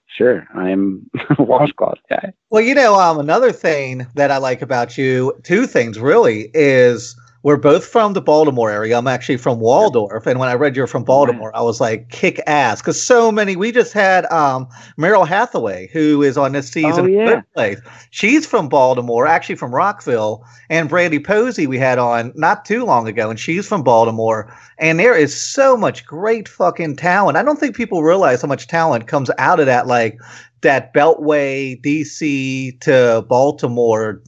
sure, 0.08 0.48
I'm 0.54 1.10
a 1.40 1.44
washcloth 1.44 2.00
guy. 2.10 2.34
Well, 2.52 2.62
you 2.62 2.76
know, 2.76 3.00
um, 3.00 3.20
another 3.20 3.52
thing 3.52 4.06
that 4.16 4.32
I 4.32 4.38
like 4.38 4.62
about 4.62 4.98
you, 4.98 5.34
two 5.44 5.66
things 5.66 6.00
really, 6.00 6.52
is 6.54 7.16
we're 7.44 7.58
both 7.58 7.86
from 7.86 8.14
the 8.14 8.22
Baltimore 8.22 8.70
area. 8.70 8.98
I'm 8.98 9.08
actually 9.08 9.38
from 9.38 9.60
Waldorf, 9.60 10.28
and 10.28 10.40
when 10.40 10.50
I 10.50 10.54
read 10.54 10.76
you're 10.76 10.88
from 10.88 11.04
Baltimore, 11.04 11.56
I 11.56 11.62
was 11.62 11.82
like, 11.82 12.10
kick 12.10 12.40
ass, 12.46 12.82
because 12.82 13.02
so 13.02 13.32
many. 13.32 13.56
We 13.56 13.72
just 13.72 13.94
had 13.94 14.26
um, 14.32 14.68
Meryl 14.98 15.28
Hathaway, 15.28 15.90
who 15.92 16.22
is 16.22 16.38
on 16.38 16.52
this 16.52 16.70
season 16.70 17.06
Oh, 17.06 17.08
yeah. 17.08 17.42
Place. 17.56 17.80
She's 18.12 18.46
from 18.46 18.70
Baltimore, 18.70 19.26
actually 19.26 19.56
from 19.56 19.74
Rockville, 19.74 20.46
and 20.70 20.88
Brandie 20.88 21.20
Posey 21.20 21.66
we 21.66 21.80
had 21.80 21.98
on 21.98 22.32
not 22.36 22.64
too 22.66 22.86
long 22.86 23.08
ago, 23.08 23.30
and 23.30 23.40
she's 23.40 23.68
from 23.68 23.82
Baltimore. 23.82 24.56
And 24.78 25.00
there 25.00 25.16
is 25.16 25.36
so 25.36 25.76
much 25.76 26.06
great 26.06 26.48
fucking 26.48 26.96
talent. 26.98 27.38
I 27.38 27.44
don't 27.44 27.60
think 27.60 27.76
people 27.76 28.04
realize 28.04 28.42
how 28.42 28.48
much 28.48 28.68
talent 28.68 29.08
comes 29.08 29.32
out 29.38 29.60
of 29.60 29.66
that, 29.66 29.88
like 29.88 30.20
that 30.62 30.94
Beltway, 30.94 31.82
DC 31.82 32.80
to 32.82 33.26
Baltimore 33.28 34.22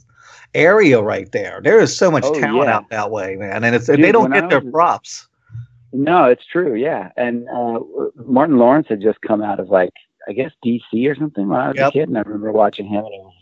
area 0.55 1.01
right 1.01 1.31
there. 1.31 1.61
There 1.63 1.79
is 1.79 1.95
so 1.95 2.09
much 2.11 2.23
Oh, 2.25 2.39
talent 2.39 2.67
yeah. 2.67 2.75
out 2.75 2.89
that 2.89 3.11
way, 3.11 3.35
man, 3.35 3.63
and 3.63 3.75
it's 3.75 3.87
Dude, 3.87 4.01
they 4.03 4.11
don't 4.11 4.31
get 4.31 4.49
their 4.49 4.59
was- 4.61 4.71
props. 4.71 5.27
No, 5.95 6.25
it's 6.25 6.45
true. 6.45 6.73
Yeah, 6.73 7.11
and 7.17 7.47
uh, 7.49 7.79
Martin 8.15 8.57
Lawrence 8.57 8.87
had 8.89 8.99
just 9.01 9.21
come 9.21 9.41
out 9.43 9.59
of 9.59 9.69
like 9.69 9.93
I 10.27 10.33
guess 10.33 10.51
DC 10.65 11.07
or 11.09 11.15
something 11.15 11.47
when 11.49 11.59
I 11.59 11.67
was 11.67 11.77
Yep. 11.77 11.89
a 11.89 11.91
kid, 11.91 12.07
and 12.09 12.17
I 12.17 12.21
remember 12.21 12.51
watching 12.51 12.87
him, 12.87 13.05
and 13.05 13.13
it 13.13 13.21
was 13.21 13.33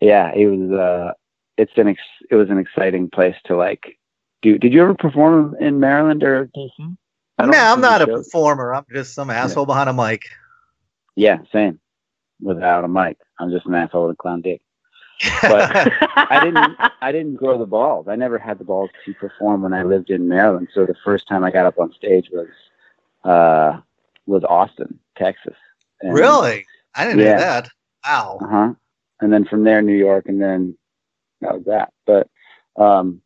yeah, 0.00 0.32
it 0.34 0.46
was 0.46 0.70
uh, 0.72 1.12
it's 1.58 1.72
an 1.76 1.88
ex- 1.88 2.00
it 2.30 2.36
was 2.36 2.48
an 2.50 2.58
exciting 2.58 3.10
place 3.10 3.36
to 3.46 3.56
like 3.56 3.98
do. 4.40 4.56
Did 4.58 4.72
you 4.72 4.80
ever 4.82 4.94
perform 4.94 5.56
in 5.60 5.78
Maryland 5.78 6.22
or 6.22 6.46
DC? 6.56 6.70
No, 6.78 6.96
I'm 7.50 7.80
not 7.82 8.00
a 8.00 8.06
showed. 8.06 8.14
performer. 8.16 8.74
I'm 8.74 8.86
just 8.92 9.12
some 9.12 9.28
asshole 9.28 9.66
behind 9.66 9.90
a 9.90 9.92
mic. 9.92 10.22
Yeah, 11.16 11.38
same. 11.52 11.80
Without 12.40 12.84
a 12.84 12.88
mic, 12.88 13.18
I'm 13.38 13.50
just 13.50 13.66
an 13.66 13.74
asshole 13.74 14.06
with 14.06 14.14
a 14.14 14.16
clown 14.16 14.40
dick. 14.40 14.62
But 15.46 15.70
I 16.30 16.40
didn't. 16.40 16.78
I 17.02 17.12
didn't 17.12 17.36
grow 17.36 17.58
the 17.58 17.66
balls. 17.66 18.06
I 18.08 18.16
never 18.16 18.38
had 18.38 18.58
the 18.58 18.64
balls 18.64 18.90
to 19.04 19.14
perform 19.14 19.62
when 19.62 19.72
I 19.74 19.82
lived 19.82 20.10
in 20.10 20.28
Maryland. 20.28 20.68
So 20.74 20.86
the 20.86 20.94
first 21.04 21.28
time 21.28 21.44
I 21.44 21.50
got 21.50 21.66
up 21.66 21.78
on 21.78 21.92
stage 21.92 22.30
was 22.32 22.48
uh, 23.24 23.80
was 24.26 24.42
Austin, 24.44 24.98
Texas. 25.16 25.56
And, 26.00 26.14
really? 26.14 26.66
I 26.94 27.04
didn't 27.04 27.20
Yeah. 27.20 27.32
know 27.34 27.38
that. 27.40 27.68
Wow. 28.06 28.38
Uh 28.42 28.46
huh. 28.48 28.74
And 29.20 29.32
then 29.32 29.44
from 29.44 29.64
there, 29.64 29.82
New 29.82 29.96
York, 29.96 30.26
and 30.28 30.40
then 30.40 30.76
that 31.40 31.54
was 31.54 31.64
that. 31.66 31.92
But 32.06 32.28
um, 32.76 33.20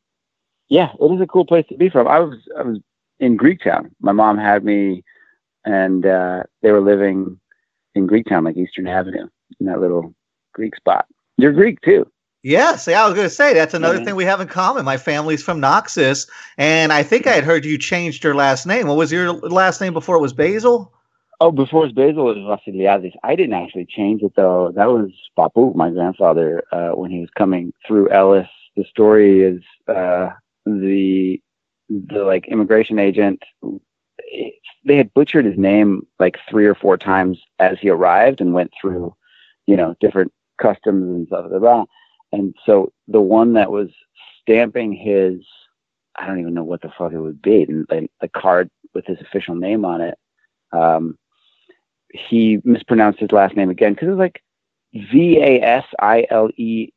yeah, 0.69 0.93
it 1.01 1.13
is 1.15 1.21
a 1.21 1.27
cool 1.27 1.47
place 1.47 1.67
to 1.69 1.77
be 1.77 1.89
from. 1.89 2.07
I 2.09 2.19
was 2.21 2.37
I 2.59 2.63
was 2.63 2.79
in 3.21 3.37
Greektown. 3.39 3.91
My 4.01 4.13
mom 4.13 4.39
had 4.39 4.65
me, 4.65 5.03
and 5.65 6.05
uh, 6.07 6.43
they 6.63 6.73
were 6.73 6.81
living 6.81 7.39
in 7.95 8.07
Greektown, 8.07 8.45
like 8.45 8.57
Eastern 8.57 8.87
Avenue, 8.87 9.29
in 9.61 9.67
that 9.67 9.81
little 9.81 10.15
Greek 10.53 10.77
spot. 10.77 11.07
You're 11.39 11.53
Greek 11.53 11.81
too. 11.81 12.11
Yes, 12.43 12.87
yeah, 12.87 13.03
I 13.03 13.07
was 13.07 13.15
going 13.15 13.27
to 13.27 13.35
say 13.35 13.53
that's 13.55 13.75
another 13.75 14.05
thing 14.05 14.15
we 14.15 14.25
have 14.25 14.41
in 14.41 14.47
common. 14.49 14.85
My 14.85 14.97
family's 14.97 15.43
from 15.43 15.61
Naxos, 15.61 16.29
and 16.57 16.93
I 16.93 17.03
think 17.03 17.27
I 17.27 17.33
had 17.33 17.43
heard 17.43 17.65
you 17.65 17.79
changed 17.79 18.23
your 18.23 18.35
last 18.35 18.65
name. 18.65 18.87
What 18.87 18.97
was 18.97 19.11
your 19.11 19.33
last 19.33 19.81
name 19.81 19.93
before 19.93 20.17
it 20.17 20.21
was 20.21 20.33
Basil? 20.33 20.93
Oh, 21.41 21.51
before 21.51 21.85
it 21.85 21.87
was 21.87 21.93
Basil, 21.93 22.31
it 22.31 22.39
was 22.39 22.61
Vasiliadis. 22.67 23.15
I 23.23 23.35
didn't 23.37 23.55
actually 23.55 23.87
change 23.87 24.23
it 24.23 24.33
though. 24.37 24.73
That 24.75 24.87
was 24.87 25.11
Papu, 25.37 25.75
my 25.75 25.91
grandfather, 25.91 26.65
uh, 26.73 26.91
when 26.91 27.11
he 27.11 27.21
was 27.21 27.31
coming 27.37 27.73
through 27.87 28.11
Ellis. 28.11 28.49
The 28.77 28.85
story 28.85 29.43
is 29.43 29.63
uh, 29.89 30.31
the 30.65 31.41
the 31.89 32.25
like 32.25 32.47
immigration 32.49 32.99
agent. 32.99 33.43
They 34.85 34.97
had 34.97 35.13
butchered 35.15 35.45
his 35.45 35.59
name 35.59 36.07
like 36.19 36.39
three 36.49 36.67
or 36.67 36.75
four 36.75 36.97
times 36.97 37.41
as 37.59 37.79
he 37.81 37.89
arrived 37.89 38.41
and 38.41 38.55
went 38.55 38.73
through, 38.81 39.15
you 39.67 39.77
know, 39.77 39.97
different 40.01 40.33
customs 40.59 41.05
and 41.05 41.27
stuff. 41.27 41.49
Blah, 41.49 41.59
blah. 41.59 41.85
And 42.33 42.55
so 42.67 42.93
the 43.07 43.21
one 43.21 43.55
that 43.55 43.71
was 43.71 43.89
stamping 44.43 44.93
his, 44.93 45.41
I 46.17 46.27
don't 46.27 46.41
even 46.41 46.55
know 46.55 46.65
what 46.65 46.83
the 46.83 46.93
fuck 46.97 47.13
it 47.13 47.21
would 47.21 47.41
be, 47.41 47.63
and, 47.63 47.87
and 47.91 48.09
the 48.21 48.29
card 48.29 48.71
with 48.95 49.07
his 49.07 49.21
official 49.21 49.55
name 49.55 49.85
on 49.85 50.01
it. 50.01 50.19
Um, 50.73 51.17
he 52.13 52.61
mispronounced 52.65 53.21
his 53.21 53.33
last 53.33 53.57
name 53.57 53.71
again 53.71 53.95
because 53.95 54.09
it 54.09 54.13
was 54.13 54.19
like 54.19 54.43
V 54.95 55.39
A 55.39 55.61
S 55.61 55.85
I 55.99 56.27
L 56.31 56.51
E 56.57 56.89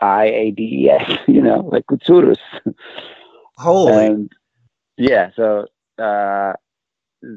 I 0.00 0.24
A 0.24 0.50
D 0.50 0.84
E 0.84 0.90
S, 0.90 1.18
you 1.28 1.42
know, 1.42 1.68
like 1.72 1.86
Kutsurus. 1.86 2.38
Holy. 3.56 4.06
And 4.06 4.32
yeah, 4.96 5.30
so 5.36 5.66
uh, 5.98 6.54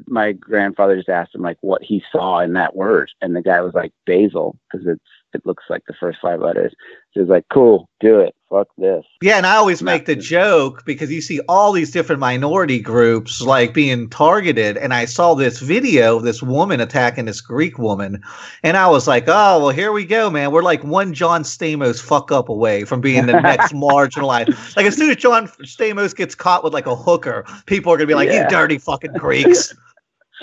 my 0.06 0.32
grandfather 0.32 0.96
just 0.96 1.08
asked 1.08 1.34
him 1.34 1.42
like 1.42 1.58
what 1.60 1.82
he 1.82 2.02
saw 2.12 2.40
in 2.40 2.54
that 2.54 2.74
word, 2.76 3.10
and 3.20 3.34
the 3.34 3.42
guy 3.42 3.60
was 3.60 3.74
like 3.74 3.92
basil 4.06 4.58
because 4.70 4.86
it's 4.86 5.00
it 5.34 5.44
looks 5.44 5.64
like 5.68 5.82
the 5.86 5.94
first 5.98 6.18
five 6.20 6.40
letters. 6.40 6.74
So 7.14 7.20
was 7.20 7.28
like, 7.30 7.46
"Cool, 7.50 7.88
do 8.00 8.20
it. 8.20 8.34
Fuck 8.50 8.68
this." 8.78 9.04
Yeah, 9.22 9.36
and 9.36 9.46
I 9.46 9.56
always 9.56 9.82
make 9.82 10.06
the 10.06 10.14
joke 10.14 10.84
because 10.84 11.10
you 11.10 11.20
see 11.20 11.40
all 11.48 11.72
these 11.72 11.90
different 11.90 12.20
minority 12.20 12.80
groups 12.80 13.40
like 13.40 13.74
being 13.74 14.08
targeted, 14.08 14.76
and 14.76 14.94
I 14.94 15.04
saw 15.04 15.34
this 15.34 15.60
video 15.60 16.16
of 16.16 16.22
this 16.22 16.42
woman 16.42 16.80
attacking 16.80 17.24
this 17.24 17.40
Greek 17.40 17.78
woman, 17.78 18.22
and 18.62 18.76
I 18.76 18.88
was 18.88 19.06
like, 19.08 19.24
"Oh, 19.26 19.58
well, 19.60 19.70
here 19.70 19.92
we 19.92 20.04
go, 20.04 20.30
man. 20.30 20.52
We're 20.52 20.62
like 20.62 20.84
one 20.84 21.12
John 21.14 21.42
Stamos 21.42 22.00
fuck 22.00 22.30
up 22.30 22.48
away 22.48 22.84
from 22.84 23.00
being 23.00 23.26
the 23.26 23.40
next 23.40 23.72
marginalized. 23.74 24.76
Like 24.76 24.86
as 24.86 24.96
soon 24.96 25.10
as 25.10 25.16
John 25.16 25.48
Stamos 25.62 26.14
gets 26.14 26.34
caught 26.34 26.62
with 26.62 26.72
like 26.72 26.86
a 26.86 26.96
hooker, 26.96 27.44
people 27.66 27.92
are 27.92 27.96
gonna 27.96 28.06
be 28.06 28.14
like, 28.14 28.28
Yeah. 28.28 28.44
"You 28.44 28.48
dirty 28.48 28.78
fucking 28.78 29.12
Greeks." 29.14 29.74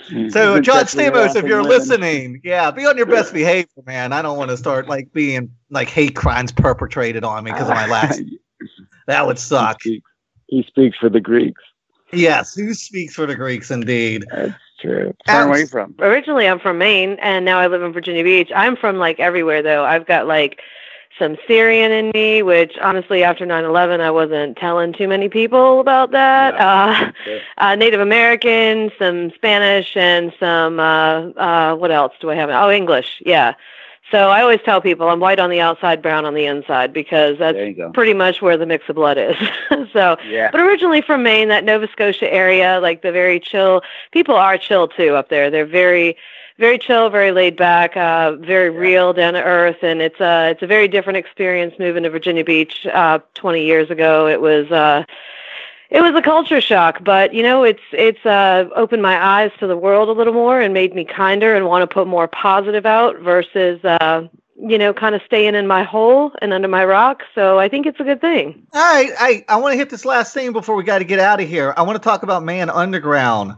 He's 0.08 0.34
So 0.34 0.55
been 0.55 0.63
John 0.63 0.84
Stamos, 0.86 1.36
if 1.36 1.45
you're 1.45 1.62
women. 1.63 1.69
listening, 1.77 2.41
yeah, 2.43 2.69
be 2.71 2.86
on 2.86 2.97
your 2.97 3.05
best 3.05 3.34
behavior, 3.34 3.84
man. 3.86 4.13
I 4.13 4.21
don't 4.21 4.38
want 4.38 4.51
to 4.51 4.58
start 4.58 4.88
like 4.88 5.12
being 5.13 5.49
like 5.69 5.89
hate 5.89 6.15
crimes 6.15 6.51
perpetrated 6.51 7.23
on 7.23 7.43
me 7.43 7.51
because 7.51 7.69
of 7.69 7.75
my 7.75 7.88
last. 7.88 8.21
That 9.08 9.27
would 9.27 9.38
suck. 9.38 9.84
He 9.84 9.89
speaks, 9.91 10.10
he 10.47 10.63
speaks 10.63 10.97
for 10.97 11.10
the 11.10 11.19
Greeks. 11.19 11.62
Yes, 12.12 12.55
who 12.55 12.73
speaks 12.73 13.13
for 13.13 13.27
the 13.27 13.36
Greeks 13.36 13.69
indeed? 13.69 14.25
That's 14.31 14.53
true. 14.81 15.13
Um, 15.27 15.36
where 15.36 15.49
are 15.49 15.60
you 15.60 15.67
from? 15.67 15.93
Originally, 15.99 16.47
I'm 16.47 16.60
from 16.60 16.79
Maine, 16.79 17.17
and 17.21 17.45
now 17.45 17.60
I 17.60 17.67
live 17.67 17.84
in 17.84 17.93
Virginia 17.93 18.23
Beach. 18.23 18.51
I'm 18.55 18.75
from 18.75 18.97
like 18.97 19.19
everywhere, 19.19 19.62
though. 19.62 19.86
I've 19.86 20.08
got 20.08 20.25
like 20.25 20.60
some 21.17 21.38
Syrian 21.47 21.91
in 21.91 22.12
me, 22.12 22.41
which 22.43 22.78
honestly, 22.80 23.23
after 23.23 23.45
9/11, 23.45 24.02
I 24.02 24.12
wasn't 24.12 24.58
telling 24.58 24.92
too 24.94 25.08
many 25.08 25.29
people 25.29 25.79
about 25.79 26.12
that. 26.12 26.56
Uh, 26.56 27.12
Sure. 27.23 27.40
uh, 27.58 27.75
Native 27.75 28.02
American, 28.02 28.92
some 29.00 29.31
Spanish, 29.31 29.96
and 29.96 30.33
some 30.40 30.79
uh, 30.79 31.29
uh, 31.37 31.75
what 31.75 31.92
else 31.92 32.13
do 32.19 32.29
I 32.31 32.35
have? 32.35 32.50
Oh, 32.50 32.69
English. 32.69 33.21
Yeah. 33.25 33.54
So 34.12 34.29
I 34.29 34.42
always 34.42 34.60
tell 34.63 34.81
people 34.81 35.08
I'm 35.10 35.19
white 35.19 35.40
on 35.40 35.50
the 35.50 35.60
outside, 35.62 36.00
brown 36.02 36.25
on 36.25 36.35
the 36.35 36.46
inside 36.46 36.94
because 36.94 37.40
that's 37.40 37.56
There 37.56 37.65
you 37.67 37.73
go. 37.73 37.92
pretty 37.92 38.13
much 38.13 38.40
where 38.40 38.56
the 38.56 38.65
mix 38.67 38.87
of 38.87 38.96
blood 38.96 39.17
is. 39.17 39.35
so, 39.94 40.17
Yeah. 40.27 40.52
but 40.52 40.62
originally 40.62 41.02
from 41.02 41.23
Maine, 41.23 41.48
that 41.48 41.63
Nova 41.63 41.87
Scotia 41.92 42.31
area, 42.31 42.79
like 42.81 43.02
the 43.02 43.12
very 43.12 43.40
chill 43.40 43.81
people 44.12 44.35
are 44.35 44.60
chill 44.60 44.87
too 44.87 45.15
up 45.15 45.29
there. 45.29 45.50
They're 45.50 45.65
very 45.65 46.15
very 46.58 46.77
chill, 46.77 47.10
very 47.10 47.31
laid 47.31 47.58
back, 47.58 47.97
uh, 47.97 48.35
very 48.37 48.69
real, 48.69 49.13
down 49.13 49.33
to 49.33 49.43
earth, 49.43 49.77
and 49.81 50.01
it's 50.01 50.19
a 50.19 50.51
it's 50.51 50.62
a 50.62 50.67
very 50.67 50.87
different 50.87 51.17
experience 51.17 51.75
moving 51.79 52.03
to 52.03 52.10
Virginia 52.10 52.43
Beach 52.43 52.85
uh, 52.87 53.19
20 53.33 53.63
years 53.63 53.89
ago. 53.89 54.27
It 54.27 54.39
was 54.41 54.71
uh, 54.71 55.03
it 55.89 56.01
was 56.01 56.15
a 56.15 56.21
culture 56.21 56.62
shock, 56.62 57.03
but 57.03 57.33
you 57.33 57.43
know, 57.43 57.63
it's 57.63 57.83
it's 57.91 58.25
uh, 58.25 58.69
opened 58.75 59.01
my 59.01 59.21
eyes 59.23 59.51
to 59.60 59.67
the 59.67 59.77
world 59.77 60.10
a 60.10 60.13
little 60.13 60.33
more 60.33 60.62
and 60.62 60.73
made 60.73 60.95
me 60.95 61.03
kinder 61.03 61.56
and 61.56 61.65
want 61.65 61.81
to 61.81 61.93
put 61.93 62.08
more 62.08 62.27
positive 62.27 62.85
out 62.85 63.19
versus 63.19 63.83
uh, 63.83 64.27
you 64.58 64.77
know, 64.77 64.93
kind 64.93 65.15
of 65.15 65.21
staying 65.25 65.53
in 65.53 65.67
my 65.67 65.83
hole 65.83 66.31
and 66.41 66.53
under 66.53 66.69
my 66.69 66.85
rock. 66.85 67.23
So 67.35 67.60
I 67.60 67.67
think 67.67 67.85
it's 67.85 67.99
a 67.99 68.03
good 68.03 68.21
thing. 68.21 68.65
All 68.73 68.81
right, 68.81 69.12
I, 69.19 69.45
I 69.49 69.58
want 69.58 69.73
to 69.73 69.77
hit 69.77 69.89
this 69.89 70.06
last 70.06 70.33
thing 70.33 70.53
before 70.53 70.75
we 70.75 70.83
got 70.83 70.99
to 70.99 71.03
get 71.03 71.19
out 71.19 71.41
of 71.41 71.47
here. 71.49 71.73
I 71.75 71.81
want 71.81 71.97
to 71.97 72.03
talk 72.03 72.23
about 72.23 72.43
Man 72.43 72.69
Underground 72.69 73.58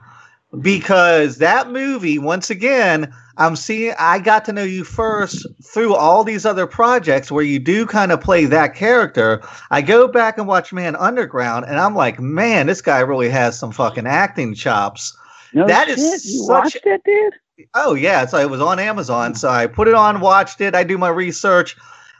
because 0.61 1.37
that 1.37 1.71
movie, 1.71 2.17
once 2.19 2.49
again, 2.49 3.13
I'm 3.37 3.55
seeing. 3.55 3.93
I 3.99 4.19
got 4.19 4.45
to 4.45 4.53
know 4.53 4.63
you 4.63 4.83
first 4.83 5.45
through 5.63 5.93
all 5.95 6.23
these 6.23 6.45
other 6.45 6.65
projects 6.65 7.31
where 7.31 7.43
you 7.43 7.59
do 7.59 7.85
kind 7.85 8.11
of 8.11 8.21
play 8.21 8.45
that 8.45 8.73
character. 8.73 9.41
I 9.69 9.81
go 9.81 10.07
back 10.07 10.37
and 10.37 10.47
watch 10.47 10.73
Man 10.73 10.95
Underground, 10.95 11.65
and 11.65 11.79
I'm 11.79 11.93
like, 11.95 12.19
man, 12.19 12.67
this 12.67 12.81
guy 12.81 12.99
really 12.99 13.29
has 13.29 13.57
some 13.59 13.71
fucking 13.71 14.07
acting 14.07 14.55
chops. 14.55 15.15
No 15.53 15.67
That 15.67 15.87
shit. 15.87 15.99
is 15.99 16.25
you 16.25 16.39
such- 16.45 16.49
watched 16.49 16.79
it, 16.85 17.01
dude. 17.05 17.33
Oh 17.73 17.93
yeah, 17.95 18.25
so 18.25 18.37
it 18.37 18.49
was 18.49 18.61
on 18.61 18.79
Amazon. 18.79 19.35
So 19.35 19.49
I 19.49 19.67
put 19.67 19.87
it 19.87 19.93
on, 19.95 20.19
watched 20.19 20.61
it. 20.61 20.75
I 20.75 20.83
do 20.83 20.97
my 20.97 21.09
research. 21.09 21.75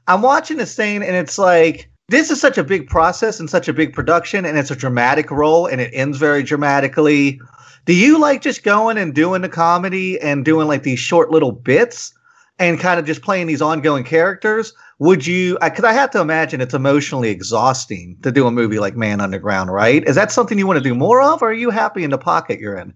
I'm 0.08 0.22
watching 0.22 0.58
this 0.58 0.76
thing, 0.76 1.04
and 1.04 1.16
it's 1.16 1.38
like 1.38 1.90
this 2.10 2.32
is 2.32 2.40
such 2.40 2.58
a 2.58 2.64
big 2.64 2.88
process 2.88 3.40
and 3.40 3.50
such 3.50 3.68
a 3.68 3.74
big 3.74 3.94
production, 3.94 4.46
and 4.46 4.58
it's 4.58 4.72
a 4.72 4.76
dramatic 4.76 5.30
role, 5.30 5.68
and 5.68 5.82
it 5.82 5.92
ends 5.94 6.18
very 6.18 6.42
dramatically. 6.42 7.40
Do 7.86 7.94
you 7.94 8.20
like 8.20 8.42
just 8.42 8.64
going 8.64 8.98
and 8.98 9.14
doing 9.14 9.42
the 9.42 9.50
comedy 9.50 10.20
and 10.22 10.46
doing 10.46 10.68
like 10.68 10.84
these 10.84 11.00
short 11.00 11.32
little 11.32 11.52
bits 11.52 12.14
and 12.60 12.80
kind 12.80 13.00
of 13.00 13.06
just 13.06 13.22
playing 13.22 13.48
these 13.48 13.62
ongoing 13.62 14.04
characters? 14.04 14.74
Would 15.00 15.28
you? 15.28 15.58
Because 15.62 15.84
I 15.84 15.94
have 15.94 16.12
to 16.12 16.22
imagine 16.22 16.62
it's 16.62 16.74
emotionally 16.74 17.30
exhausting 17.30 18.18
to 18.24 18.32
do 18.32 18.48
a 18.48 18.52
movie 18.52 18.80
like 18.80 18.96
Man 18.96 19.22
Underground, 19.22 19.72
right? 19.72 20.04
Is 20.06 20.16
that 20.16 20.32
something 20.32 20.58
you 20.58 20.66
want 20.66 20.78
to 20.78 20.84
do 20.84 20.96
more 20.96 21.22
of, 21.22 21.42
or 21.42 21.50
are 21.50 21.54
you 21.54 21.70
happy 21.70 22.04
in 22.04 22.10
the 22.10 22.18
pocket 22.18 22.60
you're 22.60 22.78
in? 22.78 22.94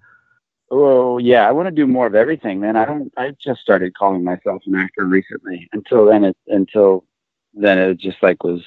Oh 0.72 1.18
yeah, 1.18 1.48
I 1.48 1.52
want 1.52 1.68
to 1.68 1.72
do 1.72 1.86
more 1.86 2.08
of 2.08 2.16
everything, 2.16 2.62
man. 2.62 2.78
I 2.78 2.86
don't. 2.86 3.14
I 3.18 3.32
just 3.44 3.60
started 3.60 3.94
calling 3.94 4.24
myself 4.24 4.64
an 4.66 4.76
actor 4.76 5.06
recently. 5.06 5.70
Until 5.74 6.06
then, 6.06 6.24
it 6.24 6.38
until 6.48 7.04
then 7.54 7.78
it 7.78 7.98
just 7.98 8.24
like 8.24 8.44
was, 8.44 8.62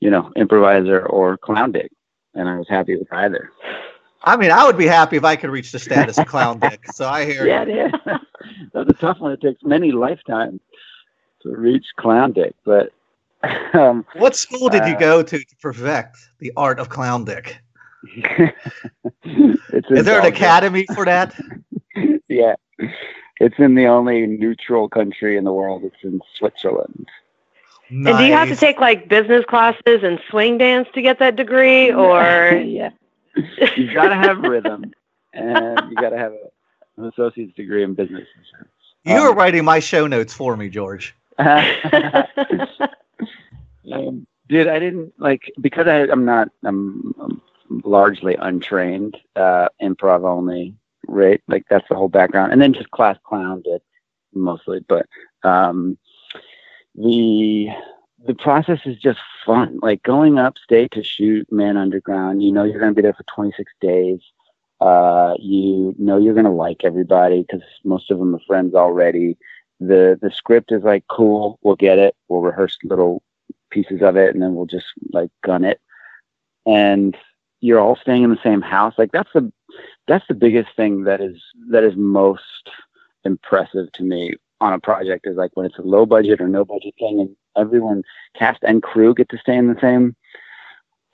you 0.00 0.10
know, 0.10 0.32
improviser 0.36 1.06
or 1.06 1.36
clown 1.36 1.72
dick, 1.72 1.90
and 2.34 2.48
I 2.48 2.56
was 2.58 2.68
happy 2.68 2.96
with 2.96 3.12
either. 3.12 3.50
I 4.24 4.36
mean, 4.36 4.50
I 4.50 4.64
would 4.64 4.76
be 4.76 4.86
happy 4.86 5.16
if 5.16 5.24
I 5.24 5.36
could 5.36 5.50
reach 5.50 5.70
the 5.72 5.78
status 5.78 6.18
of 6.18 6.26
clown 6.26 6.58
dick. 6.58 6.80
So 6.92 7.08
I 7.08 7.24
hear 7.24 7.46
Yeah, 7.52 7.64
you. 7.64 7.90
yeah. 8.06 8.18
That's 8.72 8.90
a 8.90 8.94
tough 8.94 9.20
one. 9.20 9.32
It 9.32 9.40
takes 9.40 9.62
many 9.62 9.92
lifetimes 9.92 10.60
to 11.42 11.50
reach 11.56 11.86
clown 11.96 12.32
dick, 12.32 12.54
but 12.64 12.92
um, 13.74 14.04
What 14.16 14.34
school 14.34 14.68
did 14.68 14.84
you 14.86 14.94
Uh, 14.94 14.98
go 14.98 15.22
to 15.22 15.38
to 15.38 15.56
perfect 15.60 16.16
the 16.40 16.52
art 16.56 16.78
of 16.80 16.88
clown 16.88 17.24
dick? 17.24 17.58
it's 19.24 19.90
Is 19.90 20.04
there 20.04 20.20
an 20.20 20.26
academy 20.26 20.86
for 20.94 21.04
that? 21.04 21.34
Yeah, 22.28 22.54
it's 23.40 23.54
in 23.58 23.74
the 23.74 23.86
only 23.86 24.26
neutral 24.26 24.88
country 24.88 25.36
in 25.36 25.44
the 25.44 25.52
world. 25.52 25.82
It's 25.84 26.02
in 26.02 26.20
Switzerland. 26.36 27.08
And 27.88 28.04
do 28.04 28.24
you 28.24 28.32
have 28.32 28.48
to 28.48 28.56
take 28.56 28.80
like 28.80 29.08
business 29.08 29.44
classes 29.46 30.02
and 30.02 30.20
swing 30.30 30.58
dance 30.58 30.88
to 30.94 31.02
get 31.02 31.18
that 31.20 31.36
degree 31.36 31.92
or 31.92 32.20
yeah, 32.64 32.90
you 33.76 33.92
got 33.92 34.08
to 34.08 34.16
have 34.16 34.38
rhythm, 34.38 34.92
and 35.34 35.90
you 35.90 35.96
got 35.96 36.10
to 36.10 36.18
have 36.18 36.32
a, 36.32 36.50
an 37.00 37.06
associate's 37.06 37.54
degree 37.54 37.82
in 37.84 37.94
business. 37.94 38.26
You 39.04 39.22
were 39.22 39.30
Um, 39.30 39.36
writing 39.36 39.64
my 39.64 39.78
show 39.78 40.06
notes 40.06 40.32
for 40.32 40.56
me, 40.56 40.68
George. 40.68 41.14
um, 41.38 41.66
dude, 44.48 44.68
I 44.68 44.78
didn't 44.78 45.12
like 45.18 45.52
because 45.60 45.86
I, 45.86 46.00
I'm 46.10 46.24
not. 46.24 46.48
I'm, 46.64 47.14
I'm 47.20 47.42
largely 47.84 48.36
untrained, 48.36 49.16
uh, 49.36 49.68
improv 49.82 50.24
only. 50.24 50.74
Right, 51.08 51.40
like 51.46 51.64
that's 51.70 51.88
the 51.88 51.94
whole 51.94 52.08
background, 52.08 52.52
and 52.52 52.60
then 52.60 52.72
just 52.72 52.90
class 52.90 53.16
clown 53.24 53.62
did 53.62 53.80
mostly. 54.34 54.80
But 54.88 55.06
um, 55.44 55.96
the 56.96 57.68
the 58.26 58.34
process 58.34 58.80
is 58.86 58.96
just 58.98 59.20
fun. 59.44 59.78
Like 59.82 60.02
going 60.02 60.38
upstate 60.38 60.92
to 60.92 61.02
shoot 61.04 61.50
Man 61.52 61.76
Underground. 61.76 62.42
You 62.42 62.52
know 62.52 62.64
you're 62.64 62.80
going 62.80 62.92
to 62.92 62.96
be 62.96 63.02
there 63.02 63.14
for 63.14 63.24
26 63.34 63.72
days. 63.80 64.20
Uh, 64.80 65.34
you 65.38 65.94
know 65.98 66.18
you're 66.18 66.34
going 66.34 66.44
to 66.44 66.50
like 66.50 66.84
everybody 66.84 67.42
because 67.42 67.66
most 67.84 68.10
of 68.10 68.18
them 68.18 68.34
are 68.34 68.40
friends 68.46 68.74
already 68.74 69.36
the 69.80 70.18
the 70.22 70.30
script 70.30 70.72
is 70.72 70.82
like 70.82 71.04
cool 71.08 71.58
we'll 71.62 71.76
get 71.76 71.98
it 71.98 72.14
we'll 72.28 72.40
rehearse 72.40 72.78
little 72.84 73.22
pieces 73.70 74.00
of 74.02 74.16
it 74.16 74.32
and 74.32 74.42
then 74.42 74.54
we'll 74.54 74.66
just 74.66 74.86
like 75.12 75.30
gun 75.44 75.64
it 75.64 75.80
and 76.64 77.16
you're 77.60 77.80
all 77.80 77.96
staying 77.96 78.22
in 78.22 78.30
the 78.30 78.38
same 78.42 78.62
house 78.62 78.94
like 78.96 79.12
that's 79.12 79.32
the 79.34 79.52
that's 80.06 80.26
the 80.28 80.34
biggest 80.34 80.68
thing 80.76 81.04
that 81.04 81.20
is 81.20 81.36
that 81.70 81.84
is 81.84 81.94
most 81.96 82.70
impressive 83.24 83.90
to 83.92 84.02
me 84.02 84.34
on 84.60 84.72
a 84.72 84.80
project 84.80 85.26
is 85.26 85.36
like 85.36 85.50
when 85.54 85.66
it's 85.66 85.78
a 85.78 85.82
low 85.82 86.06
budget 86.06 86.40
or 86.40 86.48
no 86.48 86.64
budget 86.64 86.94
thing 86.98 87.20
and 87.20 87.36
everyone 87.56 88.02
cast 88.38 88.58
and 88.62 88.82
crew 88.82 89.14
get 89.14 89.28
to 89.28 89.38
stay 89.38 89.56
in 89.56 89.68
the 89.68 89.80
same 89.80 90.16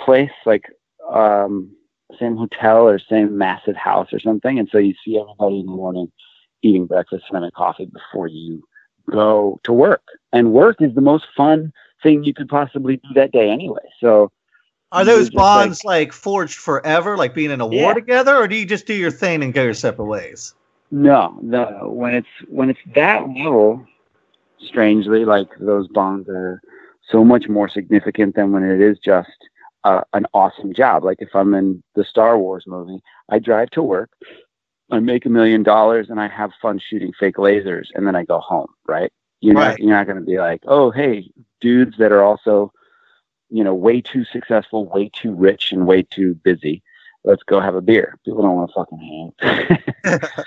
place 0.01 0.31
like 0.47 0.65
um 1.13 1.75
same 2.19 2.37
hotel 2.37 2.87
or 2.89 2.99
same 2.99 3.37
massive 3.37 3.77
house 3.77 4.13
or 4.13 4.21
something 4.21 4.59
and 4.59 4.69
so 4.71 4.79
you 4.79 4.95
see 5.05 5.19
everybody 5.19 5.61
in 5.61 5.67
the 5.67 5.73
morning 5.73 6.11
eating 6.63 6.87
breakfast 6.87 7.25
and 7.29 7.37
having 7.37 7.51
coffee 7.51 7.87
before 7.87 8.29
you 8.29 8.63
go 9.11 9.61
to 9.65 9.73
work. 9.73 10.03
And 10.33 10.53
work 10.53 10.81
is 10.81 10.95
the 10.95 11.01
most 11.01 11.27
fun 11.37 11.73
thing 12.03 12.25
you 12.25 12.35
could 12.35 12.49
possibly 12.49 12.97
do 12.97 13.09
that 13.15 13.33
day 13.33 13.51
anyway. 13.51 13.83
So 14.01 14.31
Are 14.93 15.05
those 15.05 15.31
bonds 15.31 15.85
like, 15.85 16.13
forged 16.13 16.59
forever, 16.59 17.17
like 17.17 17.35
being 17.35 17.51
in 17.51 17.61
a 17.61 17.67
war 17.67 17.91
Yeah. 17.91 17.95
together, 17.95 18.37
or 18.37 18.49
do 18.49 18.57
you 18.57 18.67
just 18.67 18.87
do 18.87 18.95
your 18.95 19.11
thing 19.11 19.43
and 19.43 19.53
go 19.53 19.65
your 19.65 19.75
separate 19.75 20.07
ways? 20.07 20.55
No, 20.93 21.39
no, 21.43 21.91
when 21.93 22.15
it's 22.15 22.29
when 22.49 22.71
it's 22.71 22.81
that 22.95 23.29
level, 23.29 23.87
strangely, 24.61 25.25
like 25.25 25.49
those 25.61 25.89
bonds 25.89 26.29
are 26.29 26.63
so 27.11 27.25
much 27.25 27.49
more 27.49 27.69
significant 27.69 28.37
than 28.37 28.53
when 28.53 28.65
it 28.65 28.81
is 28.81 28.99
just 29.01 29.31
uh, 29.85 30.03
an 30.15 30.27
awesome 30.35 30.75
job. 30.75 31.05
Like 31.05 31.23
if 31.23 31.35
I'm 31.35 31.55
in 31.55 31.83
the 31.97 32.05
Star 32.05 32.39
Wars 32.39 32.65
movie, 32.67 33.03
I 33.31 33.41
drive 33.41 33.71
to 33.73 33.83
work, 33.83 34.11
I 34.91 35.01
make 35.01 35.27
a 35.27 35.31
million 35.31 35.63
dollars, 35.63 36.11
and 36.11 36.21
I 36.21 36.29
have 36.29 36.53
fun 36.63 36.79
shooting 36.79 37.13
fake 37.19 37.37
lasers, 37.37 37.89
and 37.95 38.07
then 38.07 38.17
I 38.17 38.25
go 38.25 38.41
home. 38.41 38.69
Right? 38.87 39.13
You're 39.41 39.57
Right. 39.57 39.71
not 39.71 39.81
you're 39.81 39.91
not 39.97 40.07
going 40.07 40.19
to 40.21 40.25
be 40.27 40.39
like, 40.39 40.63
oh, 40.67 40.91
hey, 40.91 41.31
dudes 41.61 41.97
that 41.99 42.13
are 42.13 42.23
also, 42.23 42.73
you 43.51 43.65
know, 43.65 43.75
way 43.75 44.01
too 44.03 44.25
successful, 44.27 44.87
way 44.87 45.11
too 45.13 45.35
rich, 45.35 45.73
and 45.73 45.87
way 45.87 46.03
too 46.03 46.35
busy. 46.45 46.83
Let's 47.25 47.43
go 47.45 47.61
have 47.61 47.75
a 47.75 47.81
beer. 47.81 48.19
People 48.25 48.43
don't 48.43 48.57
want 48.57 48.71
to 48.71 48.75
fucking 48.75 49.33
hang. 50.05 50.21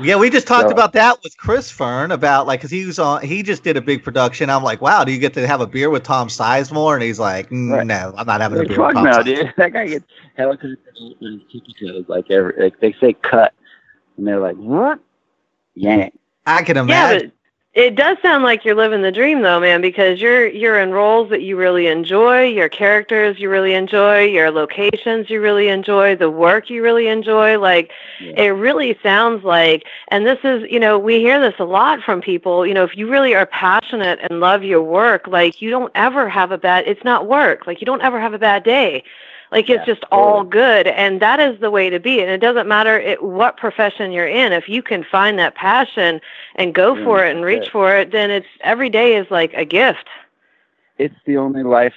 Yeah, 0.00 0.16
we 0.16 0.28
just 0.30 0.46
talked 0.46 0.68
So- 0.68 0.72
about 0.72 0.92
that 0.94 1.22
with 1.22 1.36
Chris 1.38 1.70
Fern 1.70 2.10
about 2.10 2.46
like 2.46 2.60
because 2.60 2.70
he 2.70 2.84
was 2.84 2.98
on. 2.98 3.22
He 3.22 3.42
just 3.42 3.62
did 3.62 3.76
a 3.76 3.80
big 3.80 4.02
production. 4.02 4.50
I'm 4.50 4.62
like, 4.62 4.80
wow, 4.82 5.04
do 5.04 5.12
you 5.12 5.18
get 5.18 5.32
to 5.34 5.46
have 5.46 5.60
a 5.60 5.66
beer 5.66 5.88
with 5.90 6.02
Tom 6.02 6.28
Sizemore? 6.28 6.94
And 6.94 7.02
he's 7.02 7.18
like, 7.20 7.48
"Mm, 7.50 7.70
Right. 7.72 7.86
no, 7.86 8.12
I'm 8.16 8.26
not 8.26 8.40
having 8.40 8.60
a 8.60 8.64
beer. 8.64 8.76
fuck 8.76 8.88
with 8.88 8.94
Tom 8.96 9.04
no, 9.04 9.10
Sizemore." 9.12 9.24
dude. 9.24 9.54
That 9.56 9.72
guy 9.72 9.86
gets 9.86 10.04
it's 10.36 12.08
like 12.08 12.30
every 12.30 12.54
like 12.62 12.80
they 12.80 12.94
say 13.00 13.12
cut, 13.14 13.54
and 14.16 14.26
they're 14.26 14.40
like 14.40 14.56
what? 14.56 14.98
Yank. 15.74 16.18
I 16.46 16.62
can 16.64 16.76
imagine. 16.76 17.32
It 17.74 17.94
does 17.94 18.18
sound 18.20 18.44
like 18.44 18.66
you're 18.66 18.74
living 18.74 19.00
the 19.00 19.10
dream 19.10 19.40
though, 19.40 19.58
man, 19.58 19.80
because 19.80 20.20
you're 20.20 20.46
you're 20.46 20.78
in 20.78 20.90
roles 20.90 21.30
that 21.30 21.40
you 21.40 21.56
really 21.56 21.86
enjoy, 21.86 22.44
your 22.44 22.68
characters 22.68 23.38
you 23.38 23.48
really 23.48 23.72
enjoy, 23.72 24.24
your 24.24 24.50
locations 24.50 25.30
you 25.30 25.40
really 25.40 25.68
enjoy, 25.68 26.14
the 26.14 26.30
work 26.30 26.68
you 26.68 26.82
really 26.82 27.06
enjoy. 27.08 27.58
Like 27.58 27.90
Yeah. 28.20 28.42
it 28.42 28.48
really 28.50 28.98
sounds 29.02 29.42
like 29.42 29.84
and 30.08 30.26
this 30.26 30.38
is, 30.44 30.70
you 30.70 30.78
know, 30.78 30.98
we 30.98 31.20
hear 31.20 31.40
this 31.40 31.58
a 31.58 31.64
lot 31.64 32.02
from 32.02 32.20
people, 32.20 32.66
you 32.66 32.74
know, 32.74 32.84
if 32.84 32.94
you 32.94 33.08
really 33.08 33.34
are 33.34 33.46
passionate 33.46 34.18
and 34.22 34.38
love 34.40 34.62
your 34.62 34.82
work, 34.82 35.26
like 35.26 35.62
you 35.62 35.70
don't 35.70 35.92
ever 35.94 36.28
have 36.28 36.52
a 36.52 36.58
bad 36.58 36.84
it's 36.86 37.04
not 37.04 37.26
work. 37.26 37.66
Like 37.66 37.80
you 37.80 37.86
don't 37.86 38.02
ever 38.02 38.20
have 38.20 38.34
a 38.34 38.38
bad 38.38 38.64
day. 38.64 39.02
Like 39.52 39.70
it's 39.70 39.84
Yeah, 39.84 39.86
just 39.86 40.04
all 40.10 40.38
totally. 40.38 40.50
good, 40.50 40.86
and 40.88 41.20
that 41.20 41.38
is 41.40 41.60
the 41.60 41.70
way 41.70 41.90
to 41.90 42.00
be. 42.00 42.20
And 42.20 42.30
it 42.30 42.38
doesn't 42.40 42.66
matter 42.68 42.98
it, 42.98 43.22
what 43.22 43.56
profession 43.58 44.10
you're 44.12 44.26
in. 44.28 44.52
If 44.52 44.68
you 44.68 44.82
can 44.82 45.04
find 45.04 45.38
that 45.38 45.54
passion 45.54 46.20
and 46.56 46.74
go 46.74 46.96
Yeah, 46.96 47.04
for 47.04 47.24
it 47.26 47.36
and 47.36 47.44
reach 47.44 47.68
it. 47.68 47.72
for 47.72 47.94
it, 47.96 48.12
then 48.12 48.30
it's 48.30 48.48
every 48.62 48.90
day 48.90 49.16
is 49.16 49.30
like 49.30 49.52
a 49.54 49.64
gift. 49.64 50.08
It's 50.98 51.14
the 51.26 51.36
only 51.38 51.62
life 51.62 51.94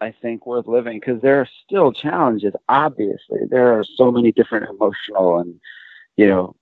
I 0.00 0.12
think 0.12 0.46
worth 0.46 0.66
living 0.66 1.00
because 1.00 1.20
there 1.22 1.40
are 1.40 1.48
still 1.64 1.92
challenges. 1.92 2.54
Obviously, 2.68 3.40
there 3.48 3.72
are 3.78 3.84
so 3.84 4.10
many 4.10 4.32
different 4.32 4.68
emotional 4.70 5.38
and 5.38 5.60
you 6.16 6.26
know 6.26 6.56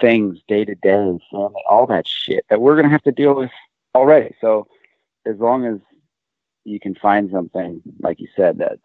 things 0.00 0.38
day 0.48 0.64
to 0.64 0.74
day, 0.76 1.18
family, 1.30 1.62
all 1.68 1.86
that 1.86 2.06
shit 2.06 2.44
that 2.50 2.60
we're 2.60 2.76
gonna 2.76 2.88
have 2.90 3.02
to 3.02 3.12
deal 3.12 3.34
with 3.34 3.50
already. 3.94 4.34
So 4.40 4.66
as 5.26 5.38
long 5.38 5.64
as 5.66 5.78
you 6.64 6.80
can 6.80 6.94
find 6.94 7.30
something, 7.30 7.82
like 8.00 8.20
you 8.20 8.28
said, 8.36 8.58
that's 8.58 8.82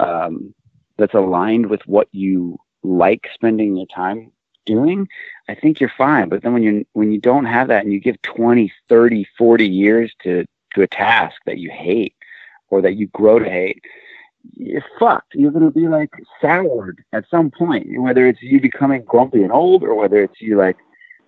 um, 0.00 0.54
that's 0.98 1.14
aligned 1.14 1.66
with 1.66 1.86
what 1.86 2.08
you 2.12 2.58
like 2.82 3.28
spending 3.34 3.76
your 3.76 3.86
time 3.86 4.32
doing, 4.66 5.08
I 5.48 5.54
think 5.54 5.80
you're 5.80 5.92
fine. 5.96 6.28
But 6.28 6.42
then 6.42 6.52
when 6.52 6.62
you 6.62 6.86
when 6.92 7.12
you 7.12 7.20
don't 7.20 7.44
have 7.44 7.68
that 7.68 7.84
and 7.84 7.92
you 7.92 8.00
give 8.00 8.20
20, 8.22 8.72
30, 8.88 9.26
40 9.36 9.68
years 9.68 10.12
to 10.22 10.44
to 10.74 10.82
a 10.82 10.88
task 10.88 11.36
that 11.46 11.58
you 11.58 11.70
hate 11.70 12.14
or 12.68 12.80
that 12.82 12.94
you 12.94 13.08
grow 13.08 13.38
to 13.38 13.48
hate, 13.48 13.82
you're 14.54 14.84
fucked. 14.98 15.34
You're 15.34 15.50
going 15.50 15.64
to 15.64 15.70
be 15.70 15.88
like 15.88 16.10
soured 16.40 17.02
at 17.12 17.28
some 17.30 17.50
point, 17.50 17.86
whether 18.00 18.26
it's 18.26 18.42
you 18.42 18.60
becoming 18.60 19.04
grumpy 19.04 19.42
and 19.42 19.52
old 19.52 19.82
or 19.82 19.94
whether 19.94 20.22
it's 20.22 20.40
you 20.40 20.56
like, 20.56 20.76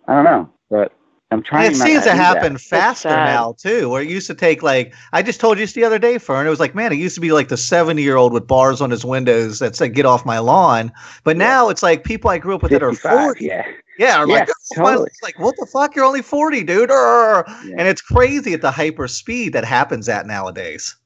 I 0.07 0.15
don't 0.15 0.25
know. 0.25 0.51
But 0.71 0.93
I'm 1.33 1.43
trying. 1.43 1.73
It 1.73 1.77
seems 1.77 2.05
to 2.05 2.13
happen 2.13 2.53
that. 2.55 2.61
faster 2.61 3.09
now 3.09 3.55
too. 3.59 3.89
Where 3.89 4.03
it 4.03 4.09
used 4.09 4.27
to 4.29 4.35
take 4.35 4.63
like 4.63 4.95
I 5.13 5.23
just 5.23 5.41
told 5.41 5.59
you 5.59 5.65
just 5.65 5.75
the 5.75 5.85
other 5.85 5.99
day, 5.99 6.19
Fern. 6.19 6.47
It 6.47 6.51
was 6.51 6.61
like, 6.61 6.75
man, 6.75 6.93
it 6.93 6.97
used 6.99 7.15
to 7.15 7.21
be 7.21 7.33
like 7.33 7.49
the 7.49 7.57
seventy 7.57 8.03
year 8.03 8.17
old 8.17 8.33
with 8.33 8.47
bars 8.47 8.81
on 8.81 8.91
his 8.91 9.05
windows 9.05 9.59
that 9.59 9.75
said 9.75 9.95
"Get 9.95 10.07
off 10.07 10.27
my 10.27 10.39
lawn," 10.39 10.93
but 11.25 11.37
Yeah. 11.37 11.45
now 11.45 11.69
it's 11.71 11.83
like 11.83 12.05
people 12.05 12.31
I 12.31 12.39
grew 12.39 12.55
up 12.55 12.63
with 12.63 12.73
that 12.73 12.83
are 12.83 12.93
forty. 12.93 13.47
Yeah. 13.47 13.67
Yeah, 13.99 14.19
are 14.19 14.27
like, 14.27 14.49
Yeah, 14.49 14.55
"Oh, 14.79 14.83
what?" 14.83 14.91
totally. 14.91 15.07
it's 15.09 15.23
like, 15.23 15.39
what 15.39 15.55
the 15.59 15.67
fuck? 15.67 15.95
You're 15.95 16.05
only 16.05 16.23
forty, 16.23 16.63
dude. 16.65 16.91
Yeah. 16.91 17.43
And 17.77 17.89
it's 17.89 18.01
crazy 18.01 18.53
at 18.55 18.61
the 18.63 18.71
hyper 18.71 19.07
speed 19.09 19.53
that 19.53 19.65
happens 19.65 20.09
at 20.09 20.27
nowadays. 20.27 20.97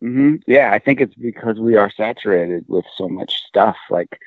hmm 0.00 0.36
Yeah, 0.46 0.70
I 0.72 0.78
think 0.78 1.00
it's 1.00 1.14
because 1.14 1.58
we 1.58 1.76
are 1.76 1.90
saturated 1.90 2.64
with 2.68 2.84
so 2.96 3.08
much 3.08 3.34
stuff, 3.48 3.76
like 3.90 4.18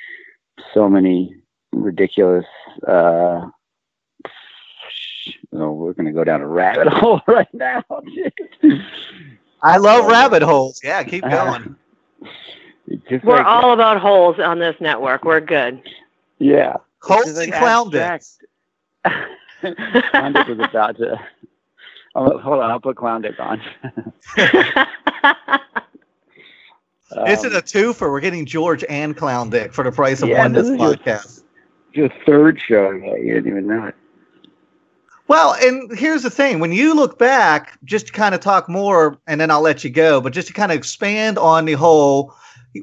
so 0.74 0.90
many 0.90 1.36
ridiculous. 1.72 2.46
uh 2.88 3.48
Oh, 5.54 5.72
we're 5.74 5.94
gonna 5.94 6.12
go 6.14 6.24
down 6.24 6.42
a 6.42 6.48
rabbit 6.48 6.88
hole 6.94 7.22
right 7.28 7.52
now. 7.54 7.84
I 9.62 9.78
love 9.78 10.06
Yeah. 10.06 10.12
rabbit 10.12 10.42
holes. 10.42 10.80
Yeah, 10.84 11.04
keep 11.04 11.24
Uh-huh. 11.26 11.58
going. 11.60 11.76
It's 12.88 13.04
just 13.10 13.24
We're 13.26 13.38
like- 13.38 13.46
all 13.46 13.74
about 13.74 14.00
holes 14.00 14.40
on 14.40 14.60
this 14.60 14.76
network. 14.80 15.24
We're 15.26 15.42
good. 15.42 15.82
yeah. 16.40 16.76
It's 17.02 17.08
Holes 17.08 17.38
and 17.38 17.52
clown 17.54 17.88
abstract. 17.96 18.26
dicks. 19.06 19.20
Clown 20.12 20.34
dick 20.34 20.48
was 20.48 20.60
about 20.60 20.98
to. 20.98 21.18
Oh, 22.16 22.38
hold 22.40 22.60
on, 22.60 22.72
I'll 22.72 22.80
put 22.80 22.96
clown 22.98 23.22
dick 23.22 23.36
on. 23.40 23.62
This 27.26 27.40
is 27.44 27.54
Um, 27.54 27.58
a 27.58 27.62
twofer. 27.62 28.02
We're 28.12 28.20
getting 28.20 28.46
George 28.46 28.84
and 28.88 29.18
Clown 29.18 29.50
Dick 29.50 29.74
for 29.74 29.84
the 29.84 29.92
price 29.92 30.22
of 30.22 30.30
Yeah, 30.30 30.40
one 30.44 30.54
this 30.54 30.64
this 30.68 30.74
is 30.74 30.80
your- 30.80 30.94
podcast. 30.94 31.44
your 31.94 32.10
third 32.26 32.60
show. 32.62 32.92
Yeah, 32.92 33.16
you 33.16 33.34
didn't 33.34 33.48
even 33.52 33.66
know 33.68 33.86
it. 33.88 33.96
Well, 35.30 35.54
and 35.62 35.98
here's 35.98 36.24
the 36.24 36.30
thing: 36.30 36.60
when 36.60 36.72
you 36.74 36.94
look 36.96 37.18
back, 37.18 37.78
just 37.86 38.08
to 38.08 38.12
kind 38.14 38.36
of 38.36 38.42
talk 38.42 38.68
more, 38.68 39.18
and 39.28 39.40
then 39.40 39.50
I'll 39.52 39.62
let 39.62 39.84
you 39.84 39.90
go, 39.90 40.20
but 40.20 40.34
just 40.34 40.48
to 40.50 40.54
kind 40.54 40.72
of 40.72 40.78
expand 40.78 41.38
on 41.38 41.66
the 41.66 41.74
whole 41.74 42.34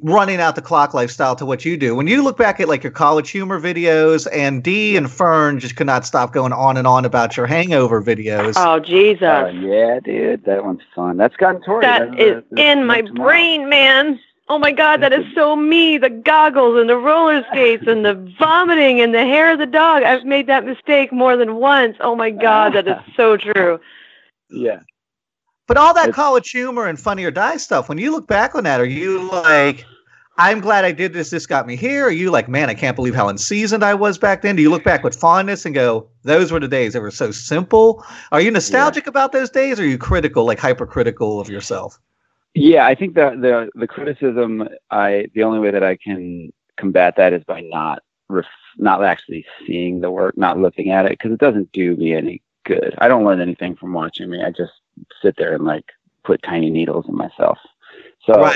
running 0.02 0.40
out 0.40 0.56
the 0.56 0.62
clock 0.62 0.94
lifestyle 0.94 1.36
to 1.36 1.46
what 1.46 1.64
you 1.64 1.76
do. 1.76 1.94
When 1.94 2.08
you 2.08 2.20
look 2.22 2.36
back 2.36 2.58
at 2.58 2.66
like 2.68 2.82
your 2.82 2.90
college 2.90 3.30
humor 3.30 3.60
videos, 3.60 4.26
and 4.32 4.62
Dee 4.62 4.96
and 4.96 5.10
Fern 5.10 5.58
just 5.60 5.76
could 5.76 5.86
not 5.86 6.04
stop 6.06 6.32
going 6.32 6.52
on 6.52 6.76
and 6.76 6.86
on 6.88 7.04
about 7.04 7.36
your 7.36 7.46
hangover 7.46 8.02
videos. 8.02 8.54
oh 8.56 8.78
Jesus, 8.80 9.22
Oh 9.22 9.46
yeah, 9.48 10.00
dude, 10.00 10.44
that 10.44 10.64
one's 10.64 10.82
fun. 10.94 11.16
That's 11.16 11.36
gotten 11.36 11.62
Tori. 11.62 11.82
that 11.84 11.98
That's- 12.10 12.14
is 12.20 12.26
that's- 12.34 12.44
that's 12.52 12.62
in 12.62 12.86
my 12.86 13.02
tomorrow. 13.02 13.28
brain, 13.28 13.68
man. 13.68 14.20
Oh 14.48 14.58
my 14.58 14.70
God, 14.70 15.00
that 15.02 15.12
is 15.12 15.24
so 15.34 15.56
me. 15.56 15.98
The 15.98 16.10
goggles 16.10 16.78
and 16.78 16.88
the 16.88 16.96
roller 16.96 17.44
skates 17.50 17.84
and 17.86 18.04
the 18.04 18.14
vomiting 18.38 19.00
and 19.00 19.12
the 19.12 19.24
hair 19.24 19.52
of 19.52 19.58
the 19.58 19.66
dog. 19.66 20.04
I've 20.04 20.24
made 20.24 20.46
that 20.46 20.64
mistake 20.64 21.12
more 21.12 21.36
than 21.36 21.56
once. 21.56 21.96
Oh 22.00 22.14
my 22.14 22.30
God, 22.30 22.74
that 22.74 22.86
is 22.86 22.96
so 23.16 23.36
true. 23.36 23.80
Yeah. 24.48 24.80
But 25.66 25.76
all 25.78 25.92
that 25.94 26.10
It's- 26.10 26.14
college 26.14 26.50
humor 26.50 26.86
and 26.86 26.98
funny 26.98 27.24
or 27.24 27.32
die 27.32 27.56
stuff, 27.56 27.88
when 27.88 27.98
you 27.98 28.12
look 28.12 28.28
back 28.28 28.54
on 28.54 28.62
that, 28.64 28.80
are 28.80 28.84
you 28.84 29.28
like, 29.32 29.84
I'm 30.38 30.60
glad 30.60 30.84
I 30.84 30.92
did 30.92 31.12
this, 31.12 31.30
this 31.30 31.44
got 31.44 31.66
me 31.66 31.74
here? 31.74 32.06
Are 32.06 32.10
you 32.10 32.30
like, 32.30 32.48
man, 32.48 32.70
I 32.70 32.74
can't 32.74 32.94
believe 32.94 33.16
how 33.16 33.28
unseasoned 33.28 33.82
I 33.82 33.94
was 33.94 34.16
back 34.16 34.42
then? 34.42 34.54
Do 34.54 34.62
you 34.62 34.70
look 34.70 34.84
back 34.84 35.02
with 35.02 35.16
fondness 35.16 35.66
and 35.66 35.74
go, 35.74 36.06
those 36.22 36.52
were 36.52 36.60
the 36.60 36.68
days 36.68 36.92
that 36.92 37.00
were 37.00 37.10
so 37.10 37.32
simple? 37.32 38.04
Are 38.30 38.40
you 38.40 38.52
nostalgic 38.52 39.08
about 39.08 39.32
those 39.32 39.50
days 39.50 39.80
or 39.80 39.82
are 39.82 39.86
you 39.86 39.98
critical, 39.98 40.44
like 40.44 40.60
hypercritical 40.60 41.40
of 41.40 41.48
yourself? 41.48 41.98
Yeah, 42.56 42.86
I 42.86 42.94
think 42.94 43.14
the 43.14 43.30
the 43.38 43.70
the 43.78 43.86
criticism, 43.86 44.66
I 44.90 45.26
the 45.34 45.42
only 45.42 45.58
way 45.58 45.70
that 45.70 45.82
I 45.82 45.96
can 45.96 46.50
combat 46.78 47.14
that 47.16 47.34
is 47.34 47.44
by 47.44 47.60
not 47.60 48.02
ref, 48.30 48.46
not 48.78 49.04
actually 49.04 49.44
seeing 49.66 50.00
the 50.00 50.10
work, 50.10 50.38
not 50.38 50.58
looking 50.58 50.90
at 50.90 51.04
it, 51.04 51.12
because 51.12 51.32
it 51.32 51.38
doesn't 51.38 51.70
do 51.72 51.96
me 51.96 52.14
any 52.14 52.40
good. 52.64 52.94
I 52.98 53.08
don't 53.08 53.26
learn 53.26 53.42
anything 53.42 53.76
from 53.76 53.92
watching 53.92 54.30
me. 54.30 54.42
I 54.42 54.50
just 54.50 54.72
sit 55.20 55.36
there 55.36 55.54
and 55.54 55.64
like 55.64 55.84
put 56.24 56.42
tiny 56.42 56.70
needles 56.70 57.06
in 57.08 57.14
myself. 57.14 57.58
So 58.24 58.50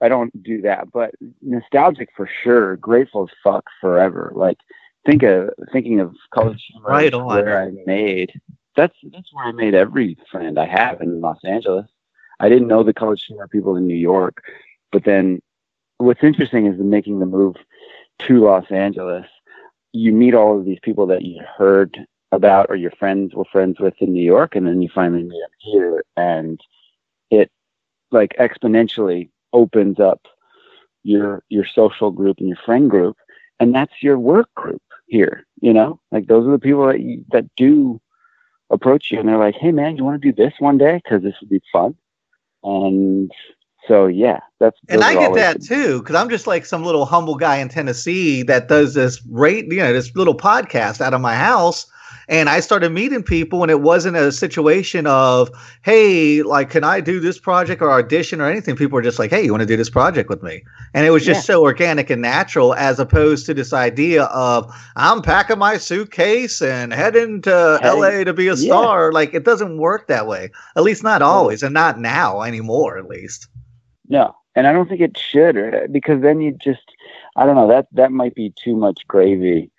I 0.00 0.08
don't 0.08 0.42
do 0.44 0.62
that, 0.62 0.92
but 0.92 1.12
nostalgic 1.40 2.10
for 2.16 2.28
sure. 2.44 2.76
Grateful 2.76 3.24
as 3.24 3.36
fuck 3.42 3.64
forever. 3.80 4.32
Like 4.34 4.58
think 5.06 5.24
of 5.24 5.50
thinking 5.72 5.98
of 5.98 6.14
college 6.32 6.64
Right 6.80 7.12
where 7.14 7.62
I 7.62 7.72
made. 7.84 8.32
That's 8.76 8.94
that's 9.10 9.32
where 9.32 9.46
I 9.46 9.52
made 9.52 9.74
every 9.74 10.16
friend 10.30 10.56
I 10.56 10.66
have 10.66 11.00
in 11.00 11.20
Los 11.20 11.38
Angeles. 11.44 11.86
I 12.42 12.48
didn't 12.48 12.68
know 12.68 12.82
the 12.82 12.92
college 12.92 13.24
humor 13.24 13.48
people 13.48 13.76
in 13.76 13.86
New 13.86 13.94
York, 13.94 14.42
but 14.90 15.04
then 15.04 15.40
what's 15.98 16.24
interesting 16.24 16.66
is 16.66 16.78
making 16.78 17.20
the 17.20 17.26
move 17.26 17.56
to 18.20 18.40
Los 18.40 18.70
Angeles. 18.70 19.26
You 19.92 20.12
meet 20.12 20.34
all 20.34 20.58
of 20.58 20.64
these 20.64 20.80
people 20.82 21.06
that 21.06 21.22
you 21.22 21.40
heard 21.56 21.98
about 22.32 22.66
or 22.68 22.76
your 22.76 22.90
friends 22.90 23.34
were 23.34 23.44
friends 23.44 23.78
with 23.78 23.94
in 24.00 24.12
New 24.12 24.24
York, 24.24 24.56
and 24.56 24.66
then 24.66 24.82
you 24.82 24.88
finally 24.92 25.22
meet 25.22 25.40
them 25.40 25.50
here, 25.60 26.04
and 26.16 26.60
it 27.30 27.50
like 28.10 28.34
exponentially 28.38 29.30
opens 29.52 30.00
up 30.00 30.26
your 31.04 31.42
your 31.48 31.64
social 31.64 32.10
group 32.10 32.38
and 32.38 32.48
your 32.48 32.58
friend 32.64 32.88
group 32.88 33.16
and 33.58 33.74
that's 33.74 34.02
your 34.02 34.18
work 34.18 34.52
group 34.54 34.82
here 35.06 35.46
you 35.60 35.72
know? 35.72 36.00
Like 36.10 36.26
those 36.26 36.46
are 36.46 36.52
the 36.52 36.58
people 36.58 36.86
that 36.86 37.00
you, 37.00 37.24
that 37.32 37.44
do 37.56 38.00
approach 38.70 39.10
you 39.10 39.18
and 39.18 39.28
they're 39.28 39.38
like 39.38 39.56
hey 39.56 39.72
man 39.72 39.96
you 39.96 40.04
want 40.04 40.22
to 40.22 40.32
do 40.32 40.36
this 40.36 40.54
one 40.58 40.78
day? 40.78 41.00
Because 41.02 41.22
this 41.22 41.34
would 41.40 41.50
be 41.50 41.60
fun 41.72 41.96
and 42.64 43.30
so 43.88 44.06
yeah 44.06 44.38
that's 44.60 44.78
And 44.88 45.02
I 45.02 45.14
get 45.14 45.34
that 45.34 45.60
too, 45.62 45.98
because 46.00 46.14
I'm 46.14 46.30
just 46.30 46.46
like 46.46 46.64
some 46.64 46.84
little 46.84 47.04
humble 47.04 47.34
guy 47.34 47.56
in 47.56 47.68
Tennessee 47.68 48.42
that 48.44 48.68
does 48.68 48.94
this 48.94 49.20
rate, 49.28 49.66
you 49.68 49.78
know, 49.78 49.92
this 49.92 50.14
little 50.14 50.36
podcast 50.36 51.00
out 51.00 51.14
of 51.14 51.20
my 51.20 51.34
house. 51.34 51.86
And 52.28 52.48
I 52.48 52.60
started 52.60 52.92
meeting 52.92 53.22
people, 53.22 53.62
and 53.62 53.70
it 53.70 53.80
wasn't 53.80 54.16
a 54.16 54.30
situation 54.30 55.06
of, 55.06 55.50
hey, 55.82 56.42
like, 56.42 56.70
can 56.70 56.84
I 56.84 57.00
do 57.00 57.20
this 57.20 57.38
project 57.38 57.82
or 57.82 57.90
audition 57.90 58.40
or 58.40 58.48
anything? 58.48 58.76
People 58.76 58.96
were 58.96 59.02
just 59.02 59.18
like, 59.18 59.30
hey, 59.30 59.42
you 59.44 59.50
want 59.50 59.62
to 59.62 59.66
do 59.66 59.76
this 59.76 59.90
project 59.90 60.28
with 60.28 60.42
me? 60.42 60.62
And 60.94 61.06
it 61.06 61.10
was 61.10 61.24
just 61.24 61.46
so 61.46 61.62
organic 61.62 62.10
and 62.10 62.22
natural, 62.22 62.74
as 62.74 62.98
opposed 63.00 63.46
to 63.46 63.54
this 63.54 63.72
idea 63.72 64.24
of, 64.24 64.72
I'm 64.96 65.22
packing 65.22 65.58
my 65.58 65.78
suitcase 65.78 66.62
and 66.62 66.92
heading 66.92 67.42
to 67.42 67.78
Hey, 67.82 67.90
LA 67.90 68.24
to 68.24 68.32
be 68.32 68.48
a 68.48 68.54
yeah. 68.54 68.66
star. 68.66 69.12
Like, 69.12 69.34
it 69.34 69.44
doesn't 69.44 69.78
work 69.78 70.06
that 70.06 70.26
way, 70.26 70.50
at 70.76 70.82
least 70.84 71.02
not 71.02 71.22
always, 71.22 71.62
and 71.62 71.74
not 71.74 71.98
now 71.98 72.42
anymore, 72.42 72.98
at 72.98 73.08
least. 73.08 73.48
No, 74.08 74.34
and 74.54 74.66
I 74.66 74.72
don't 74.72 74.88
think 74.88 75.00
it 75.00 75.18
should, 75.18 75.56
uh, 75.56 75.86
because 75.90 76.22
then 76.22 76.40
you 76.40 76.52
just, 76.62 76.92
I 77.36 77.46
don't 77.46 77.56
know, 77.56 77.68
that 77.68 77.86
that 77.92 78.12
might 78.12 78.34
be 78.34 78.52
too 78.62 78.76
much 78.76 79.06
gravy 79.08 79.70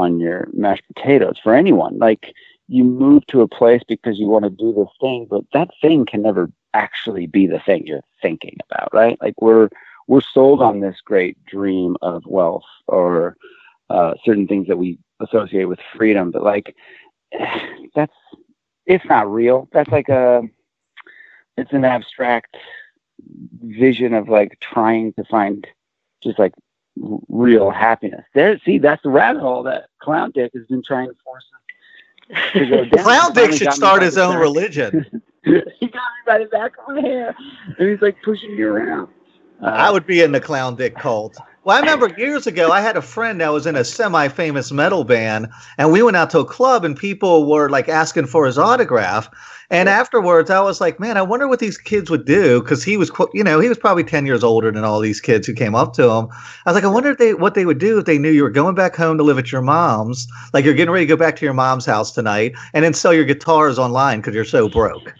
on 0.00 0.20
your 0.20 0.48
mashed 0.52 0.84
potatoes 0.94 1.38
for 1.42 1.54
anyone. 1.54 1.98
Like 1.98 2.32
you 2.68 2.84
move 2.84 3.26
to 3.28 3.42
a 3.42 3.48
place 3.48 3.82
because 3.86 4.18
you 4.18 4.26
want 4.26 4.44
to 4.44 4.50
do 4.50 4.72
this 4.72 4.88
thing, 5.00 5.26
but 5.30 5.44
that 5.52 5.70
thing 5.80 6.04
can 6.04 6.22
never 6.22 6.50
actually 6.74 7.26
be 7.26 7.46
the 7.46 7.60
thing 7.60 7.86
you're 7.86 8.00
thinking 8.20 8.56
about, 8.70 8.92
right? 8.92 9.16
Like 9.20 9.40
we're 9.40 9.68
we're 10.08 10.20
sold 10.20 10.62
on 10.62 10.80
this 10.80 10.96
great 11.04 11.36
dream 11.46 11.96
of 12.02 12.22
wealth 12.26 12.64
or 12.86 13.36
uh, 13.90 14.14
certain 14.24 14.46
things 14.46 14.68
that 14.68 14.76
we 14.76 14.98
associate 15.20 15.64
with 15.64 15.80
freedom, 15.96 16.30
but 16.30 16.42
like 16.42 16.74
that's 17.94 18.14
it's 18.86 19.04
not 19.06 19.30
real. 19.30 19.68
That's 19.72 19.90
like 19.90 20.08
a 20.08 20.42
it's 21.56 21.72
an 21.72 21.84
abstract 21.84 22.56
vision 23.62 24.14
of 24.14 24.28
like 24.28 24.58
trying 24.60 25.12
to 25.14 25.24
find 25.24 25.66
just 26.22 26.38
like 26.38 26.52
real 26.96 27.70
happiness. 27.70 28.24
There, 28.34 28.58
see, 28.64 28.78
that's 28.78 29.02
the 29.02 29.10
rabbit 29.10 29.40
hole 29.40 29.62
that 29.64 29.88
Clown 30.00 30.32
Dick 30.32 30.52
has 30.54 30.66
been 30.66 30.82
trying 30.82 31.08
to 31.08 31.14
force 31.24 31.44
us 31.54 32.52
to 32.52 32.66
go 32.66 32.84
down. 32.84 32.90
Clown 33.04 33.32
Dick 33.32 33.52
should 33.52 33.72
start 33.72 34.02
his 34.02 34.18
own 34.18 34.34
back. 34.34 34.40
religion. 34.40 35.22
he 35.44 35.52
got 35.52 35.64
me 35.80 36.22
by 36.26 36.38
the 36.38 36.46
back 36.46 36.72
of 36.78 36.94
my 36.94 37.00
hair, 37.00 37.34
and 37.78 37.88
he's 37.88 38.00
like 38.00 38.16
pushing 38.22 38.56
me 38.56 38.62
around. 38.62 39.08
Uh, 39.62 39.66
I 39.66 39.90
would 39.90 40.06
be 40.06 40.20
in 40.20 40.32
the 40.32 40.40
Clown 40.40 40.76
Dick 40.76 40.96
cult. 40.96 41.38
Well, 41.64 41.76
I 41.76 41.80
remember 41.80 42.14
years 42.16 42.46
ago, 42.46 42.70
I 42.70 42.80
had 42.80 42.96
a 42.96 43.02
friend 43.02 43.40
that 43.40 43.52
was 43.52 43.66
in 43.66 43.74
a 43.74 43.84
semi-famous 43.84 44.70
metal 44.70 45.02
band, 45.02 45.48
and 45.78 45.90
we 45.90 46.02
went 46.02 46.16
out 46.16 46.30
to 46.30 46.40
a 46.40 46.44
club, 46.44 46.84
and 46.84 46.96
people 46.96 47.50
were 47.50 47.68
like 47.68 47.88
asking 47.88 48.26
for 48.26 48.46
his 48.46 48.58
autograph. 48.58 49.28
And 49.70 49.88
afterwards, 49.88 50.48
I 50.48 50.60
was 50.60 50.80
like, 50.80 51.00
man, 51.00 51.16
I 51.16 51.22
wonder 51.22 51.48
what 51.48 51.58
these 51.58 51.76
kids 51.76 52.08
would 52.10 52.24
do 52.24 52.60
because 52.62 52.84
he 52.84 52.96
was, 52.96 53.10
you 53.34 53.42
know, 53.42 53.58
he 53.58 53.68
was 53.68 53.78
probably 53.78 54.04
ten 54.04 54.24
years 54.24 54.44
older 54.44 54.70
than 54.70 54.84
all 54.84 55.00
these 55.00 55.20
kids 55.20 55.46
who 55.46 55.54
came 55.54 55.74
up 55.74 55.92
to 55.94 56.04
him. 56.04 56.28
I 56.64 56.70
was 56.70 56.74
like, 56.74 56.84
I 56.84 56.88
wonder 56.88 57.10
if 57.10 57.18
they 57.18 57.34
what 57.34 57.54
they 57.54 57.66
would 57.66 57.78
do 57.78 57.98
if 57.98 58.04
they 58.04 58.18
knew 58.18 58.30
you 58.30 58.44
were 58.44 58.50
going 58.50 58.74
back 58.76 58.94
home 58.94 59.16
to 59.18 59.24
live 59.24 59.38
at 59.38 59.50
your 59.50 59.62
mom's, 59.62 60.28
like 60.52 60.64
you're 60.64 60.74
getting 60.74 60.92
ready 60.92 61.04
to 61.06 61.08
go 61.08 61.16
back 61.16 61.34
to 61.36 61.44
your 61.44 61.54
mom's 61.54 61.84
house 61.84 62.12
tonight, 62.12 62.54
and 62.74 62.84
then 62.84 62.94
sell 62.94 63.12
your 63.12 63.24
guitars 63.24 63.78
online 63.78 64.20
because 64.20 64.34
you're 64.34 64.44
so 64.44 64.68
broke. 64.68 65.12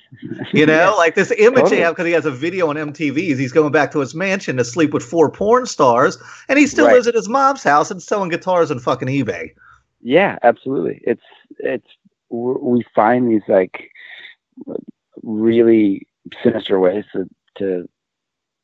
You 0.53 0.65
know, 0.67 0.73
Yeah. 0.73 0.91
like 0.91 1.17
this 1.17 1.33
image 1.33 1.55
Totally. 1.65 1.77
they 1.77 1.83
have 1.83 1.95
because 1.95 2.07
he 2.07 2.13
has 2.13 2.27
a 2.27 2.31
video 2.31 2.69
on 2.71 2.77
MTV. 2.77 3.17
He's 3.37 3.53
going 3.53 3.73
back 3.73 3.91
to 3.93 3.99
his 3.99 4.15
mansion 4.15 4.57
to 4.59 4.65
sleep 4.65 4.93
with 4.95 5.03
four 5.03 5.29
porn 5.31 5.67
stars, 5.67 6.19
and 6.49 6.57
he 6.59 6.67
still 6.69 6.87
Right. 6.87 6.95
lives 6.95 7.09
at 7.09 7.15
his 7.15 7.29
mom's 7.29 7.65
house 7.65 7.91
and 7.91 8.01
selling 8.01 8.29
guitars 8.29 8.71
on 8.71 8.79
fucking 8.79 9.09
eBay. 9.09 9.51
Yeah, 10.03 10.39
absolutely. 10.45 11.01
It's 11.05 11.23
it's 11.59 11.87
we 12.31 12.85
find 12.95 13.29
these 13.31 13.43
like 13.49 13.91
really 15.23 16.07
sinister 16.43 16.79
ways 16.79 17.05
to 17.13 17.29
to 17.59 17.89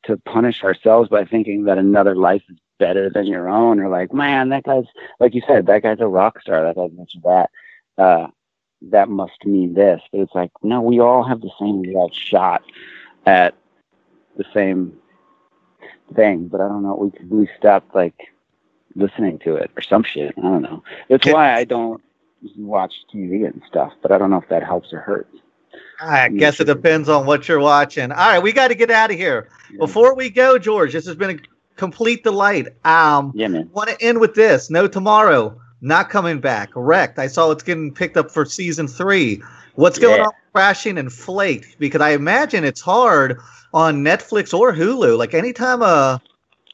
to 0.05 0.17
punish 0.17 0.63
ourselves 0.63 1.09
by 1.09 1.23
thinking 1.23 1.63
that 1.63 1.77
another 1.77 2.15
life 2.15 2.43
is 2.49 2.57
better 2.79 3.09
than 3.09 3.25
your 3.25 3.47
own, 3.47 3.79
or 3.79 3.87
like, 3.89 4.13
man, 4.13 4.49
that 4.49 4.63
guy's 4.63 4.85
like 5.19 5.33
you 5.33 5.41
said, 5.47 5.65
that 5.65 5.83
guy's 5.83 5.99
a 5.99 6.07
rock 6.07 6.41
star. 6.41 6.63
That 6.63 6.75
guy's 6.75 6.91
this 6.97 7.15
or 7.23 7.47
that. 7.97 8.03
Uh, 8.03 8.27
that 8.91 9.07
must 9.07 9.45
mean 9.45 9.73
this, 9.73 10.01
but 10.11 10.19
it's 10.19 10.35
like, 10.35 10.51
no, 10.61 10.81
we 10.81 10.99
all 10.99 11.23
have 11.23 11.39
the 11.39 11.51
same 11.59 11.85
exact 11.85 12.15
shot 12.15 12.63
at 13.25 13.55
the 14.35 14.43
same 14.53 14.97
thing. 16.15 16.47
But 16.47 16.59
I 16.59 16.67
don't 16.67 16.83
know. 16.83 16.95
We 16.95 17.27
we 17.27 17.49
stopped 17.57 17.95
like 17.95 18.15
listening 18.95 19.39
to 19.39 19.55
it 19.55 19.71
or 19.75 19.81
some 19.81 20.03
shit. 20.03 20.33
I 20.37 20.41
don't 20.41 20.61
know. 20.61 20.83
That's 21.09 21.25
why 21.27 21.53
I 21.53 21.63
don't 21.63 22.03
watch 22.57 22.93
TV 23.13 23.45
and 23.45 23.61
stuff, 23.67 23.93
but 24.01 24.11
I 24.11 24.17
don't 24.17 24.29
know 24.29 24.41
if 24.41 24.49
that 24.49 24.63
helps 24.63 24.91
or 24.91 24.99
hurts. 24.99 25.35
I 26.01 26.29
guess 26.29 26.59
it 26.59 26.65
depends 26.65 27.07
on 27.09 27.25
what 27.25 27.47
you're 27.47 27.59
watching. 27.59 28.11
All 28.11 28.17
right, 28.29 28.39
we 28.39 28.51
got 28.51 28.67
to 28.69 28.75
get 28.75 28.91
out 28.91 29.11
of 29.11 29.17
here. 29.17 29.49
Before 29.79 30.15
we 30.15 30.29
go, 30.29 30.57
George, 30.57 30.93
this 30.93 31.05
has 31.05 31.15
been 31.15 31.39
a 31.39 31.39
complete 31.77 32.23
delight. 32.23 32.67
Um, 32.85 33.31
Yeah, 33.35 33.47
man. 33.47 33.69
want 33.73 33.89
to 33.89 34.01
end 34.01 34.19
with 34.19 34.35
this. 34.35 34.69
No 34.69 34.87
tomorrow, 34.87 35.59
not 35.81 36.09
coming 36.09 36.39
back. 36.39 36.69
Wrecked. 36.75 37.19
I 37.19 37.27
saw 37.27 37.51
it's 37.51 37.63
getting 37.63 37.93
picked 37.93 38.17
up 38.17 38.29
for 38.31 38.45
season 38.45 38.87
three. 38.87 39.41
What's 39.75 39.97
going 39.97 40.17
Yeah. 40.17 40.25
on 40.25 40.31
Crashing 40.53 40.97
and 40.97 41.11
Flaked? 41.11 41.79
Because 41.79 42.01
I 42.01 42.11
imagine 42.11 42.63
it's 42.63 42.81
hard 42.81 43.39
on 43.73 44.03
Netflix 44.03 44.53
or 44.57 44.73
Hulu. 44.73 45.17
Like 45.17 45.33
anytime 45.33 45.81
a 45.81 46.21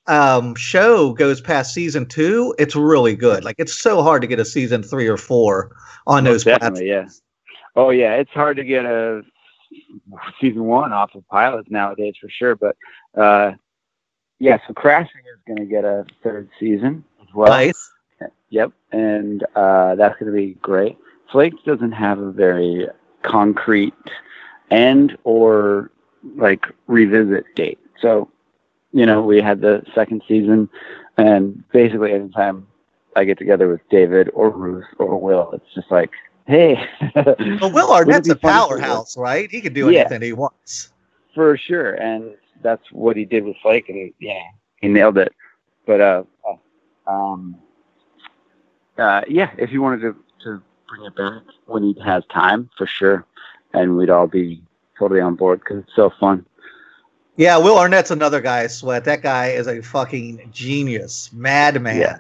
um, 0.08 0.56
show 0.56 1.14
goes 1.14 1.40
past 1.40 1.74
season 1.74 2.06
two, 2.08 2.56
it's 2.58 2.76
really 2.76 3.16
good. 3.16 3.44
Like 3.44 3.56
it's 3.60 3.80
so 3.80 4.02
hard 4.02 4.22
to 4.24 4.28
get 4.28 4.40
a 4.40 4.46
season 4.46 4.82
three 4.84 5.08
or 5.08 5.18
four 5.18 5.72
on 6.08 6.24
those 6.24 6.46
Most 6.46 6.60
definitely, 6.60 6.90
yeah. 6.90 7.08
Oh 7.76 7.90
yeah, 7.92 8.16
it's 8.16 8.32
hard 8.32 8.58
to 8.58 8.64
get 8.64 8.86
a 8.86 9.24
season 10.42 10.64
one 10.64 10.94
off 10.94 11.16
of 11.16 11.28
pilots 11.28 11.70
nowadays 11.70 12.16
for 12.20 12.30
sure. 12.30 12.56
But 12.56 12.76
uh, 13.16 13.54
yeah, 14.40 14.58
so 14.68 14.74
Crashing 14.74 15.22
is 15.34 15.42
going 15.48 15.60
to 15.60 15.66
get 15.66 15.86
a 15.86 16.06
third 16.24 16.50
season 16.60 17.04
as 17.22 17.28
well. 17.34 17.50
Nice. 17.50 17.92
Yep, 18.50 18.72
and 18.92 19.44
uh, 19.56 19.96
that's 19.96 20.20
going 20.20 20.32
to 20.32 20.36
be 20.36 20.56
great. 20.56 20.98
Flaked 21.32 21.64
doesn't 21.66 21.92
have 21.92 22.20
a 22.20 22.32
very 22.32 22.88
concrete 23.22 23.94
end 24.72 25.18
or 25.24 25.92
like 26.36 26.66
revisit 26.88 27.46
date. 27.56 27.80
So, 28.02 28.30
you 28.92 29.06
know, 29.06 29.22
we 29.22 29.40
had 29.42 29.62
the 29.62 29.84
second 29.94 30.24
season, 30.28 30.68
and 31.18 31.64
basically 31.72 32.14
anytime 32.14 32.68
I 33.16 33.26
get 33.26 33.38
together 33.38 33.70
with 33.70 33.82
David 33.90 34.30
or 34.34 34.50
Ruth 34.50 34.88
or 34.98 35.20
Will, 35.20 35.52
it's 35.54 35.74
just 35.76 35.92
like, 35.92 36.12
hey, 36.50 36.78
Well, 37.16 37.72
Will 37.72 37.92
Arnett's 37.94 38.30
a 38.30 38.36
powerhouse, 38.36 39.18
right? 39.18 39.50
He 39.52 39.62
can 39.62 39.74
do 39.74 39.90
Yeah. 39.90 40.02
anything 40.02 40.24
he 40.24 40.34
wants. 40.34 40.92
for 41.36 41.58
sure, 41.58 41.94
and 41.96 42.36
that's 42.64 42.92
what 42.92 43.16
he 43.18 43.26
did 43.26 43.46
with 43.46 43.58
Flake, 43.64 43.90
and 43.90 43.98
he, 43.98 44.14
yeah, 44.20 44.44
he 44.82 44.90
nailed 44.90 45.18
it. 45.20 45.34
But 45.88 46.02
uh, 46.02 46.24
uh, 47.08 47.12
um, 47.12 47.58
uh, 48.98 49.22
yeah, 49.30 49.52
if 49.58 49.72
you 49.72 49.82
wanted 49.82 50.02
to 50.02 50.16
to 50.44 50.62
bring 50.90 51.06
it 51.06 51.16
back 51.16 51.44
when 51.68 51.84
he 51.84 51.96
has 52.04 52.24
time, 52.34 52.70
for 52.78 52.88
sure, 52.88 53.26
and 53.74 53.96
we'd 53.98 54.10
all 54.10 54.28
be 54.28 54.62
totally 54.98 55.22
on 55.22 55.36
board 55.36 55.60
because 55.62 55.80
it's 55.84 55.96
so 55.96 56.12
fun. 56.20 56.46
Yeah, 57.38 57.58
Will 57.58 57.78
Arnett's 57.78 58.12
another 58.12 58.42
guy 58.42 58.62
I 58.62 58.68
sweat. 58.68 59.06
That 59.06 59.22
guy 59.22 59.50
is 59.52 59.68
a 59.68 59.82
fucking 59.82 60.50
genius, 60.52 61.32
madman. 61.34 61.98
Yeah. 62.02 62.18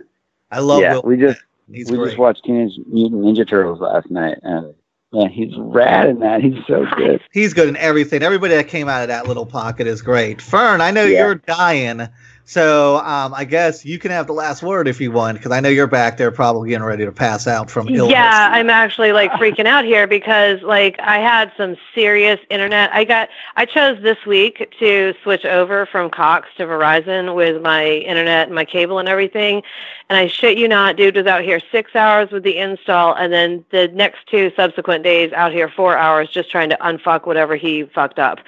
I 0.51 0.59
love 0.59 0.81
yeah, 0.81 0.93
Will. 0.93 1.01
we 1.03 1.17
just 1.17 1.41
He's 1.71 1.89
we 1.91 1.97
great. 1.97 2.07
just 2.09 2.17
watched 2.19 2.43
Teenage 2.45 2.79
Mutant 2.87 3.21
Ninja 3.23 3.47
Turtles 3.47 3.79
last 3.79 4.09
night, 4.09 4.37
and 4.43 4.73
man, 5.13 5.29
he's 5.29 5.53
rad 5.57 6.09
in 6.09 6.19
that. 6.19 6.41
He's 6.41 6.63
so 6.67 6.85
good. 6.95 7.21
He's 7.31 7.53
good 7.53 7.67
in 7.67 7.77
everything. 7.77 8.23
Everybody 8.23 8.55
that 8.55 8.67
came 8.67 8.87
out 8.89 9.01
of 9.01 9.07
that 9.09 9.27
little 9.27 9.45
pocket 9.45 9.87
is 9.87 10.01
great. 10.01 10.41
Fern, 10.41 10.81
I 10.81 10.91
know 10.91 11.03
Yeah. 11.05 11.25
you're 11.25 11.35
dying, 11.35 12.07
so 12.45 12.97
um, 12.97 13.33
I 13.35 13.45
guess 13.45 13.85
you 13.85 13.99
can 13.99 14.09
have 14.09 14.25
the 14.25 14.33
last 14.33 14.63
word 14.63 14.87
if 14.87 14.99
you 14.99 15.11
want, 15.11 15.37
because 15.37 15.51
I 15.51 15.59
know 15.59 15.69
you're 15.69 15.85
back 15.87 16.17
there 16.17 16.31
probably 16.31 16.69
getting 16.69 16.83
ready 16.83 17.05
to 17.05 17.11
pass 17.11 17.45
out 17.47 17.69
from 17.69 17.87
illness. 17.89 18.11
Yeah, 18.13 18.49
I'm 18.51 18.69
actually 18.71 19.11
like 19.11 19.31
freaking 19.33 19.67
out 19.67 19.85
here 19.85 20.07
because 20.07 20.61
like 20.63 20.99
I 20.99 21.17
had 21.19 21.51
some 21.57 21.75
serious 21.93 22.39
internet. 22.49 22.91
I 22.91 23.03
got 23.03 23.29
I 23.55 23.65
chose 23.65 24.01
this 24.01 24.25
week 24.25 24.73
to 24.79 25.13
switch 25.21 25.45
over 25.45 25.85
from 25.85 26.09
Cox 26.09 26.47
to 26.57 26.63
Verizon 26.65 27.35
with 27.35 27.61
my 27.61 27.85
internet 27.85 28.47
and 28.47 28.55
my 28.55 28.65
cable 28.65 28.97
and 28.97 29.07
everything. 29.07 29.61
And 30.09 30.17
I 30.17 30.25
shit 30.25 30.57
you 30.57 30.67
not, 30.67 30.95
dude 30.95 31.15
was 31.15 31.27
out 31.27 31.43
here 31.43 31.61
six 31.71 31.95
hours 31.95 32.31
with 32.31 32.41
the 32.41 32.57
install 32.57 33.13
and 33.13 33.31
then 33.31 33.63
the 33.69 33.89
next 33.89 34.25
two 34.25 34.51
subsequent 34.55 35.03
days 35.03 35.31
out 35.33 35.51
here 35.51 35.69
four 35.69 35.95
hours 35.95 36.31
just 36.31 36.49
trying 36.49 36.71
to 36.71 36.77
unfuck 36.77 37.27
whatever 37.27 37.55
he 37.55 37.83
fucked 37.83 38.17
up. 38.17 38.39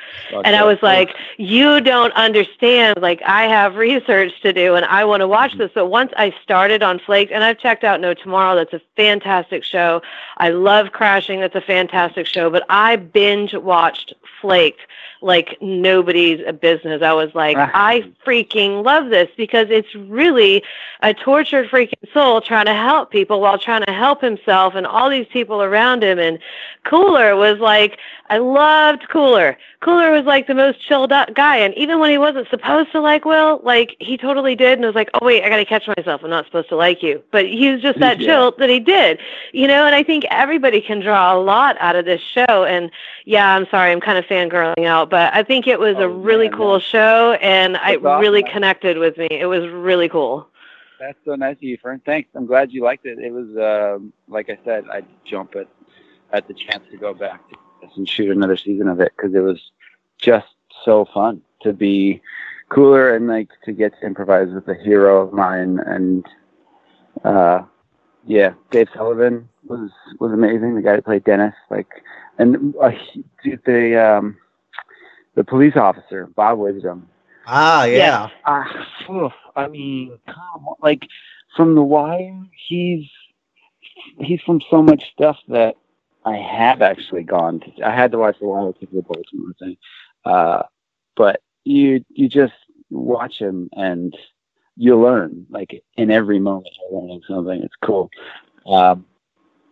And 0.43 0.55
I 0.55 0.63
was 0.63 0.79
like, 0.81 1.13
you 1.37 1.79
don't 1.79 2.13
understand. 2.13 2.99
Like, 2.99 3.21
I 3.27 3.43
have 3.43 3.75
research 3.75 4.41
to 4.41 4.51
do 4.51 4.73
and 4.73 4.85
I 4.85 5.05
want 5.05 5.21
to 5.21 5.27
watch 5.27 5.55
this. 5.55 5.69
But 5.75 5.85
once 5.85 6.11
I 6.17 6.33
started 6.41 6.81
on 6.81 6.97
Flaked, 6.97 7.31
and 7.31 7.43
I've 7.43 7.59
checked 7.59 7.83
out 7.83 8.01
No 8.01 8.15
Tomorrow, 8.15 8.55
that's 8.55 8.73
a 8.73 8.81
fantastic 8.95 9.63
show. 9.63 10.01
I 10.37 10.49
love 10.49 10.93
Crashing, 10.93 11.41
that's 11.41 11.55
a 11.55 11.61
fantastic 11.61 12.25
show. 12.25 12.49
But 12.49 12.65
I 12.69 12.95
binge 12.95 13.53
watched 13.53 14.15
Flaked 14.41 14.81
like 15.21 15.57
nobody's 15.61 16.41
a 16.45 16.53
business. 16.53 17.01
I 17.01 17.13
was 17.13 17.33
like, 17.35 17.57
Ah. 17.57 17.69
I 17.73 18.11
freaking 18.25 18.83
love 18.83 19.09
this 19.09 19.29
because 19.37 19.67
it's 19.69 19.93
really 19.95 20.63
a 21.01 21.13
tortured 21.13 21.69
freaking 21.69 22.11
soul 22.13 22.41
trying 22.41 22.65
to 22.65 22.73
help 22.73 23.11
people 23.11 23.39
while 23.41 23.57
trying 23.57 23.83
to 23.85 23.93
help 23.93 24.21
himself 24.21 24.75
and 24.75 24.85
all 24.87 25.09
these 25.09 25.27
people 25.27 25.61
around 25.61 26.03
him. 26.03 26.19
And 26.19 26.39
Cooler 26.85 27.35
was 27.35 27.59
like, 27.59 27.99
I 28.31 28.37
loved 28.37 29.09
Cooler. 29.09 29.57
Cooler 29.81 30.09
was 30.11 30.23
like 30.23 30.47
the 30.47 30.55
most 30.55 30.81
chilled 30.81 31.11
out 31.11 31.33
guy. 31.35 31.57
And 31.57 31.73
even 31.75 31.99
when 31.99 32.09
he 32.09 32.17
wasn't 32.17 32.47
supposed 32.49 32.91
to 32.93 33.01
like 33.01 33.25
Will, 33.25 33.59
like 33.63 33.97
he 33.99 34.15
totally 34.17 34.55
did. 34.55 34.79
And 34.79 34.85
was 34.85 34.95
like, 34.95 35.09
oh, 35.15 35.25
wait, 35.25 35.43
I 35.43 35.49
got 35.49 35.57
to 35.57 35.65
catch 35.65 35.85
myself. 35.85 36.21
I'm 36.23 36.29
not 36.29 36.45
supposed 36.45 36.69
to 36.69 36.77
like 36.77 37.03
you. 37.03 37.21
But 37.31 37.45
he 37.45 37.69
was 37.69 37.81
just 37.81 37.99
that 37.99 38.19
Yeah. 38.21 38.27
chill 38.27 38.51
that 38.57 38.69
he 38.69 38.79
did, 38.79 39.19
you 39.51 39.67
know? 39.67 39.85
And 39.85 39.93
I 39.93 40.01
think 40.01 40.23
everybody 40.31 40.79
can 40.79 41.01
draw 41.01 41.35
a 41.35 41.39
lot 41.39 41.75
out 41.81 41.97
of 41.97 42.05
this 42.05 42.21
show. 42.21 42.63
And 42.63 42.89
yeah, 43.25 43.53
I'm 43.53 43.67
sorry, 43.69 43.91
I'm 43.91 43.99
kind 43.99 44.17
of 44.17 44.23
fangirling 44.25 44.85
out, 44.85 45.09
but 45.09 45.33
I 45.33 45.43
think 45.43 45.67
it 45.67 45.79
was 45.79 45.97
a 45.97 46.03
Oh, 46.03 46.07
really 46.07 46.47
man, 46.47 46.57
cool 46.57 46.73
no. 46.75 46.79
show. 46.79 47.33
And 47.41 47.75
it 47.75 48.03
awesome. 48.05 48.21
really 48.21 48.43
connected 48.43 48.97
with 48.97 49.17
me. 49.17 49.27
It 49.29 49.47
was 49.47 49.67
really 49.69 50.07
cool. 50.07 50.47
That's 51.01 51.17
so 51.25 51.35
nice 51.35 51.57
of 51.57 51.63
you, 51.63 51.77
Fern. 51.81 51.99
Thanks. 52.05 52.29
I'm 52.33 52.45
glad 52.45 52.71
you 52.71 52.83
liked 52.83 53.05
it. 53.05 53.19
It 53.19 53.33
was, 53.33 53.49
um, 53.57 54.13
like 54.29 54.49
I 54.49 54.57
said, 54.63 54.85
I'd 54.89 55.05
jump 55.25 55.55
at 55.57 55.67
at 56.33 56.47
the 56.47 56.53
chance 56.53 56.83
to 56.89 56.95
go 56.97 57.13
back 57.13 57.41
to 57.49 57.55
this 57.81 57.91
and 57.95 58.07
shoot 58.07 58.29
another 58.29 58.57
season 58.57 58.87
of 58.87 58.99
it 58.99 59.11
because 59.15 59.33
it 59.33 59.39
was 59.39 59.71
just 60.17 60.47
so 60.83 61.05
fun 61.13 61.41
to 61.61 61.73
be 61.73 62.21
cooler 62.69 63.15
and 63.15 63.27
like 63.27 63.49
to 63.65 63.71
get 63.71 63.93
to 63.99 64.05
improvise 64.05 64.49
with 64.49 64.67
a 64.67 64.75
hero 64.75 65.21
of 65.21 65.33
mine. 65.33 65.79
And 65.85 66.25
uh, 67.23 67.63
yeah, 68.25 68.53
Dave 68.71 68.89
Sullivan 68.93 69.49
was 69.65 69.89
was 70.19 70.31
amazing. 70.31 70.75
The 70.75 70.81
guy 70.81 70.95
who 70.95 71.01
played 71.01 71.23
Dennis, 71.23 71.55
like, 71.69 71.89
and 72.37 72.73
uh, 72.81 72.91
the 73.43 73.97
um, 73.97 74.37
the 75.35 75.43
police 75.43 75.75
officer 75.75 76.27
Bob 76.35 76.59
Wisdom. 76.59 77.07
Ah, 77.47 77.85
yeah. 77.85 78.29
Ah, 78.45 78.87
oof, 79.09 79.33
I 79.55 79.67
mean, 79.67 80.17
come 80.27 80.67
on. 80.67 80.75
Like 80.81 81.07
from 81.55 81.75
The 81.75 81.81
Wire, 81.81 82.39
he's 82.67 83.09
he's 84.19 84.41
from 84.41 84.61
so 84.69 84.81
much 84.81 85.11
stuff 85.11 85.37
that 85.47 85.75
I 86.25 86.37
have 86.37 86.81
actually 86.81 87.23
gone 87.23 87.59
to. 87.61 87.83
I 87.83 87.95
had 87.95 88.11
to 88.11 88.17
watch 88.17 88.37
The 88.39 88.47
Wire 88.47 88.71
to 88.73 88.87
the 88.91 89.01
Baltimore 89.01 89.53
thing, 89.59 89.77
uh, 90.25 90.63
but 91.15 91.41
you 91.63 92.03
you 92.09 92.29
just 92.29 92.53
watch 92.89 93.39
him 93.39 93.69
and 93.73 94.15
you 94.75 94.99
learn. 94.99 95.45
Like 95.49 95.83
in 95.97 96.11
every 96.11 96.39
moment, 96.39 96.75
you're 96.89 97.01
learning 97.01 97.21
something. 97.27 97.63
It's 97.63 97.75
cool. 97.81 98.09
Um, 98.67 99.05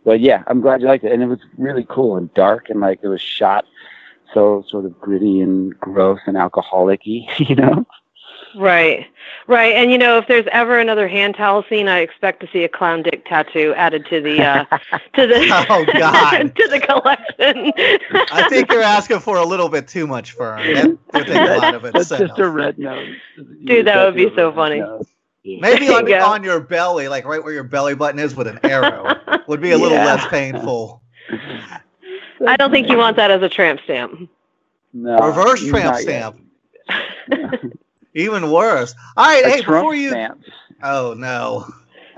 but 0.04 0.20
yeah, 0.22 0.43
I'm 0.47 0.62
glad 0.62 0.82
you 0.82 0.88
liked 0.88 1.04
it, 1.04 1.12
and 1.12 1.22
it 1.22 1.28
was 1.28 1.39
really 1.58 1.86
cool 1.88 2.18
and 2.18 2.34
dark, 2.34 2.70
and 2.70 2.80
like 2.80 3.00
it 3.04 3.08
was 3.08 3.22
shot 3.22 3.66
so 4.34 4.64
sort 4.68 4.86
of 4.86 5.00
gritty 5.00 5.41
and 5.41 5.78
gross 5.80 6.20
and 6.28 6.38
alcoholic-y, 6.38 7.28
you 7.38 7.56
know. 7.56 7.86
Right, 8.56 9.06
right, 9.47 9.76
and 9.76 9.91
you 9.91 9.97
know, 9.97 10.18
if 10.18 10.28
there's 10.28 10.47
ever 10.52 10.80
another 10.80 11.08
hand 11.08 11.36
towel 11.36 11.64
scene, 11.70 11.88
I 11.88 12.00
expect 12.00 12.39
to 12.41 12.47
see 12.52 12.64
a 12.64 12.70
clown 12.70 13.04
dick 13.04 13.26
tattoo 13.26 13.74
added 13.78 14.06
to 14.08 14.22
the 14.22 14.41
uh, 14.41 14.66
to 15.16 15.28
the 15.28 15.66
Oh, 15.70 15.86
God. 15.97 16.56
to 16.56 16.68
the 16.68 16.80
collection. 16.80 17.72
I 18.32 18.47
think 18.50 18.72
you're 18.72 18.82
asking 18.82 19.20
for 19.20 19.38
a 19.38 19.45
little 19.45 19.70
bit 19.70 19.88
too 19.88 20.08
much, 20.08 20.32
Fern. 20.32 20.74
That 20.74 20.88
would 21.14 21.28
take 21.28 21.36
a 21.36 21.58
lot 21.58 21.76
of 21.76 21.86
it. 21.86 21.93
That's 21.93 22.10
just 22.10 22.39
a 22.39 22.50
red 22.50 22.80
nose. 22.80 23.16
Dude, 23.66 23.86
that 23.88 24.04
would 24.06 24.16
be 24.16 24.34
so 24.36 24.52
funny. 24.52 24.84
Maybe 25.43 25.89
on, 25.89 26.08
you 26.08 26.16
on 26.16 26.43
your 26.43 26.60
belly, 26.60 27.08
like 27.08 27.26
right 27.26 27.43
where 27.43 27.54
your 27.54 27.64
belly 27.64 27.95
button 27.95 28.20
is 28.20 28.36
with 28.36 28.47
an 28.47 28.60
arrow, 28.64 29.16
would 29.47 29.62
be 29.62 29.72
a 29.72 29.78
little 29.78 29.97
Yeah. 29.97 30.06
less 30.06 30.28
painful. 30.28 31.02
I 32.47 32.56
don't 32.58 32.72
think 32.72 32.89
you 32.89 32.97
want 32.97 33.16
that 33.18 33.32
as 33.32 33.41
a 33.41 33.50
tramp 33.50 33.80
stamp. 33.84 34.30
No, 34.93 35.18
Reverse 35.18 35.64
tramp 35.66 35.95
stamp. 35.97 36.41
Even 38.16 38.51
worse. 38.51 38.95
All 39.18 39.26
right, 39.26 39.45
A 39.45 39.49
hey, 39.49 39.62
Trump 39.62 39.84
before 39.84 39.95
you. 39.95 40.10
stamp. 40.10 40.43
Oh 40.82 41.14
no, 41.18 41.68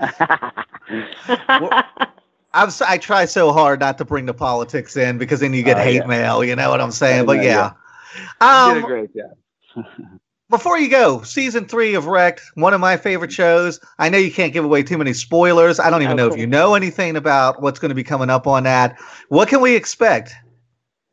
I'm. 2.54 2.68
s- 2.68 2.82
I 2.82 2.98
try 2.98 3.24
so 3.24 3.52
hard 3.52 3.80
not 3.80 3.98
to 3.98 4.04
bring 4.04 4.26
the 4.26 4.34
politics 4.34 4.96
in 4.96 5.18
because 5.18 5.40
then 5.40 5.52
you 5.54 5.62
get 5.62 5.78
Oh, 5.78 5.82
hate 5.82 5.96
yeah. 5.96 6.06
mail. 6.06 6.44
You 6.44 6.56
know 6.56 6.70
what 6.70 6.80
I'm 6.80 6.90
saying? 6.92 7.26
But 7.26 7.38
know, 7.38 7.42
yeah. 7.42 7.72
you 8.16 8.74
did 8.74 8.84
a 8.84 8.86
Um, 8.86 8.86
great 8.86 9.10
job. 9.16 9.84
before 10.50 10.78
you 10.78 10.88
go, 10.88 11.22
season 11.22 11.66
three 11.66 11.94
of 11.94 12.06
Wrecked, 12.06 12.42
one 12.54 12.74
of 12.74 12.80
my 12.80 12.96
favorite 12.96 13.32
shows. 13.32 13.80
I 13.98 14.08
know 14.10 14.18
you 14.18 14.30
can't 14.32 14.52
give 14.52 14.64
away 14.64 14.82
too 14.82 14.98
many 14.98 15.12
spoilers. 15.14 15.80
I 15.80 15.90
don't 15.90 16.02
even 16.02 16.16
know 16.16 16.28
if 16.28 16.38
you 16.38 16.46
know 16.46 16.74
anything 16.74 17.16
about 17.16 17.62
what's 17.62 17.78
going 17.78 17.88
to 17.90 17.94
be 17.94 18.04
coming 18.04 18.30
up 18.30 18.46
on 18.46 18.62
that. 18.64 18.98
What 19.28 19.48
can 19.48 19.60
we 19.60 19.74
expect? 19.74 20.34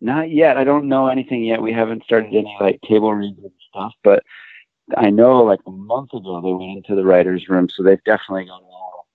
Not 0.02 0.30
yet. 0.32 0.58
I 0.58 0.64
don't 0.64 0.88
know 0.88 1.08
anything 1.08 1.44
yet. 1.44 1.62
We 1.62 1.74
haven't 1.74 2.04
started 2.04 2.28
any 2.34 2.56
like 2.62 2.80
table 2.88 3.14
reads 3.14 3.40
and 3.40 3.52
stuff, 3.70 3.94
but 4.04 4.24
I 4.98 5.10
know 5.10 5.44
like 5.44 5.60
a 5.66 5.72
month 5.72 6.14
ago 6.14 6.42
they 6.42 6.54
went 6.54 6.78
into 6.78 6.96
the 6.96 7.06
writers' 7.06 7.50
room, 7.50 7.70
so 7.70 7.84
they've 7.84 8.04
definitely 8.04 8.46
got 8.46 8.62
it 8.62 8.66
all 8.72 9.08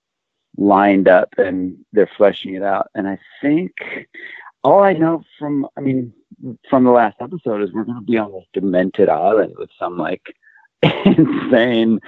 lined 0.57 1.07
up 1.07 1.29
and 1.37 1.77
they're 1.91 2.09
fleshing 2.17 2.55
it 2.55 2.63
out. 2.63 2.87
And 2.95 3.07
I 3.07 3.19
think 3.41 3.73
all 4.63 4.83
I 4.83 4.93
know 4.93 5.23
from, 5.37 5.67
I 5.77 5.81
mean, 5.81 6.13
from 6.69 6.83
the 6.83 6.91
last 6.91 7.17
episode 7.19 7.61
is 7.61 7.71
we're 7.71 7.83
going 7.83 7.99
to 7.99 8.11
be 8.11 8.17
on 8.17 8.31
this 8.31 8.45
demented 8.53 9.09
island 9.09 9.53
with 9.57 9.69
some 9.77 9.97
like 9.97 10.35
insane 11.05 11.99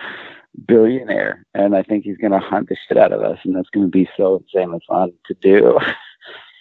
billionaire, 0.65 1.45
and 1.53 1.75
I 1.75 1.83
think 1.83 2.03
he's 2.03 2.17
going 2.17 2.31
to 2.31 2.39
hunt 2.39 2.69
the 2.69 2.77
shit 2.87 2.97
out 2.97 3.11
of 3.11 3.21
us, 3.21 3.39
and 3.43 3.55
that's 3.55 3.69
going 3.69 3.85
to 3.85 3.91
be 3.91 4.09
so 4.17 4.37
insanely 4.37 4.79
fun 4.87 5.13
to 5.27 5.33
do. 5.35 5.79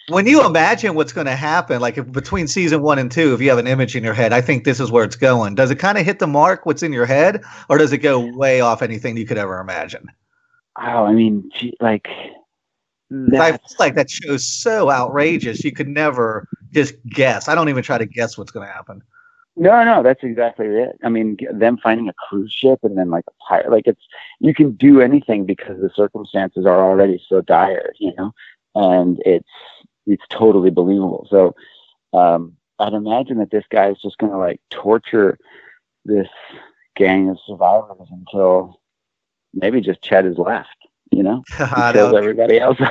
When 0.09 0.25
you 0.25 0.45
imagine 0.45 0.95
what's 0.95 1.11
going 1.11 1.27
to 1.27 1.35
happen, 1.35 1.81
like 1.81 1.97
if, 1.97 2.09
between 2.11 2.47
season 2.47 2.81
one 2.81 2.97
and 2.97 3.11
two, 3.11 3.33
if 3.33 3.41
you 3.41 3.49
have 3.49 3.57
an 3.57 3.67
image 3.67 3.93
in 3.95 4.05
your 4.05 4.13
head, 4.13 4.31
I 4.31 4.39
think 4.39 4.63
this 4.63 4.79
is 4.79 4.89
where 4.89 5.03
it's 5.03 5.17
going. 5.17 5.55
Does 5.55 5.69
it 5.69 5.79
kind 5.79 5.97
of 5.97 6.05
hit 6.05 6.19
the 6.19 6.27
mark 6.27 6.65
what's 6.65 6.81
in 6.81 6.93
your 6.93 7.05
head, 7.05 7.43
or 7.69 7.77
does 7.77 7.91
it 7.91 7.97
go 7.97 8.19
way 8.19 8.61
off 8.61 8.81
anything 8.81 9.17
you 9.17 9.25
could 9.25 9.37
ever 9.37 9.59
imagine? 9.59 10.09
Oh, 10.79 11.05
I 11.05 11.11
mean, 11.11 11.49
gee, 11.53 11.73
like 11.81 12.07
I 13.11 13.51
feel 13.51 13.59
like 13.79 13.95
that 13.95 14.09
show's 14.09 14.47
so 14.47 14.91
outrageous, 14.91 15.63
you 15.63 15.71
could 15.71 15.87
never 15.87 16.47
just 16.71 16.95
guess. 17.07 17.47
I 17.47 17.55
don't 17.55 17.69
even 17.69 17.83
try 17.83 17.97
to 17.97 18.05
guess 18.05 18.37
what's 18.37 18.51
going 18.51 18.67
to 18.67 18.71
happen. 18.71 19.01
No, 19.55 19.83
no, 19.83 20.03
that's 20.03 20.23
exactly 20.23 20.67
it. 20.67 20.99
I 21.03 21.09
mean, 21.09 21.37
them 21.51 21.77
finding 21.81 22.07
a 22.07 22.13
cruise 22.13 22.53
ship 22.53 22.79
and 22.83 22.97
then 22.97 23.09
like 23.09 23.25
a 23.27 23.31
pirate, 23.49 23.71
like 23.71 23.87
it's 23.87 24.03
you 24.39 24.53
can 24.53 24.73
do 24.73 25.01
anything 25.01 25.45
because 25.45 25.81
the 25.81 25.89
circumstances 25.95 26.65
are 26.65 26.79
already 26.79 27.21
so 27.27 27.41
dire, 27.41 27.91
you 27.97 28.13
know, 28.17 28.33
and 28.75 29.19
it's 29.25 29.49
it's 30.07 30.25
totally 30.31 30.71
believable. 30.71 31.27
So, 31.29 31.55
um, 32.17 32.57
I'd 32.79 32.93
imagine 32.93 33.39
that 33.39 33.51
this 33.51 33.65
guy 33.71 33.89
is 33.91 33.99
just 34.01 34.17
going 34.19 34.31
to 34.31 34.37
like 34.39 34.61
torture 34.71 35.37
this 36.05 36.27
gang 36.95 37.29
of 37.29 37.37
survivors 37.47 38.07
until 38.11 38.81
maybe 39.53 39.81
just 39.81 40.01
Chet 40.01 40.25
is 40.25 40.37
left, 40.37 40.77
you 41.11 41.23
know, 41.23 41.45
he 41.73 41.83
That 41.83 41.93
kills 41.93 42.13
everybody 42.13 42.59
else. 42.59 42.77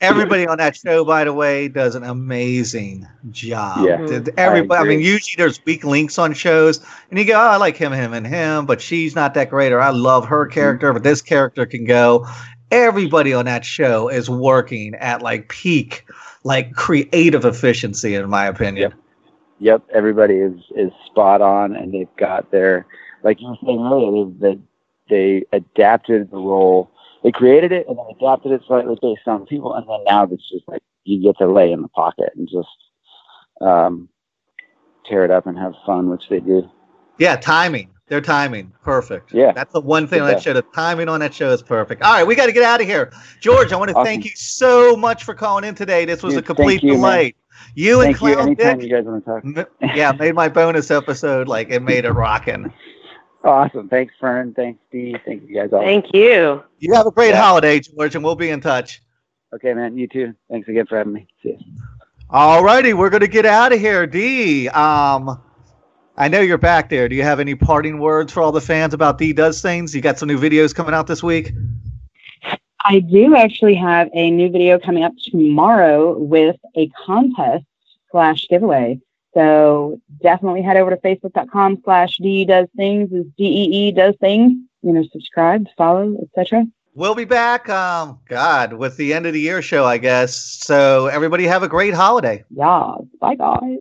Everybody 0.00 0.46
on 0.48 0.58
that 0.58 0.76
show, 0.76 1.04
by 1.04 1.24
the 1.24 1.32
way, 1.32 1.68
does 1.68 1.94
an 1.94 2.02
amazing 2.02 3.06
job. 3.30 3.78
Yeah, 3.86 3.98
Did 4.04 4.30
everybody, 4.36 4.78
I, 4.80 4.82
agree. 4.82 4.96
mean, 4.96 5.00
usually 5.00 5.34
there's 5.38 5.64
weak 5.64 5.84
links 5.84 6.18
on 6.18 6.34
shows, 6.34 6.84
and 7.10 7.18
you 7.18 7.24
go, 7.24 7.34
oh, 7.34 7.38
I 7.50 7.56
like 7.56 7.76
him, 7.76 7.92
him, 7.92 8.12
and 8.12 8.26
him, 8.26 8.66
but 8.66 8.80
she's 8.80 9.14
not 9.14 9.34
that 9.34 9.48
great, 9.50 9.72
or 9.72 9.80
I 9.80 9.90
love 9.90 10.26
her 10.26 10.46
Mm-hmm. 10.48 10.52
character, 10.54 10.92
but 10.92 11.04
this 11.04 11.22
character 11.22 11.66
can 11.66 11.84
go. 11.84 12.26
Everybody 12.72 13.34
on 13.34 13.44
that 13.44 13.64
show 13.64 14.08
is 14.08 14.30
working 14.30 14.94
at 14.94 15.20
like 15.20 15.48
peak, 15.48 16.06
like 16.42 16.72
creative 16.74 17.44
efficiency, 17.44 18.14
in 18.14 18.28
my 18.30 18.46
opinion. 18.46 18.90
Yep. 18.90 18.98
Yep, 19.60 19.82
everybody 19.94 20.36
is 20.36 20.58
is 20.74 20.90
spot 21.06 21.40
on, 21.40 21.76
and 21.76 21.92
they've 21.94 22.16
got 22.16 22.50
their 22.50 22.86
like 23.22 23.40
you 23.40 23.48
were 23.48 23.56
saying 23.64 23.78
earlier. 23.78 24.24
They 24.40 24.58
they, 25.10 25.44
they 25.52 25.56
adapted 25.56 26.30
the 26.30 26.38
role. 26.38 26.90
They 27.22 27.30
created 27.30 27.70
it 27.70 27.86
and 27.86 27.96
then 27.96 28.06
adapted 28.16 28.52
it 28.52 28.62
slightly 28.66 28.98
based 29.00 29.28
on 29.28 29.46
people, 29.46 29.74
and 29.74 29.86
then 29.88 30.02
now 30.04 30.24
it's 30.24 30.50
just 30.50 30.66
like 30.66 30.82
you 31.04 31.22
get 31.22 31.38
to 31.38 31.46
lay 31.46 31.70
in 31.70 31.82
the 31.82 31.88
pocket 31.88 32.32
and 32.34 32.48
just 32.48 32.68
um, 33.60 34.08
tear 35.08 35.24
it 35.24 35.30
up 35.30 35.46
and 35.46 35.58
have 35.58 35.74
fun, 35.84 36.08
which 36.08 36.28
they 36.28 36.40
do. 36.40 36.68
Yeah, 37.18 37.36
timing. 37.36 37.91
Their 38.12 38.20
timing, 38.20 38.70
perfect. 38.84 39.32
Yeah. 39.32 39.52
that's 39.52 39.72
the 39.72 39.80
one 39.80 40.06
thing 40.06 40.20
on 40.20 40.26
that 40.28 40.42
show. 40.42 40.52
The 40.52 40.60
timing 40.60 41.08
on 41.08 41.20
that 41.20 41.32
show 41.32 41.48
is 41.50 41.62
perfect. 41.62 42.02
All 42.02 42.12
right, 42.12 42.26
we 42.26 42.34
got 42.34 42.44
to 42.44 42.52
get 42.52 42.62
out 42.62 42.78
of 42.82 42.86
here, 42.86 43.10
George. 43.40 43.72
I 43.72 43.76
want 43.76 43.88
to 43.88 43.94
Awesome. 43.96 44.04
thank 44.04 44.26
you 44.26 44.32
so 44.34 44.94
much 44.94 45.24
for 45.24 45.32
calling 45.32 45.64
in 45.64 45.74
today. 45.74 46.04
This 46.04 46.22
was 46.22 46.34
Dude, 46.34 46.42
a 46.44 46.46
complete 46.46 46.66
thank 46.66 46.82
you, 46.82 46.88
man. 46.90 46.96
delight. 47.00 47.36
You 47.74 48.02
and 48.02 48.14
Thank 48.14 48.20
you. 48.20 48.38
Anytime 48.38 48.78
Dick, 48.80 48.86
you 48.86 48.94
guys 48.94 49.06
want 49.06 49.24
to 49.24 49.64
talk. 49.64 49.96
yeah, 49.96 50.12
made 50.12 50.34
my 50.34 50.50
bonus 50.50 50.90
episode 50.90 51.48
like 51.48 51.70
it 51.70 51.80
made 51.80 52.04
it 52.04 52.10
rocking. 52.10 52.70
Awesome. 53.44 53.88
Thanks, 53.88 54.12
Fern. 54.20 54.52
Thanks, 54.52 54.78
Steve. 54.90 55.16
Thank 55.24 55.48
you 55.48 55.54
guys 55.54 55.72
all. 55.72 55.80
Thank 55.80 56.12
you. 56.12 56.62
You 56.80 56.92
have 56.92 57.06
a 57.06 57.10
great 57.10 57.30
Yeah. 57.30 57.40
holiday, 57.40 57.80
George, 57.80 58.14
and 58.14 58.22
we'll 58.22 58.34
be 58.36 58.50
in 58.50 58.60
touch. 58.60 59.00
Okay, 59.54 59.72
man. 59.72 59.96
You 59.96 60.06
too. 60.06 60.34
Thanks 60.50 60.68
again 60.68 60.84
for 60.84 60.98
having 60.98 61.14
me. 61.14 61.26
See 61.42 61.48
you. 61.48 61.58
All 62.28 62.62
righty, 62.62 62.92
we're 62.92 63.08
gonna 63.10 63.26
get 63.26 63.46
out 63.46 63.72
of 63.72 63.80
here. 63.80 64.06
D, 64.06 64.68
um, 64.68 65.40
I 66.16 66.28
know 66.28 66.40
you're 66.40 66.58
back 66.58 66.90
there. 66.90 67.08
Do 67.08 67.16
you 67.16 67.22
have 67.22 67.40
any 67.40 67.54
parting 67.54 67.98
words 67.98 68.32
for 68.32 68.42
all 68.42 68.52
the 68.52 68.60
fans 68.60 68.92
about 68.92 69.18
D 69.18 69.32
does 69.32 69.62
things? 69.62 69.94
You 69.94 70.02
got 70.02 70.18
some 70.18 70.28
new 70.28 70.38
videos 70.38 70.74
coming 70.74 70.94
out 70.94 71.06
this 71.06 71.22
week. 71.22 71.52
I 72.84 72.98
do 72.98 73.34
actually 73.34 73.74
have 73.76 74.08
a 74.12 74.30
new 74.30 74.50
video 74.50 74.78
coming 74.78 75.04
up 75.04 75.12
tomorrow 75.30 76.18
with 76.18 76.56
a 76.76 76.88
contest 77.06 77.64
slash 78.10 78.46
giveaway. 78.48 79.00
So 79.34 80.00
definitely 80.20 80.62
head 80.62 80.76
over 80.76 80.90
to 80.90 80.96
facebook.com 80.96 81.80
slash 81.84 82.18
DE 82.18 82.44
does 82.44 82.68
things 82.76 83.10
is 83.12 83.24
D-E-E 83.38 83.92
does 83.92 84.14
things. 84.20 84.52
You 84.82 84.92
know, 84.92 85.04
subscribe, 85.12 85.66
follow, 85.78 86.16
etc. 86.22 86.66
We'll 86.94 87.14
be 87.14 87.24
back, 87.24 87.70
um, 87.70 88.18
God, 88.28 88.74
with 88.74 88.98
the 88.98 89.14
end 89.14 89.24
of 89.24 89.32
the 89.32 89.40
year 89.40 89.62
show, 89.62 89.86
I 89.86 89.96
guess. 89.96 90.36
So 90.36 91.06
everybody 91.06 91.46
have 91.46 91.62
a 91.62 91.68
great 91.68 91.94
holiday. 91.94 92.44
Yeah. 92.50 92.96
Bye 93.18 93.36
guys. 93.36 93.78